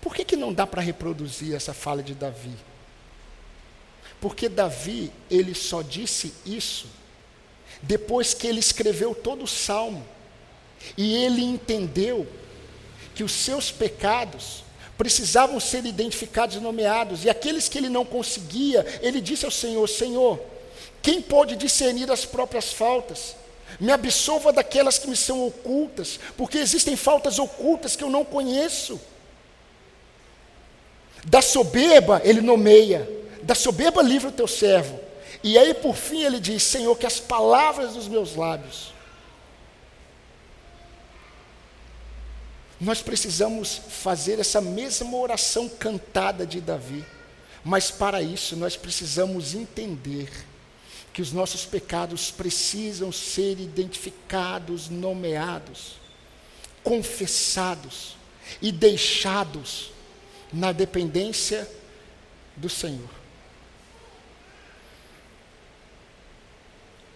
Por 0.00 0.16
que, 0.16 0.24
que 0.24 0.34
não 0.34 0.52
dá 0.52 0.66
para 0.66 0.82
reproduzir 0.82 1.54
essa 1.54 1.72
fala 1.72 2.02
de 2.02 2.16
Davi? 2.16 2.56
Porque 4.20 4.48
Davi, 4.48 5.12
ele 5.30 5.54
só 5.54 5.80
disse 5.80 6.34
isso 6.44 6.88
depois 7.82 8.32
que 8.32 8.46
ele 8.46 8.60
escreveu 8.60 9.14
todo 9.14 9.44
o 9.44 9.48
salmo. 9.48 10.06
E 10.96 11.14
ele 11.14 11.42
entendeu 11.42 12.26
que 13.14 13.24
os 13.24 13.32
seus 13.32 13.70
pecados 13.70 14.64
precisavam 14.96 15.58
ser 15.58 15.84
identificados 15.84 16.56
e 16.56 16.60
nomeados, 16.60 17.24
e 17.24 17.30
aqueles 17.30 17.68
que 17.68 17.78
ele 17.78 17.88
não 17.88 18.04
conseguia, 18.04 18.86
ele 19.00 19.20
disse 19.20 19.44
ao 19.44 19.50
Senhor: 19.50 19.88
Senhor, 19.88 20.40
quem 21.02 21.20
pode 21.20 21.56
discernir 21.56 22.10
as 22.10 22.24
próprias 22.24 22.72
faltas? 22.72 23.34
Me 23.80 23.90
absolva 23.90 24.52
daquelas 24.52 24.98
que 24.98 25.08
me 25.08 25.16
são 25.16 25.46
ocultas, 25.46 26.20
porque 26.36 26.58
existem 26.58 26.94
faltas 26.94 27.38
ocultas 27.38 27.96
que 27.96 28.04
eu 28.04 28.10
não 28.10 28.24
conheço. 28.24 29.00
Da 31.24 31.40
soberba, 31.40 32.20
ele 32.24 32.40
nomeia, 32.40 33.08
da 33.42 33.54
soberba 33.54 34.02
livra 34.02 34.28
o 34.28 34.32
teu 34.32 34.46
servo. 34.46 35.00
E 35.42 35.58
aí, 35.58 35.74
por 35.74 35.96
fim, 35.96 36.22
ele 36.22 36.38
diz: 36.38 36.62
Senhor, 36.62 36.96
que 36.96 37.06
as 37.06 37.18
palavras 37.18 37.94
dos 37.94 38.08
meus 38.08 38.36
lábios. 38.36 38.92
Nós 42.80 43.00
precisamos 43.00 43.80
fazer 43.88 44.40
essa 44.40 44.60
mesma 44.60 45.16
oração 45.16 45.68
cantada 45.68 46.44
de 46.44 46.60
Davi, 46.60 47.04
mas 47.62 47.92
para 47.92 48.20
isso 48.20 48.56
nós 48.56 48.76
precisamos 48.76 49.54
entender 49.54 50.28
que 51.12 51.22
os 51.22 51.30
nossos 51.30 51.64
pecados 51.64 52.32
precisam 52.32 53.12
ser 53.12 53.60
identificados, 53.60 54.88
nomeados, 54.88 56.00
confessados 56.82 58.16
e 58.60 58.72
deixados 58.72 59.92
na 60.52 60.72
dependência 60.72 61.70
do 62.56 62.68
Senhor. 62.68 63.21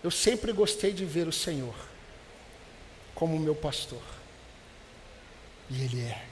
Eu 0.07 0.11
sempre 0.13 0.53
gostei 0.53 0.93
de 0.93 1.05
ver 1.05 1.27
o 1.27 1.33
Senhor 1.33 1.75
como 3.13 3.37
meu 3.41 3.57
pastor. 3.57 4.03
E 5.69 5.83
Ele 5.83 6.01
é. 6.01 6.25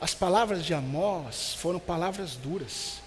As 0.00 0.14
palavras 0.14 0.64
de 0.64 0.72
Amós 0.72 1.54
foram 1.54 1.80
palavras 1.80 2.36
duras. 2.36 3.00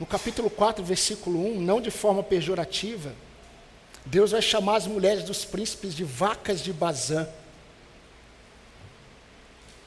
No 0.00 0.06
capítulo 0.06 0.48
4, 0.48 0.82
versículo 0.82 1.38
1, 1.54 1.60
não 1.60 1.82
de 1.82 1.90
forma 1.90 2.22
pejorativa, 2.22 3.14
Deus 4.06 4.30
vai 4.30 4.40
chamar 4.40 4.76
as 4.76 4.86
mulheres 4.86 5.22
dos 5.22 5.44
príncipes 5.44 5.94
de 5.94 6.02
vacas 6.02 6.62
de 6.62 6.72
Bazã. 6.72 7.28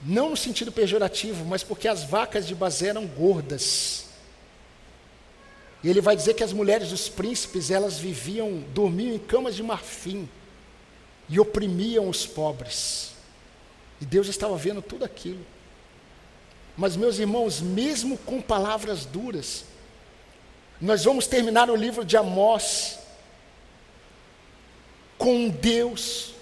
Não 0.02 0.30
no 0.30 0.38
sentido 0.38 0.72
pejorativo, 0.72 1.44
mas 1.46 1.64
porque 1.64 1.88
as 1.88 2.04
vacas 2.04 2.48
de 2.48 2.56
Bazã 2.56 2.88
eram 2.88 3.06
gordas. 3.06 4.06
E 5.84 5.90
ele 5.90 6.02
vai 6.02 6.16
dizer 6.16 6.34
que 6.34 6.44
as 6.44 6.54
mulheres 6.54 6.90
dos 6.90 7.10
príncipes, 7.10 7.70
elas 7.72 7.98
viviam, 7.98 8.64
dormiam 8.74 9.16
em 9.16 9.20
camas 9.20 9.56
de 9.56 9.64
marfim 9.64 10.28
e 11.28 11.40
oprimiam 11.40 12.10
os 12.10 12.26
pobres. 12.26 13.12
E 14.02 14.06
Deus 14.06 14.28
estava 14.28 14.56
vendo 14.58 14.82
tudo 14.82 15.04
aquilo. 15.04 15.46
Mas, 16.78 16.96
meus 16.96 17.20
irmãos, 17.20 17.60
mesmo 17.60 18.18
com 18.20 18.42
palavras 18.42 19.06
duras, 19.06 19.66
nós 20.80 21.04
vamos 21.04 21.28
terminar 21.28 21.70
o 21.70 21.76
livro 21.76 22.06
de 22.06 22.16
Amós 22.16 23.00
com 25.18 25.50
Deus 25.50 26.34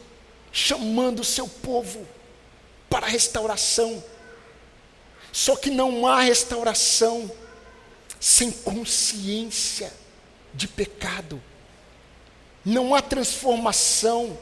chamando 0.51 1.21
o 1.21 1.25
seu 1.25 1.47
povo 1.47 2.05
para 2.89 3.05
a 3.05 3.09
restauração. 3.09 4.03
Só 5.31 5.55
que 5.55 5.69
não 5.69 6.07
há 6.07 6.21
restauração 6.21 7.31
sem 8.19 8.51
consciência 8.51 9.93
de 10.53 10.67
pecado. 10.67 11.41
Não 12.65 12.95
há 12.95 13.01
transformação 13.01 14.37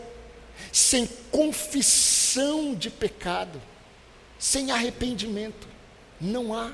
sem 0.72 1.08
confissão 1.32 2.74
de 2.74 2.90
pecado, 2.90 3.62
sem 4.40 4.72
arrependimento. 4.72 5.68
Não 6.20 6.54
há. 6.54 6.72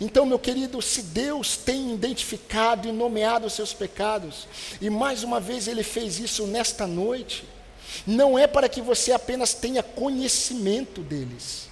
Então, 0.00 0.24
meu 0.24 0.38
querido, 0.38 0.80
se 0.80 1.02
Deus 1.02 1.56
tem 1.56 1.94
identificado 1.94 2.88
e 2.88 2.92
nomeado 2.92 3.46
os 3.46 3.54
seus 3.54 3.72
pecados, 3.72 4.46
e 4.80 4.88
mais 4.88 5.22
uma 5.22 5.40
vez 5.40 5.66
Ele 5.66 5.82
fez 5.82 6.18
isso 6.18 6.46
nesta 6.46 6.86
noite, 6.86 7.44
não 8.06 8.38
é 8.38 8.46
para 8.46 8.68
que 8.68 8.80
você 8.80 9.12
apenas 9.12 9.54
tenha 9.54 9.82
conhecimento 9.82 11.02
deles, 11.02 11.68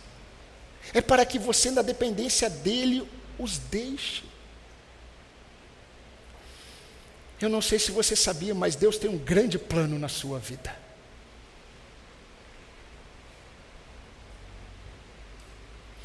é 0.93 1.01
para 1.01 1.25
que 1.25 1.39
você, 1.39 1.71
na 1.71 1.83
dependência 1.83 2.49
dEle, 2.49 3.09
os 3.39 3.59
deixe. 3.59 4.25
Eu 7.41 7.49
não 7.49 7.62
sei 7.62 7.79
se 7.79 7.93
você 7.93 8.16
sabia, 8.16 8.55
mas 8.55 8.75
Deus 8.75 8.99
tem 8.99 9.09
um 9.09 9.19
grande 9.19 9.59
plano 9.59 9.99
na 9.99 10.09
sua 10.09 10.39
vida. 10.39 10.75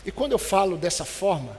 E 0.05 0.11
quando 0.11 0.33
eu 0.33 0.37
falo 0.37 0.77
dessa 0.77 1.05
forma, 1.05 1.57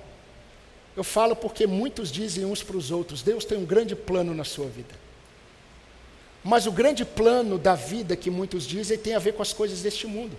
eu 0.96 1.02
falo 1.02 1.34
porque 1.34 1.66
muitos 1.66 2.12
dizem 2.12 2.44
uns 2.44 2.62
para 2.62 2.76
os 2.76 2.90
outros: 2.90 3.22
Deus 3.22 3.44
tem 3.44 3.58
um 3.58 3.64
grande 3.64 3.96
plano 3.96 4.34
na 4.34 4.44
sua 4.44 4.66
vida. 4.66 5.03
Mas 6.44 6.66
o 6.66 6.72
grande 6.72 7.06
plano 7.06 7.58
da 7.58 7.74
vida 7.74 8.14
que 8.14 8.30
muitos 8.30 8.64
dizem 8.66 8.98
tem 8.98 9.14
a 9.14 9.18
ver 9.18 9.32
com 9.32 9.40
as 9.40 9.54
coisas 9.54 9.80
deste 9.80 10.06
mundo. 10.06 10.36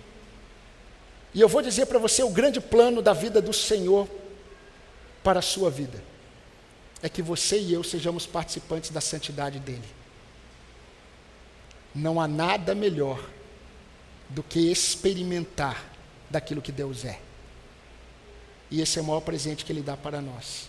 E 1.34 1.40
eu 1.40 1.48
vou 1.48 1.60
dizer 1.60 1.86
para 1.86 1.98
você 1.98 2.22
o 2.22 2.30
grande 2.30 2.60
plano 2.60 3.02
da 3.02 3.12
vida 3.12 3.42
do 3.42 3.52
Senhor 3.52 4.08
para 5.24 5.40
a 5.40 5.42
sua 5.42 5.68
vida. 5.68 6.02
É 7.02 7.08
que 7.08 7.20
você 7.20 7.58
e 7.58 7.72
eu 7.72 7.82
sejamos 7.82 8.24
participantes 8.24 8.90
da 8.90 9.00
santidade 9.00 9.58
dele. 9.58 9.84
Não 11.92 12.20
há 12.20 12.28
nada 12.28 12.72
melhor 12.74 13.22
do 14.28 14.42
que 14.42 14.70
experimentar 14.70 15.90
daquilo 16.30 16.62
que 16.62 16.72
Deus 16.72 17.04
é. 17.04 17.18
E 18.70 18.80
esse 18.80 18.98
é 18.98 19.02
o 19.02 19.04
maior 19.04 19.20
presente 19.20 19.64
que 19.64 19.72
Ele 19.72 19.82
dá 19.82 19.96
para 19.96 20.20
nós. 20.20 20.68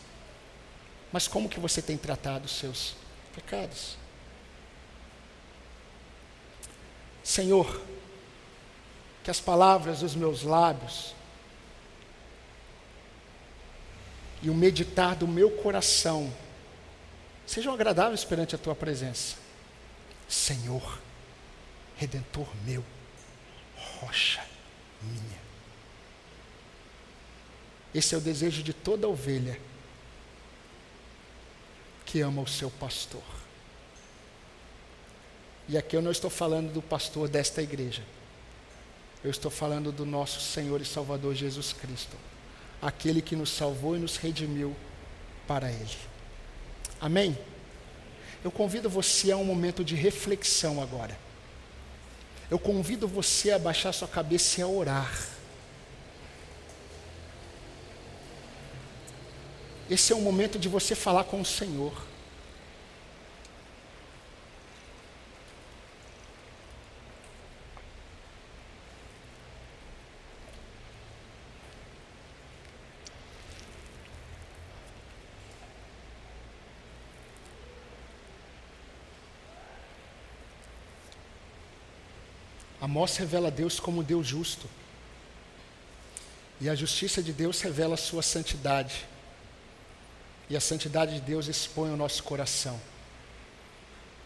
Mas 1.11 1.27
como 1.27 1.47
que 1.47 1.59
você 1.59 1.81
tem 1.81 1.95
tratado 1.95 2.45
os 2.45 2.51
seus 2.51 2.95
pecados? 3.33 3.97
Senhor, 7.27 7.81
que 9.21 9.29
as 9.29 9.41
palavras 9.41 9.99
dos 9.99 10.15
meus 10.15 10.43
lábios 10.43 11.13
e 14.41 14.49
o 14.49 14.53
meditar 14.53 15.13
do 15.13 15.27
meu 15.27 15.51
coração 15.51 16.33
sejam 17.45 17.73
agradáveis 17.73 18.23
perante 18.23 18.55
a 18.55 18.57
tua 18.57 18.73
presença. 18.73 19.35
Senhor, 20.25 20.99
redentor 21.97 22.47
meu, 22.63 22.81
rocha 23.99 24.41
minha. 25.01 25.41
Esse 27.93 28.15
é 28.15 28.17
o 28.17 28.21
desejo 28.21 28.63
de 28.63 28.71
toda 28.71 29.05
ovelha 29.05 29.59
que 32.05 32.21
ama 32.21 32.41
o 32.41 32.47
seu 32.47 32.71
pastor. 32.71 33.36
E 35.67 35.77
aqui 35.77 35.95
eu 35.95 36.01
não 36.01 36.11
estou 36.11 36.29
falando 36.29 36.71
do 36.71 36.81
pastor 36.81 37.27
desta 37.27 37.61
igreja. 37.61 38.01
Eu 39.23 39.31
estou 39.31 39.51
falando 39.51 39.91
do 39.91 40.05
nosso 40.05 40.39
Senhor 40.39 40.79
e 40.79 40.85
Salvador 40.85 41.35
Jesus 41.35 41.73
Cristo, 41.73 42.15
aquele 42.81 43.21
que 43.21 43.35
nos 43.35 43.49
salvou 43.49 43.95
e 43.95 43.99
nos 43.99 44.15
redimiu 44.15 44.75
para 45.45 45.69
Ele. 45.69 45.97
Amém? 47.01 47.37
Eu 48.43 48.51
convido 48.51 48.89
você 48.89 49.31
a 49.31 49.37
um 49.37 49.43
momento 49.43 49.83
de 49.83 49.95
reflexão 49.95 50.81
agora. 50.81 51.17
Eu 52.49 52.57
convido 52.57 53.07
você 53.07 53.51
a 53.51 53.59
baixar 53.59 53.91
sua 53.91 54.07
cabeça 54.07 54.61
e 54.61 54.63
a 54.63 54.67
orar. 54.67 55.27
Esse 59.89 60.13
é 60.13 60.15
o 60.15 60.21
momento 60.21 60.57
de 60.57 60.69
você 60.69 60.95
falar 60.95 61.25
com 61.25 61.41
o 61.41 61.45
Senhor. 61.45 62.06
Amós 82.87 83.17
revela 83.17 83.51
Deus 83.51 83.81
como 83.81 84.01
Deus 84.01 84.25
justo. 84.25 84.65
E 86.61 86.69
a 86.69 86.73
justiça 86.73 87.21
de 87.21 87.33
Deus 87.33 87.59
revela 87.59 87.95
a 87.95 87.97
sua 87.97 88.23
santidade. 88.23 89.05
E 90.49 90.55
a 90.55 90.61
santidade 90.61 91.15
de 91.15 91.19
Deus 91.19 91.47
expõe 91.47 91.91
o 91.91 91.97
nosso 91.97 92.23
coração. 92.23 92.79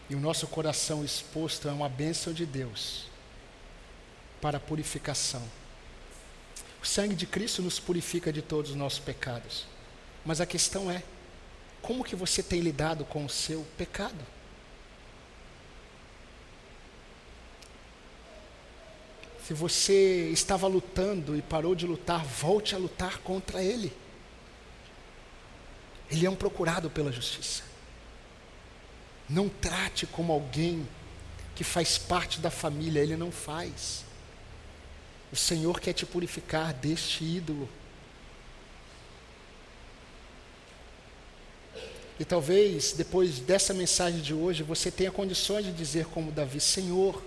E 0.08 0.14
o 0.14 0.20
nosso 0.20 0.46
coração 0.46 1.04
exposto 1.04 1.66
é 1.66 1.72
uma 1.72 1.88
bênção 1.88 2.32
de 2.32 2.46
Deus 2.46 3.06
para 4.40 4.58
a 4.58 4.60
purificação. 4.60 5.42
O 6.80 6.86
sangue 6.86 7.16
de 7.16 7.26
Cristo 7.26 7.62
nos 7.62 7.80
purifica 7.80 8.32
de 8.32 8.42
todos 8.42 8.70
os 8.70 8.76
nossos 8.76 9.00
pecados. 9.00 9.66
Mas 10.24 10.40
a 10.40 10.46
questão 10.46 10.88
é: 10.88 11.02
como 11.80 12.04
que 12.04 12.14
você 12.14 12.44
tem 12.44 12.60
lidado 12.60 13.04
com 13.04 13.24
o 13.24 13.28
seu 13.28 13.66
pecado? 13.76 14.24
Se 19.52 19.58
você 19.58 20.30
estava 20.30 20.66
lutando 20.66 21.36
e 21.36 21.42
parou 21.42 21.74
de 21.74 21.86
lutar, 21.86 22.24
volte 22.24 22.74
a 22.74 22.78
lutar 22.78 23.18
contra 23.18 23.62
ele. 23.62 23.92
Ele 26.10 26.24
é 26.24 26.30
um 26.30 26.34
procurado 26.34 26.88
pela 26.88 27.12
justiça. 27.12 27.62
Não 29.28 29.50
trate 29.50 30.06
como 30.06 30.32
alguém 30.32 30.88
que 31.54 31.62
faz 31.62 31.98
parte 31.98 32.40
da 32.40 32.50
família, 32.50 33.02
ele 33.02 33.14
não 33.14 33.30
faz. 33.30 34.06
O 35.30 35.36
Senhor 35.36 35.78
quer 35.80 35.92
te 35.92 36.06
purificar 36.06 36.72
deste 36.72 37.22
ídolo. 37.22 37.68
E 42.18 42.24
talvez 42.24 42.92
depois 42.92 43.38
dessa 43.38 43.74
mensagem 43.74 44.22
de 44.22 44.32
hoje 44.32 44.62
você 44.62 44.90
tenha 44.90 45.12
condições 45.12 45.66
de 45.66 45.72
dizer 45.72 46.06
como 46.06 46.32
Davi: 46.32 46.58
Senhor, 46.58 47.22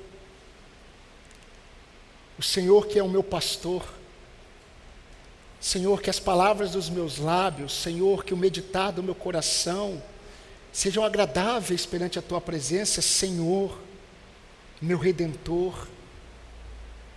o 2.37 2.43
Senhor 2.43 2.87
que 2.87 2.99
é 2.99 3.03
o 3.03 3.09
meu 3.09 3.23
pastor, 3.23 3.83
Senhor, 5.65 5.99
que 5.99 6.11
as 6.11 6.19
palavras 6.19 6.73
dos 6.73 6.91
meus 6.91 7.17
lábios, 7.17 7.73
Senhor, 7.73 8.23
que 8.23 8.35
o 8.35 8.37
meditar 8.37 8.91
do 8.91 9.01
meu 9.01 9.15
coração 9.15 9.99
sejam 10.71 11.03
agradáveis 11.03 11.87
perante 11.87 12.19
a 12.19 12.21
tua 12.21 12.39
presença, 12.39 13.01
Senhor, 13.01 13.75
meu 14.79 14.99
redentor, 14.99 15.87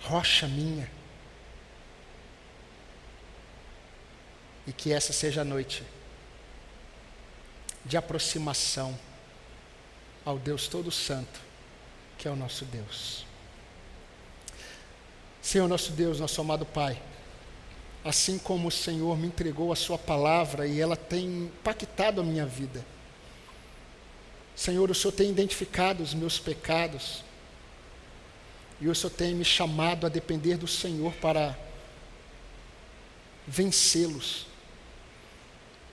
rocha 0.00 0.48
minha. 0.48 0.90
E 4.66 4.72
que 4.72 4.94
essa 4.94 5.12
seja 5.12 5.42
a 5.42 5.44
noite 5.44 5.82
de 7.84 7.98
aproximação 7.98 8.98
ao 10.24 10.38
Deus 10.38 10.68
Todo 10.68 10.90
Santo, 10.90 11.38
que 12.16 12.26
é 12.26 12.30
o 12.30 12.36
nosso 12.36 12.64
Deus. 12.64 13.27
Senhor, 15.48 15.66
nosso 15.66 15.92
Deus, 15.92 16.20
nosso 16.20 16.40
amado 16.40 16.66
Pai 16.66 17.00
assim 18.04 18.38
como 18.38 18.68
o 18.68 18.70
Senhor 18.70 19.16
me 19.18 19.26
entregou 19.26 19.72
a 19.72 19.76
Sua 19.76 19.98
palavra 19.98 20.66
e 20.66 20.80
ela 20.80 20.96
tem 20.96 21.44
impactado 21.44 22.20
a 22.20 22.24
minha 22.24 22.46
vida. 22.46 22.84
Senhor, 24.54 24.90
o 24.90 24.94
Senhor 24.94 25.12
tem 25.12 25.30
identificado 25.30 26.02
os 26.02 26.14
meus 26.14 26.38
pecados 26.38 27.22
e 28.80 28.88
o 28.88 28.94
Senhor 28.94 29.10
tem 29.10 29.34
me 29.34 29.44
chamado 29.44 30.06
a 30.06 30.08
depender 30.08 30.56
do 30.56 30.66
Senhor 30.66 31.12
para 31.14 31.56
vencê-los. 33.46 34.46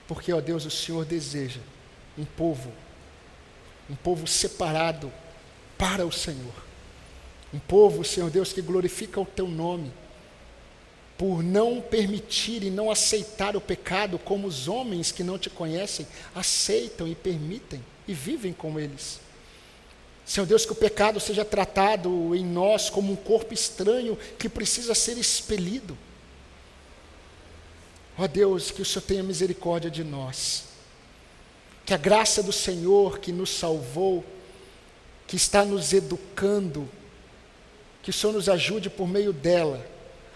Porque, 0.06 0.32
ó 0.32 0.40
Deus, 0.40 0.64
o 0.64 0.70
Senhor 0.70 1.04
deseja 1.04 1.60
um 2.16 2.24
povo, 2.24 2.72
um 3.90 3.96
povo 3.96 4.26
separado 4.26 5.12
para 5.76 6.06
o 6.06 6.12
Senhor. 6.12 6.65
Um 7.52 7.58
povo, 7.58 8.04
Senhor 8.04 8.30
Deus, 8.30 8.52
que 8.52 8.60
glorifica 8.60 9.20
o 9.20 9.26
Teu 9.26 9.48
nome 9.48 9.92
por 11.16 11.42
não 11.42 11.80
permitir 11.80 12.62
e 12.62 12.70
não 12.70 12.90
aceitar 12.90 13.56
o 13.56 13.60
pecado 13.60 14.18
como 14.18 14.46
os 14.46 14.68
homens 14.68 15.10
que 15.10 15.22
não 15.22 15.38
te 15.38 15.48
conhecem 15.48 16.06
aceitam 16.34 17.08
e 17.08 17.14
permitem 17.14 17.82
e 18.06 18.12
vivem 18.12 18.52
com 18.52 18.78
eles. 18.78 19.20
Senhor 20.24 20.44
Deus, 20.44 20.66
que 20.66 20.72
o 20.72 20.76
pecado 20.76 21.20
seja 21.20 21.44
tratado 21.44 22.34
em 22.34 22.44
nós 22.44 22.90
como 22.90 23.12
um 23.12 23.16
corpo 23.16 23.54
estranho 23.54 24.18
que 24.38 24.48
precisa 24.48 24.94
ser 24.94 25.16
expelido. 25.16 25.96
Ó 28.18 28.26
Deus, 28.26 28.70
que 28.70 28.82
o 28.82 28.84
Senhor 28.84 29.02
tenha 29.02 29.22
misericórdia 29.22 29.90
de 29.90 30.02
nós. 30.02 30.64
Que 31.84 31.94
a 31.94 31.96
graça 31.96 32.42
do 32.42 32.52
Senhor 32.52 33.20
que 33.20 33.30
nos 33.30 33.50
salvou, 33.50 34.24
que 35.28 35.36
está 35.36 35.64
nos 35.64 35.92
educando, 35.92 36.88
que 38.06 38.10
o 38.10 38.12
Senhor 38.12 38.32
nos 38.32 38.48
ajude 38.48 38.88
por 38.88 39.08
meio 39.08 39.32
dela 39.32 39.84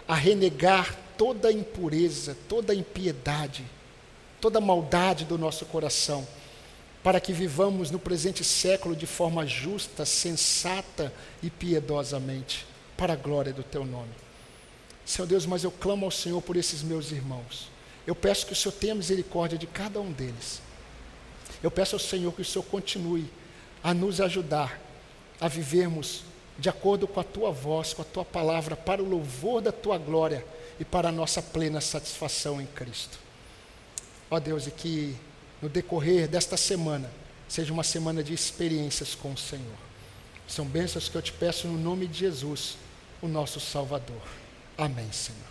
a 0.09 0.17
renegar 0.17 0.99
toda 1.17 1.53
impureza, 1.53 2.37
toda 2.49 2.75
impiedade, 2.75 3.65
toda 4.41 4.61
maldade 4.61 5.25
do 5.25 5.39
nosso 5.39 5.65
coração, 5.67 6.27
para 7.01 7.21
que 7.21 7.33
vivamos 7.33 7.89
no 7.89 8.01
presente 8.01 8.43
século 8.43 8.97
de 8.97 9.07
forma 9.07 9.47
justa, 9.47 10.05
sensata 10.05 11.15
e 11.41 11.49
piedosamente, 11.49 12.67
para 12.97 13.13
a 13.13 13.17
glória 13.17 13.53
do 13.53 13.63
Teu 13.63 13.85
nome. 13.85 14.11
Senhor 15.07 15.29
Deus, 15.29 15.47
mas 15.47 15.63
eu 15.63 15.71
clamo 15.71 16.07
ao 16.07 16.11
Senhor 16.11 16.43
por 16.43 16.57
esses 16.57 16.83
meus 16.83 17.13
irmãos. 17.13 17.71
Eu 18.05 18.17
peço 18.17 18.47
que 18.47 18.53
o 18.53 18.57
Senhor 18.57 18.73
tenha 18.73 18.97
misericórdia 18.97 19.57
de 19.57 19.69
cada 19.69 20.01
um 20.01 20.11
deles. 20.11 20.61
Eu 21.63 21.71
peço 21.71 21.95
ao 21.95 22.01
Senhor 22.01 22.33
que 22.33 22.43
o 22.43 22.45
Senhor 22.45 22.65
continue 22.65 23.31
a 23.81 23.95
nos 23.95 24.21
ajudar 24.21 24.81
a 25.41 25.47
vivermos 25.47 26.25
de 26.61 26.69
acordo 26.69 27.09
com 27.09 27.19
a 27.19 27.25
tua 27.25 27.51
voz, 27.51 27.95
com 27.95 28.03
a 28.03 28.05
tua 28.05 28.25
palavra, 28.25 28.77
para 28.77 29.03
o 29.03 29.09
louvor 29.09 29.63
da 29.63 29.73
tua 29.73 29.97
glória 29.97 30.45
e 30.79 30.85
para 30.85 31.09
a 31.09 31.13
nossa 31.13 31.43
plena 31.43 31.81
satisfação 31.81 32.61
em 32.61 32.67
Cristo. 32.67 33.19
Ó 34.31 34.39
Deus, 34.39 34.67
e 34.67 34.71
que 34.71 35.17
no 35.63 35.69
decorrer 35.69 36.29
desta 36.29 36.57
semana 36.57 37.11
seja 37.49 37.73
uma 37.73 37.83
semana 37.83 38.23
de 38.23 38.35
experiências 38.35 39.15
com 39.15 39.33
o 39.33 39.39
Senhor. 39.39 39.79
São 40.47 40.65
bênçãos 40.65 41.09
que 41.09 41.17
eu 41.17 41.23
te 41.23 41.33
peço 41.33 41.67
no 41.67 41.79
nome 41.79 42.07
de 42.07 42.19
Jesus, 42.19 42.77
o 43.23 43.27
nosso 43.27 43.59
Salvador. 43.59 44.23
Amém, 44.77 45.11
Senhor. 45.13 45.50